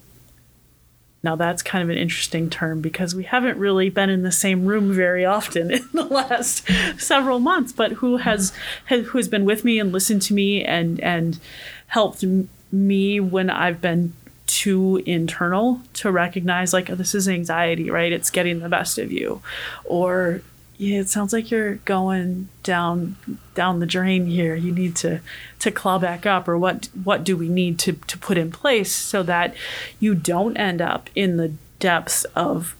Now 1.21 1.35
that's 1.35 1.61
kind 1.61 1.83
of 1.83 1.89
an 1.89 1.97
interesting 1.97 2.49
term 2.49 2.81
because 2.81 3.13
we 3.13 3.23
haven't 3.23 3.57
really 3.57 3.89
been 3.89 4.09
in 4.09 4.23
the 4.23 4.31
same 4.31 4.65
room 4.65 4.93
very 4.93 5.25
often 5.25 5.71
in 5.71 5.87
the 5.93 6.03
last 6.03 6.67
several 6.97 7.39
months. 7.39 7.71
But 7.71 7.93
who 7.93 8.17
has, 8.17 8.53
has 8.85 9.07
who 9.07 9.17
has 9.17 9.27
been 9.27 9.45
with 9.45 9.65
me 9.65 9.79
and 9.79 9.91
listened 9.91 10.21
to 10.23 10.33
me 10.33 10.63
and 10.63 10.99
and 11.01 11.39
helped 11.87 12.23
me 12.71 13.19
when 13.19 13.49
I've 13.49 13.81
been 13.81 14.13
too 14.45 15.01
internal 15.05 15.81
to 15.93 16.11
recognize 16.11 16.73
like 16.73 16.89
oh, 16.89 16.95
this 16.95 17.13
is 17.13 17.27
anxiety, 17.27 17.89
right? 17.89 18.11
It's 18.11 18.29
getting 18.29 18.59
the 18.59 18.69
best 18.69 18.97
of 18.97 19.11
you, 19.11 19.41
or 19.85 20.41
yeah, 20.79 21.01
it 21.01 21.09
sounds 21.09 21.33
like 21.33 21.51
you're 21.51 21.75
going 21.83 22.47
down 22.63 23.17
down 23.53 23.81
the 23.81 23.85
drain 23.85 24.27
here. 24.27 24.55
You 24.55 24.71
need 24.71 24.95
to 24.97 25.19
to 25.59 25.71
claw 25.71 25.99
back 25.99 26.25
up, 26.25 26.47
or 26.47 26.57
what 26.57 26.87
what 27.03 27.25
do 27.25 27.35
we 27.35 27.49
need 27.49 27.77
to 27.79 27.91
to 27.93 28.17
put 28.17 28.37
in 28.37 28.49
place 28.49 28.95
so 28.95 29.21
that 29.23 29.53
you 29.99 30.15
don't 30.15 30.55
end 30.55 30.81
up 30.81 31.09
in 31.15 31.35
the 31.35 31.51
depths 31.79 32.23
of 32.33 32.77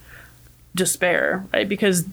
despair, 0.74 1.46
right? 1.54 1.68
Because 1.68 2.06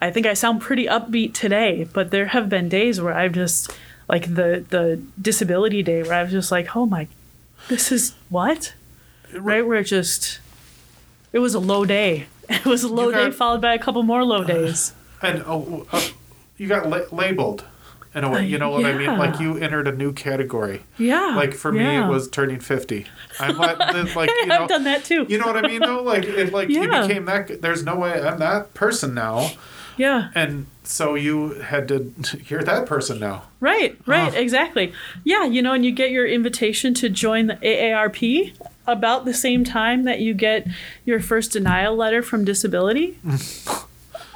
I 0.00 0.12
think 0.12 0.24
I 0.24 0.34
sound 0.34 0.60
pretty 0.60 0.86
upbeat 0.86 1.34
today, 1.34 1.88
but 1.92 2.12
there 2.12 2.26
have 2.26 2.48
been 2.48 2.68
days 2.68 3.00
where 3.00 3.12
I've 3.12 3.32
just 3.32 3.76
like 4.08 4.32
the 4.36 4.64
the 4.68 5.02
disability 5.20 5.82
day 5.82 6.04
where 6.04 6.14
I 6.14 6.22
was 6.22 6.30
just 6.30 6.52
like, 6.52 6.76
oh 6.76 6.86
my, 6.86 7.08
this 7.68 7.90
is 7.90 8.14
what, 8.28 8.72
right? 9.34 9.66
Where 9.66 9.80
it 9.80 9.84
just 9.84 10.38
it 11.32 11.40
was 11.40 11.54
a 11.54 11.60
low 11.60 11.84
day. 11.84 12.26
It 12.50 12.64
was 12.64 12.82
a 12.82 12.88
low 12.88 13.10
got- 13.10 13.24
day 13.26 13.30
followed 13.30 13.60
by 13.60 13.74
a 13.74 13.78
couple 13.78 14.02
more 14.04 14.24
low 14.24 14.40
uh, 14.42 14.44
days. 14.44 14.94
And 15.22 15.42
oh, 15.46 15.86
uh, 15.92 16.02
you 16.56 16.68
got 16.68 16.88
la- 16.88 17.06
labeled 17.10 17.64
in 18.14 18.24
a 18.24 18.30
way. 18.30 18.46
You 18.46 18.58
know 18.58 18.70
what 18.70 18.84
I 18.86 18.94
mean? 18.94 19.18
Like 19.18 19.40
you 19.40 19.56
entered 19.58 19.86
a 19.88 19.92
new 19.92 20.12
category. 20.12 20.82
Yeah. 20.96 21.34
Like 21.36 21.54
for 21.54 21.72
me, 21.72 21.80
yeah. 21.84 22.06
it 22.06 22.10
was 22.10 22.28
turning 22.28 22.60
fifty. 22.60 23.06
I'm 23.38 23.56
like, 23.56 23.78
like 24.16 24.30
you 24.30 24.52
I've 24.52 24.68
done 24.68 24.84
that 24.84 25.04
too. 25.04 25.26
you 25.28 25.38
know 25.38 25.46
what 25.46 25.56
I 25.56 25.68
mean? 25.68 25.80
Though, 25.80 26.02
like 26.02 26.24
it, 26.24 26.52
like 26.52 26.68
you 26.68 26.82
became 26.88 27.24
that. 27.26 27.60
There's 27.62 27.84
no 27.84 27.96
way 27.96 28.20
I'm 28.20 28.38
that 28.38 28.74
person 28.74 29.14
now, 29.14 29.50
yeah. 29.96 30.30
and 30.34 30.66
so 30.84 31.14
you 31.14 31.50
had 31.60 31.88
to. 31.88 32.12
You're 32.46 32.62
that 32.62 32.86
person 32.86 33.18
now. 33.18 33.44
Right, 33.60 33.98
right, 34.06 34.32
Oh. 34.34 34.38
exactly. 34.38 34.92
Yeah, 35.24 35.44
you 35.44 35.62
know, 35.62 35.72
and 35.74 35.84
you 35.84 35.92
get 35.92 36.10
your 36.10 36.26
invitation 36.26 36.94
to 36.94 37.08
join 37.08 37.46
the 37.46 37.56
AARP 37.56 38.52
about 38.86 39.24
the 39.26 39.34
same 39.34 39.64
time 39.64 40.04
that 40.04 40.20
you 40.20 40.32
get 40.32 40.66
your 41.04 41.20
first 41.20 41.52
denial 41.52 41.94
letter 41.94 42.22
from 42.22 42.44
disability. 42.44 43.18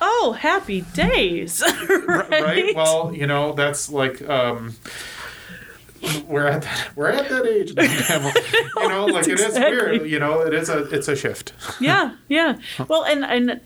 oh, 0.02 0.32
happy 0.32 0.82
days. 0.94 1.62
right? 1.88 2.30
right? 2.30 2.76
Well, 2.76 3.14
you 3.14 3.26
know, 3.26 3.52
that's 3.52 3.88
like 3.88 4.20
um 4.28 4.74
we're 6.26 6.46
at 6.46 6.62
that, 6.62 6.90
we're 6.96 7.10
at 7.10 7.28
that 7.28 7.46
age 7.46 7.74
now. 7.74 8.32
you 8.82 8.88
know, 8.88 9.06
like 9.06 9.28
it 9.28 9.38
is 9.38 9.54
weird. 9.54 10.10
You 10.10 10.18
know, 10.18 10.40
it 10.40 10.52
is 10.52 10.68
a 10.68 10.82
it's 10.90 11.08
a 11.08 11.16
shift. 11.16 11.52
yeah, 11.80 12.16
yeah. 12.28 12.58
Well, 12.88 13.04
and 13.04 13.24
and 13.24 13.60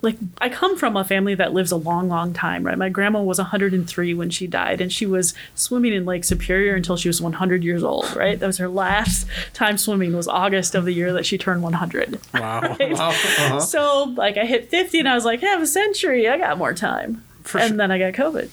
like 0.00 0.16
I 0.40 0.48
come 0.48 0.76
from 0.76 0.96
a 0.96 1.04
family 1.04 1.34
that 1.34 1.52
lives 1.52 1.72
a 1.72 1.76
long, 1.76 2.08
long 2.08 2.32
time, 2.32 2.64
right? 2.64 2.78
My 2.78 2.88
grandma 2.88 3.20
was 3.22 3.38
103 3.38 4.14
when 4.14 4.30
she 4.30 4.46
died, 4.46 4.80
and 4.80 4.92
she 4.92 5.06
was 5.06 5.34
swimming 5.56 5.92
in 5.92 6.04
Lake 6.04 6.24
Superior 6.24 6.76
until 6.76 6.96
she 6.96 7.08
was 7.08 7.20
100 7.20 7.64
years 7.64 7.82
old, 7.82 8.14
right? 8.14 8.38
That 8.38 8.46
was 8.46 8.58
her 8.58 8.68
last 8.68 9.26
time 9.54 9.76
swimming. 9.76 10.14
Was 10.14 10.28
August 10.28 10.74
of 10.74 10.84
the 10.84 10.92
year 10.92 11.12
that 11.12 11.26
she 11.26 11.36
turned 11.36 11.62
100. 11.62 12.20
Wow. 12.34 12.60
Right? 12.78 12.92
wow. 12.92 13.08
Uh-huh. 13.10 13.60
So 13.60 14.14
like 14.16 14.36
I 14.36 14.44
hit 14.44 14.68
50 14.68 15.00
and 15.00 15.08
I 15.08 15.14
was 15.14 15.24
like, 15.24 15.40
have 15.40 15.62
a 15.62 15.66
century. 15.66 16.28
I 16.28 16.38
got 16.38 16.58
more 16.58 16.74
time. 16.74 17.24
For 17.42 17.58
and 17.58 17.70
sure. 17.70 17.76
then 17.76 17.90
I 17.90 17.98
got 17.98 18.12
COVID. 18.14 18.50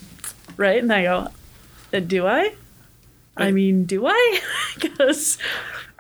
Right? 0.58 0.82
And 0.82 0.92
I 0.92 1.04
go, 1.04 1.28
uh, 1.94 2.00
do 2.00 2.26
I? 2.26 2.54
I 3.38 3.52
mean, 3.52 3.86
do 3.86 4.06
I? 4.08 4.40
Because 4.80 5.38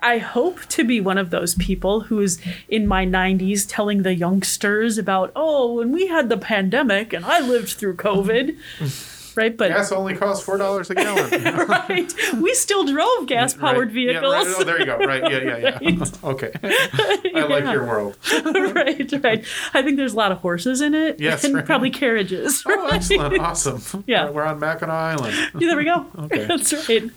I 0.05 0.19
hope 0.19 0.63
to 0.67 0.83
be 0.83 1.01
one 1.01 1.17
of 1.17 1.31
those 1.31 1.55
people 1.55 2.01
who's 2.01 2.39
in 2.69 2.85
my 2.85 3.07
90s 3.07 3.65
telling 3.67 4.03
the 4.03 4.13
youngsters 4.13 4.99
about, 4.99 5.31
oh, 5.35 5.73
when 5.73 5.91
we 5.91 6.05
had 6.05 6.29
the 6.29 6.37
pandemic 6.37 7.11
and 7.11 7.25
I 7.25 7.39
lived 7.39 7.69
through 7.69 7.95
COVID. 7.97 8.55
Right? 9.35 9.57
But 9.57 9.67
Gas 9.67 9.91
only 9.91 10.15
costs 10.15 10.45
four 10.45 10.57
dollars 10.57 10.89
a 10.89 10.95
gallon. 10.95 11.29
right. 11.67 12.13
We 12.35 12.53
still 12.53 12.85
drove 12.85 13.27
gas 13.27 13.53
powered 13.53 13.87
Right. 13.87 13.93
vehicles. 13.93 14.33
Yeah, 14.33 14.51
right. 14.51 14.55
Oh, 14.57 14.63
there 14.63 14.79
you 14.79 14.85
go. 14.85 14.97
Right. 14.97 15.29
Yeah, 15.29 15.57
yeah, 15.57 15.79
yeah. 15.81 16.05
okay. 16.23 16.51
I 16.63 17.45
like 17.49 17.65
your 17.65 17.85
world. 17.85 18.17
right, 18.31 19.11
right. 19.21 19.45
I 19.73 19.81
think 19.81 19.97
there's 19.97 20.13
a 20.13 20.15
lot 20.15 20.31
of 20.31 20.37
horses 20.37 20.79
in 20.79 20.93
it. 20.93 21.19
Yes, 21.19 21.43
and 21.43 21.53
right. 21.53 21.65
probably 21.65 21.89
carriages. 21.89 22.63
Oh, 22.65 22.87
excellent. 22.87 23.37
Awesome. 23.41 24.05
Yeah. 24.07 24.29
We're 24.29 24.43
on 24.45 24.57
Mackinac 24.57 25.19
Island. 25.19 25.35
Yeah, 25.59 25.67
there 25.67 25.75
we 25.75 25.83
go. 25.83 26.05
Okay. 26.17 26.45
That's 26.45 26.87
right. 26.87 27.11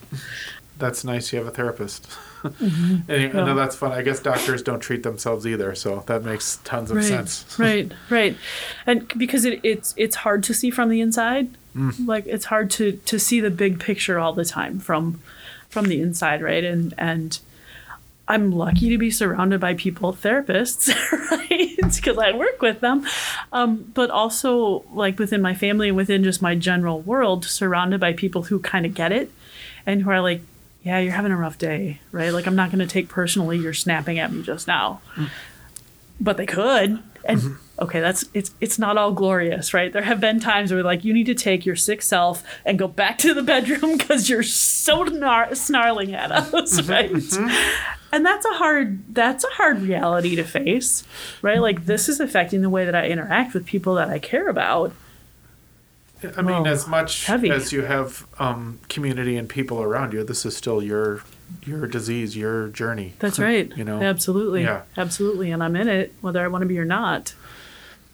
That's 0.77 1.05
nice 1.05 1.33
you 1.33 1.39
have 1.39 1.47
a 1.47 1.53
therapist. 1.53 2.09
Mm-hmm. 2.43 3.11
and 3.11 3.23
you- 3.23 3.29
I 3.41 3.45
know 3.45 3.55
that's 3.55 3.77
fun. 3.77 3.93
I 3.93 4.03
guess 4.03 4.21
doctors 4.21 4.63
don't 4.63 4.81
treat 4.81 5.03
themselves 5.03 5.47
either, 5.47 5.75
so 5.75 6.05
that 6.07 6.25
makes 6.25 6.57
tons 6.65 6.91
of 6.91 6.97
Right, 6.99 7.05
sense. 7.07 7.59
right, 7.59 7.91
right. 8.11 8.37
And 8.87 9.07
because 9.19 9.45
it, 9.45 9.61
it's 9.63 9.95
it's 9.97 10.17
hard 10.17 10.43
to 10.45 10.55
see 10.55 10.71
from 10.71 10.89
the 10.89 11.01
inside. 11.01 11.49
Mm. 11.77 12.07
Like 12.07 12.27
it's 12.27 12.47
hard 12.47 12.71
to 12.73 12.93
to 12.93 13.19
see 13.19 13.41
the 13.41 13.51
big 13.51 13.79
picture 13.81 14.19
all 14.19 14.33
the 14.33 14.45
time 14.45 14.79
from 14.79 15.21
from 15.69 15.87
the 15.87 16.01
inside, 16.01 16.43
right? 16.43 16.65
And 16.65 16.95
and 16.97 17.39
I'm 18.31 18.53
lucky 18.53 18.91
to 18.91 18.99
be 18.99 19.11
surrounded 19.11 19.59
by 19.61 19.73
people, 19.75 20.13
therapists, 20.13 20.89
right? 21.31 21.77
Because 21.97 22.19
I 22.19 22.33
work 22.37 22.61
with 22.61 22.81
them, 22.81 23.07
um, 23.53 23.91
but 23.95 24.11
also 24.11 24.85
like 24.93 25.19
within 25.19 25.41
my 25.41 25.55
family 25.55 25.89
and 25.89 25.97
within 25.97 26.23
just 26.25 26.43
my 26.43 26.55
general 26.55 27.01
world, 27.01 27.47
surrounded 27.47 28.01
by 28.01 28.13
people 28.13 28.43
who 28.45 28.59
kind 28.59 28.85
of 28.85 28.93
get 28.95 29.13
it, 29.13 29.31
and 29.87 30.03
who 30.03 30.11
are 30.11 30.21
like, 30.21 30.43
"Yeah, 30.89 30.99
you're 30.99 31.13
having 31.13 31.33
a 31.33 31.37
rough 31.37 31.59
day, 31.59 32.01
right? 32.11 32.33
Like 32.33 32.47
I'm 32.47 32.57
not 32.57 32.71
going 32.71 32.81
to 32.81 32.87
take 32.87 33.09
personally 33.09 33.59
you're 33.59 33.75
snapping 33.75 34.19
at 34.19 34.33
me 34.33 34.43
just 34.43 34.67
now." 34.67 35.01
Mm-hmm. 35.13 35.27
but 36.21 36.37
they 36.37 36.47
could. 36.47 37.03
And 37.25 37.41
mm-hmm. 37.41 37.83
okay 37.83 38.01
that's 38.01 38.25
it's 38.33 38.55
it's 38.61 38.79
not 38.79 38.97
all 38.97 39.13
glorious 39.13 39.75
right? 39.75 39.93
There 39.93 40.03
have 40.03 40.21
been 40.21 40.41
times 40.41 40.73
where 40.73 40.83
like 40.83 41.05
you 41.05 41.13
need 41.13 41.27
to 41.27 41.35
take 41.35 41.67
your 41.67 41.77
sick 41.77 42.01
self 42.01 42.43
and 42.65 42.79
go 42.79 42.89
back 42.89 43.19
to 43.19 43.35
the 43.35 43.43
bedroom 43.43 43.97
because 43.99 44.31
you're 44.31 44.43
so 44.43 45.05
gnar- 45.05 45.57
snarling 45.57 46.15
at 46.15 46.33
us 46.33 46.81
mm-hmm, 46.81 46.91
right? 46.91 47.11
and 48.13 48.25
that's 48.25 48.47
a 48.47 48.55
hard 48.55 49.15
that's 49.15 49.45
a 49.45 49.49
hard 49.49 49.83
reality 49.83 50.37
to 50.37 50.45
face 50.45 51.05
right? 51.43 51.61
Like 51.61 51.87
this 51.87 52.09
is 52.09 52.21
affecting 52.21 52.63
the 52.63 52.71
way 52.71 52.85
that 52.85 52.95
i 52.95 53.07
interact 53.07 53.53
with 53.53 53.67
people 53.67 53.95
that 53.97 54.09
i 54.09 54.19
care 54.19 54.49
about 54.49 54.93
I 56.23 56.43
mean, 56.43 56.47
Well, 56.63 56.67
as 56.69 56.87
much 56.87 57.27
heavy. 57.27 57.51
as 57.51 57.73
you 57.73 57.83
have 57.83 58.27
um, 58.39 58.79
community 58.89 59.37
and 59.37 59.49
people 59.49 59.81
around 59.83 60.13
you, 60.13 60.25
this 60.25 60.45
is 60.45 60.57
still 60.57 60.83
your 60.83 61.23
your 61.65 61.87
disease, 61.87 62.37
your 62.37 62.69
journey. 62.69 63.15
That's 63.21 63.39
right. 63.49 63.71
You 63.77 63.85
know? 63.85 64.03
absolutely, 64.03 64.63
Yeah. 64.63 64.83
absolutely, 64.97 65.51
and 65.51 65.63
I'm 65.63 65.77
in 65.77 65.89
it 65.89 66.13
whether 66.21 66.45
I 66.45 66.49
want 66.49 66.63
to 66.63 66.67
be 66.67 66.79
or 66.79 66.85
not. 66.85 67.35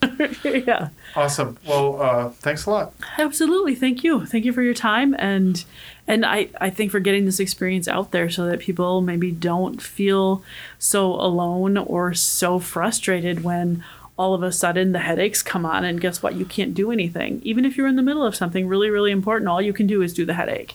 yeah, 0.44 0.88
Awesome. 1.16 1.56
Well, 1.66 2.00
uh, 2.00 2.28
thanks 2.28 2.66
a 2.66 2.70
lot. 2.70 2.92
absolutely. 3.18 3.74
Thank 3.74 4.04
you, 4.04 4.26
thank 4.26 4.44
you 4.44 4.52
for 4.52 4.62
your 4.62 4.74
time 4.74 5.14
and 5.18 5.64
and 6.06 6.26
I 6.26 6.50
I 6.60 6.68
think 6.68 6.90
for 6.90 7.00
getting 7.00 7.24
this 7.24 7.40
experience 7.40 7.88
out 7.88 8.10
there 8.10 8.28
so 8.28 8.44
that 8.46 8.58
people 8.60 9.00
maybe 9.00 9.30
don't 9.30 9.80
feel 9.80 10.42
so 10.78 11.14
alone 11.14 11.78
or 11.78 12.12
so 12.12 12.58
frustrated 12.58 13.42
when 13.42 13.82
all 14.16 14.32
of 14.34 14.42
a 14.42 14.52
sudden 14.52 14.92
the 14.92 15.00
headaches 15.00 15.42
come 15.42 15.66
on 15.66 15.84
and 15.84 16.00
guess 16.00 16.22
what 16.22 16.34
you 16.34 16.44
can't 16.44 16.74
do 16.74 16.90
anything 16.92 17.40
even 17.44 17.64
if 17.64 17.76
you're 17.76 17.86
in 17.88 17.96
the 17.96 18.02
middle 18.02 18.24
of 18.24 18.34
something 18.36 18.66
really 18.68 18.90
really 18.90 19.10
important 19.10 19.48
all 19.48 19.60
you 19.60 19.72
can 19.72 19.86
do 19.86 20.02
is 20.02 20.12
do 20.14 20.24
the 20.24 20.34
headache 20.34 20.74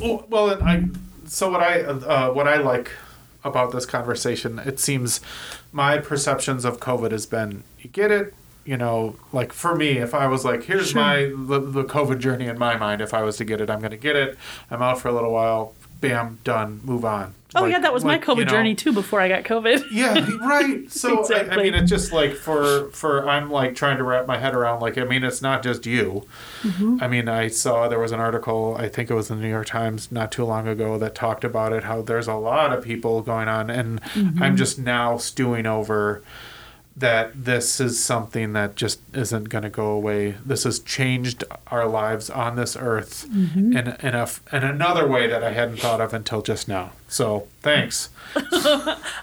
Well, 0.00 0.58
I. 0.62 0.84
So 1.26 1.50
what 1.50 1.60
I 1.60 1.80
uh, 1.82 2.32
what 2.32 2.48
I 2.48 2.56
like 2.56 2.90
about 3.44 3.72
this 3.72 3.84
conversation, 3.86 4.58
it 4.60 4.78
seems 4.80 5.20
my 5.72 5.98
perceptions 5.98 6.64
of 6.64 6.80
COVID 6.80 7.10
has 7.10 7.26
been 7.26 7.62
you 7.80 7.90
get 7.90 8.10
it. 8.10 8.32
You 8.64 8.76
know, 8.76 9.16
like 9.32 9.52
for 9.52 9.74
me, 9.74 9.98
if 9.98 10.14
I 10.14 10.28
was 10.28 10.44
like, 10.44 10.64
here's 10.64 10.90
Sure. 10.90 11.00
my 11.02 11.32
the, 11.34 11.58
the 11.58 11.84
COVID 11.84 12.20
journey 12.20 12.46
in 12.46 12.58
my 12.58 12.76
mind. 12.76 13.00
If 13.02 13.12
I 13.12 13.22
was 13.22 13.36
to 13.38 13.44
get 13.44 13.60
it, 13.60 13.68
I'm 13.68 13.80
going 13.80 13.90
to 13.90 13.96
get 13.96 14.16
it. 14.16 14.38
I'm 14.70 14.80
out 14.80 15.00
for 15.00 15.08
a 15.08 15.12
little 15.12 15.32
while. 15.32 15.74
Bam, 16.00 16.38
done. 16.44 16.80
Move 16.84 17.04
on. 17.04 17.34
Oh 17.54 17.62
Like- 17.62 17.72
yeah 17.72 17.78
that 17.80 17.92
was 17.92 18.04
my 18.04 18.18
covid 18.18 18.36
you 18.38 18.44
know, 18.46 18.50
journey 18.50 18.74
too 18.74 18.92
before 18.92 19.20
i 19.20 19.28
got 19.28 19.44
covid 19.44 19.84
Yeah, 19.90 20.26
right. 20.40 20.90
So 20.90 21.24
I, 21.34 21.50
I 21.50 21.56
mean, 21.62 21.74
it's 21.74 21.90
just 21.90 22.12
like 22.12 22.32
for 22.34 22.90
for 22.92 23.28
I'm 23.28 23.50
like 23.50 23.74
trying 23.74 23.98
to 23.98 24.04
wrap 24.04 24.26
my 24.26 24.38
head 24.38 24.54
around. 24.54 24.80
Like, 24.80 24.96
I 24.96 25.04
mean, 25.04 25.22
it's 25.22 25.42
not 25.42 25.62
just 25.62 25.84
you. 25.86 26.26
Mm-hmm. 26.62 26.98
I 27.00 27.08
mean, 27.08 27.28
I 27.28 27.48
saw 27.48 27.88
there 27.88 27.98
was 27.98 28.12
an 28.12 28.20
article. 28.20 28.76
I 28.78 28.88
think 28.88 29.10
it 29.10 29.14
was 29.14 29.30
in 29.30 29.36
the 29.38 29.42
New 29.42 29.50
York 29.50 29.66
Times 29.66 30.10
not 30.10 30.32
too 30.32 30.44
long 30.44 30.66
ago 30.66 30.96
that 30.98 31.14
talked 31.14 31.44
about 31.44 31.72
it. 31.72 31.84
How 31.84 32.00
there's 32.02 32.26
a 32.28 32.34
lot 32.34 32.72
of 32.72 32.82
people 32.84 33.20
going 33.22 33.48
on, 33.48 33.68
and 33.70 34.00
Mm-hmm. 34.02 34.42
I'm 34.42 34.56
just 34.56 34.78
now 34.78 35.16
stewing 35.18 35.66
over 35.66 36.22
that 36.96 37.44
this 37.44 37.80
is 37.80 38.02
something 38.02 38.52
that 38.52 38.76
just 38.76 39.00
isn't 39.14 39.48
going 39.48 39.62
to 39.64 39.70
go 39.70 39.86
away. 39.86 40.32
This 40.44 40.64
has 40.64 40.78
changed 40.78 41.42
our 41.68 41.86
lives 41.86 42.28
on 42.30 42.56
this 42.56 42.76
earth 42.76 43.26
Mm-hmm. 43.30 43.76
in 43.76 43.88
in 44.00 44.14
a 44.14 44.28
in 44.52 44.62
another 44.64 45.06
way 45.08 45.26
that 45.26 45.42
I 45.42 45.52
hadn't 45.52 45.78
thought 45.78 46.00
of 46.00 46.12
until 46.12 46.42
just 46.42 46.68
now. 46.68 46.92
So 47.08 47.48
thanks. 47.62 48.10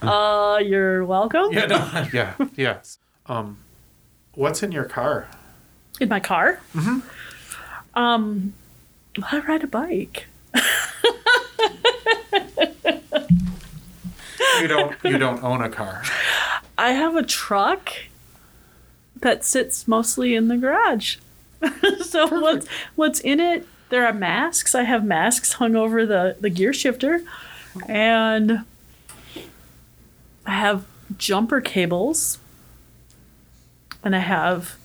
uh 0.01 0.59
you're 0.63 1.05
welcome 1.05 1.51
Yeah, 1.51 1.65
no, 1.67 2.07
yeah, 2.13 2.33
yes. 2.55 2.97
Um, 3.27 3.57
what's 4.33 4.63
in 4.63 4.71
your 4.71 4.85
car? 4.85 5.27
in 5.99 6.07
my 6.07 6.19
car 6.21 6.59
mm-hmm. 6.73 6.99
um 7.99 8.53
i 9.23 9.39
ride 9.39 9.63
a 9.63 9.67
bike 9.67 10.27
You 14.61 14.67
don't. 14.67 14.95
You 15.03 15.17
don't 15.17 15.41
own 15.43 15.61
a 15.61 15.69
car. 15.69 16.03
I 16.79 16.91
have 16.91 17.15
a 17.15 17.23
truck 17.23 17.91
that 19.17 19.43
sits 19.43 19.87
mostly 19.87 20.33
in 20.33 20.47
the 20.47 20.55
garage. 20.55 21.17
so 22.01 22.27
what's 22.27 22.67
what's 22.95 23.19
in 23.19 23.39
it? 23.39 23.67
There 23.89 24.05
are 24.05 24.13
masks. 24.13 24.73
I 24.73 24.83
have 24.83 25.03
masks 25.03 25.53
hung 25.53 25.75
over 25.75 26.05
the 26.05 26.37
the 26.39 26.49
gear 26.49 26.71
shifter, 26.71 27.21
and 27.87 28.63
I 30.45 30.51
have 30.51 30.85
jumper 31.17 31.59
cables, 31.59 32.37
and 34.01 34.15
I 34.15 34.19
have 34.19 34.77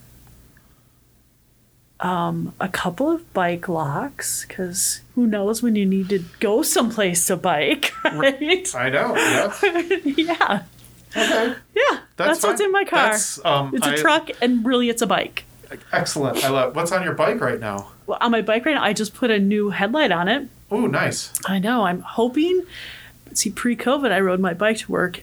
um, 2.00 2.54
a 2.60 2.68
couple 2.68 3.10
of 3.10 3.32
bike 3.32 3.68
locks 3.68 4.44
because 4.46 5.00
who 5.14 5.26
knows 5.26 5.62
when 5.62 5.76
you 5.76 5.86
need 5.86 6.08
to 6.08 6.24
go 6.40 6.62
someplace 6.62 7.26
to 7.28 7.36
bike, 7.36 7.92
right? 8.04 8.74
I 8.74 8.90
know. 8.90 9.14
Yes. 9.14 9.62
yeah, 10.04 10.62
Okay. 11.16 11.54
yeah. 11.74 11.98
That's, 12.16 12.42
what's 12.42 12.60
in 12.60 12.70
my 12.72 12.84
car. 12.84 13.10
That's, 13.10 13.44
um, 13.44 13.74
It's 13.74 13.86
a 13.86 13.92
I- 13.92 13.96
truck, 13.96 14.30
and 14.40 14.64
really, 14.64 14.88
it's 14.88 15.02
a 15.02 15.06
bike. 15.06 15.44
Excellent. 15.92 16.44
I 16.44 16.50
love. 16.50 16.76
What's 16.76 16.92
on 16.92 17.02
your 17.02 17.14
bike 17.14 17.40
right 17.40 17.58
now? 17.58 17.88
Well, 18.06 18.18
on 18.20 18.30
my 18.30 18.42
bike 18.42 18.64
right 18.64 18.74
now, 18.74 18.84
I 18.84 18.92
just 18.92 19.14
put 19.14 19.30
a 19.30 19.38
new 19.38 19.70
headlight 19.70 20.12
on 20.12 20.28
it. 20.28 20.48
Oh, 20.70 20.86
nice. 20.86 21.32
I 21.46 21.58
know. 21.58 21.84
I'm 21.86 22.00
hoping. 22.00 22.62
See, 23.32 23.50
pre-COVID, 23.50 24.12
I 24.12 24.20
rode 24.20 24.38
my 24.40 24.54
bike 24.54 24.78
to 24.78 24.92
work 24.92 25.22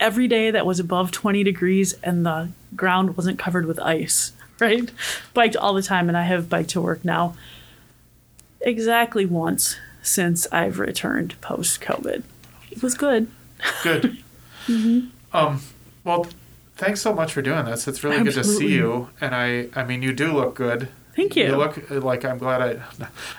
every 0.00 0.26
day 0.28 0.50
that 0.50 0.64
was 0.64 0.80
above 0.80 1.10
20 1.10 1.44
degrees 1.44 1.92
and 2.02 2.24
the 2.24 2.48
ground 2.74 3.16
wasn't 3.16 3.38
covered 3.38 3.66
with 3.66 3.78
ice. 3.80 4.32
Right, 4.60 4.92
biked 5.34 5.56
all 5.56 5.74
the 5.74 5.82
time, 5.82 6.06
and 6.08 6.16
I 6.16 6.22
have 6.22 6.48
biked 6.48 6.70
to 6.70 6.80
work 6.80 7.04
now. 7.04 7.34
Exactly 8.60 9.26
once 9.26 9.76
since 10.02 10.46
I've 10.52 10.78
returned 10.78 11.40
post-COVID. 11.40 12.22
It 12.70 12.82
was 12.82 12.94
good. 12.94 13.26
Good. 13.82 14.18
Mm-hmm. 14.68 15.08
Um. 15.32 15.60
Well, 16.04 16.26
thanks 16.76 17.00
so 17.00 17.14
much 17.14 17.32
for 17.32 17.42
doing 17.42 17.64
this. 17.64 17.86
It's 17.88 18.02
really 18.04 18.22
good 18.22 18.34
to 18.34 18.44
see 18.44 18.68
you. 18.74 19.08
And 19.20 19.34
I. 19.34 19.68
I 19.74 19.84
mean, 19.84 20.02
you 20.02 20.12
do 20.12 20.32
look 20.32 20.54
good. 20.54 20.88
Thank 21.14 21.36
you. 21.36 21.44
You 21.44 21.56
look 21.56 21.90
like 21.90 22.24
I'm 22.24 22.38
glad 22.38 22.62
I. 22.62 22.80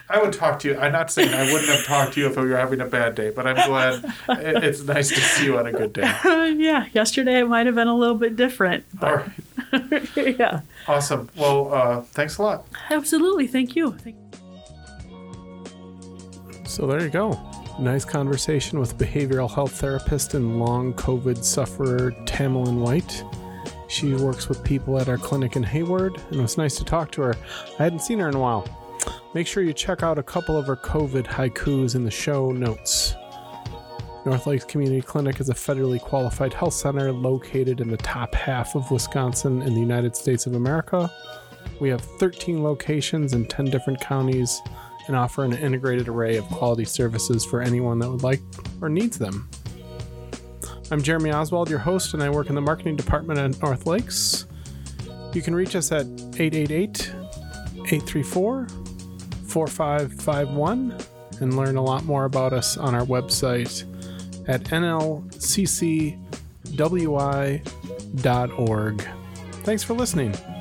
I 0.08 0.22
would 0.22 0.32
talk 0.34 0.60
to 0.60 0.68
you. 0.68 0.78
I'm 0.78 0.92
not 0.92 1.10
saying 1.12 1.34
I 1.34 1.52
wouldn't 1.52 1.70
have 1.72 1.84
talked 1.86 2.14
to 2.14 2.20
you 2.20 2.28
if 2.28 2.38
we 2.38 2.48
were 2.48 2.56
having 2.58 2.80
a 2.82 2.86
bad 2.86 3.16
day, 3.16 3.32
but 3.32 3.48
I'm 3.48 3.56
glad 3.68 4.04
it- 4.30 4.64
it's 4.64 4.84
nice 4.84 5.10
to 5.10 5.20
see 5.20 5.46
you 5.46 5.58
on 5.58 5.66
a 5.66 5.72
good 5.72 5.92
day. 5.92 6.04
Uh, 6.04 6.44
yeah, 6.56 6.86
yesterday 6.94 7.40
it 7.40 7.48
might 7.48 7.66
have 7.66 7.74
been 7.74 7.88
a 7.88 7.96
little 7.96 8.14
bit 8.18 8.36
different. 8.36 8.86
All 9.02 9.16
right. 9.74 10.08
yeah, 10.16 10.62
Awesome. 10.88 11.30
Well, 11.36 11.74
uh, 11.74 12.02
thanks 12.02 12.38
a 12.38 12.44
lot. 12.44 12.68
absolutely. 12.92 13.48
Thank 13.48 13.76
you. 13.76 13.94
Thank- 13.98 14.18
So 16.68 16.86
there 16.86 17.02
you 17.02 17.10
go. 17.10 17.40
Nice 17.80 18.06
conversation 18.06 18.80
with 18.80 19.00
behavioral 19.00 19.50
health 19.50 19.72
therapist 19.80 20.36
and 20.36 20.60
long 20.60 20.94
COVID 20.94 21.44
sufferer 21.44 22.12
Tamalyn 22.26 22.80
White. 22.80 23.24
She 23.88 24.14
works 24.14 24.48
with 24.48 24.64
people 24.64 25.00
at 25.00 25.10
our 25.10 25.18
clinic 25.18 25.56
in 25.56 25.64
Hayward, 25.64 26.18
and 26.30 26.36
it 26.36 26.42
was 26.42 26.56
nice 26.56 26.76
to 26.78 26.84
talk 26.84 27.12
to 27.14 27.24
her. 27.24 27.36
I 27.80 27.84
hadn't 27.84 28.04
seen 28.04 28.20
her 28.20 28.30
in 28.30 28.36
a 28.36 28.40
while. 28.40 28.68
Make 29.34 29.48
sure 29.48 29.64
you 29.64 29.74
check 29.74 30.04
out 30.04 30.20
a 30.20 30.24
couple 30.24 30.56
of 30.56 30.68
her 30.68 30.76
COVID 30.76 31.26
haikus 31.26 31.96
in 31.96 32.04
the 32.04 32.12
show 32.12 32.52
notes. 32.52 33.16
North 34.24 34.46
Lakes 34.46 34.66
Community 34.66 35.02
Clinic 35.02 35.40
is 35.40 35.50
a 35.50 35.56
federally 35.56 36.00
qualified 36.00 36.54
health 36.54 36.76
center 36.76 37.12
located 37.12 37.82
in 37.82 37.90
the 37.90 37.98
top 37.98 38.36
half 38.36 38.76
of 38.76 38.90
Wisconsin 38.92 39.64
in 39.64 39.74
the 39.74 39.80
United 39.80 40.16
States 40.16 40.46
of 40.46 40.54
America. 40.54 41.12
We 41.82 41.90
have 41.90 42.02
13 42.02 42.64
locations 42.64 43.34
in 43.34 43.48
10 43.48 43.66
different 43.66 44.00
counties 44.00 44.62
and 45.08 45.16
offer 45.16 45.44
an 45.44 45.54
integrated 45.54 46.08
array 46.08 46.38
of 46.38 46.46
quality 46.46 46.86
services 46.86 47.46
for 47.46 47.62
anyone 47.62 48.00
that 48.00 48.10
would 48.10 48.24
like 48.24 48.42
or 48.82 48.90
needs 48.90 49.18
them. 49.18 49.50
I'm 50.92 51.02
Jeremy 51.02 51.32
Oswald, 51.32 51.70
your 51.70 51.80
host, 51.80 52.14
and 52.14 52.22
I 52.22 52.30
work 52.30 52.50
in 52.50 52.56
the 52.56 52.62
marketing 52.62 52.96
department 52.96 53.40
at 53.40 53.62
North 53.62 53.88
Lakes. 53.88 54.46
You 55.34 55.42
can 55.42 55.56
reach 55.56 55.76
us 55.76 55.92
at 55.92 56.06
888 56.06 57.12
834 57.86 58.68
4551 59.48 60.98
and 61.42 61.58
learn 61.58 61.78
a 61.78 61.84
lot 61.84 62.06
more 62.06 62.26
about 62.26 62.54
us 62.54 62.78
on 62.78 62.94
our 62.96 63.06
website 63.06 63.86
at 64.48 64.64
nlccwi.org. 64.66 65.08
Thanks 69.64 69.84
for 69.84 69.94
listening. 69.94 70.53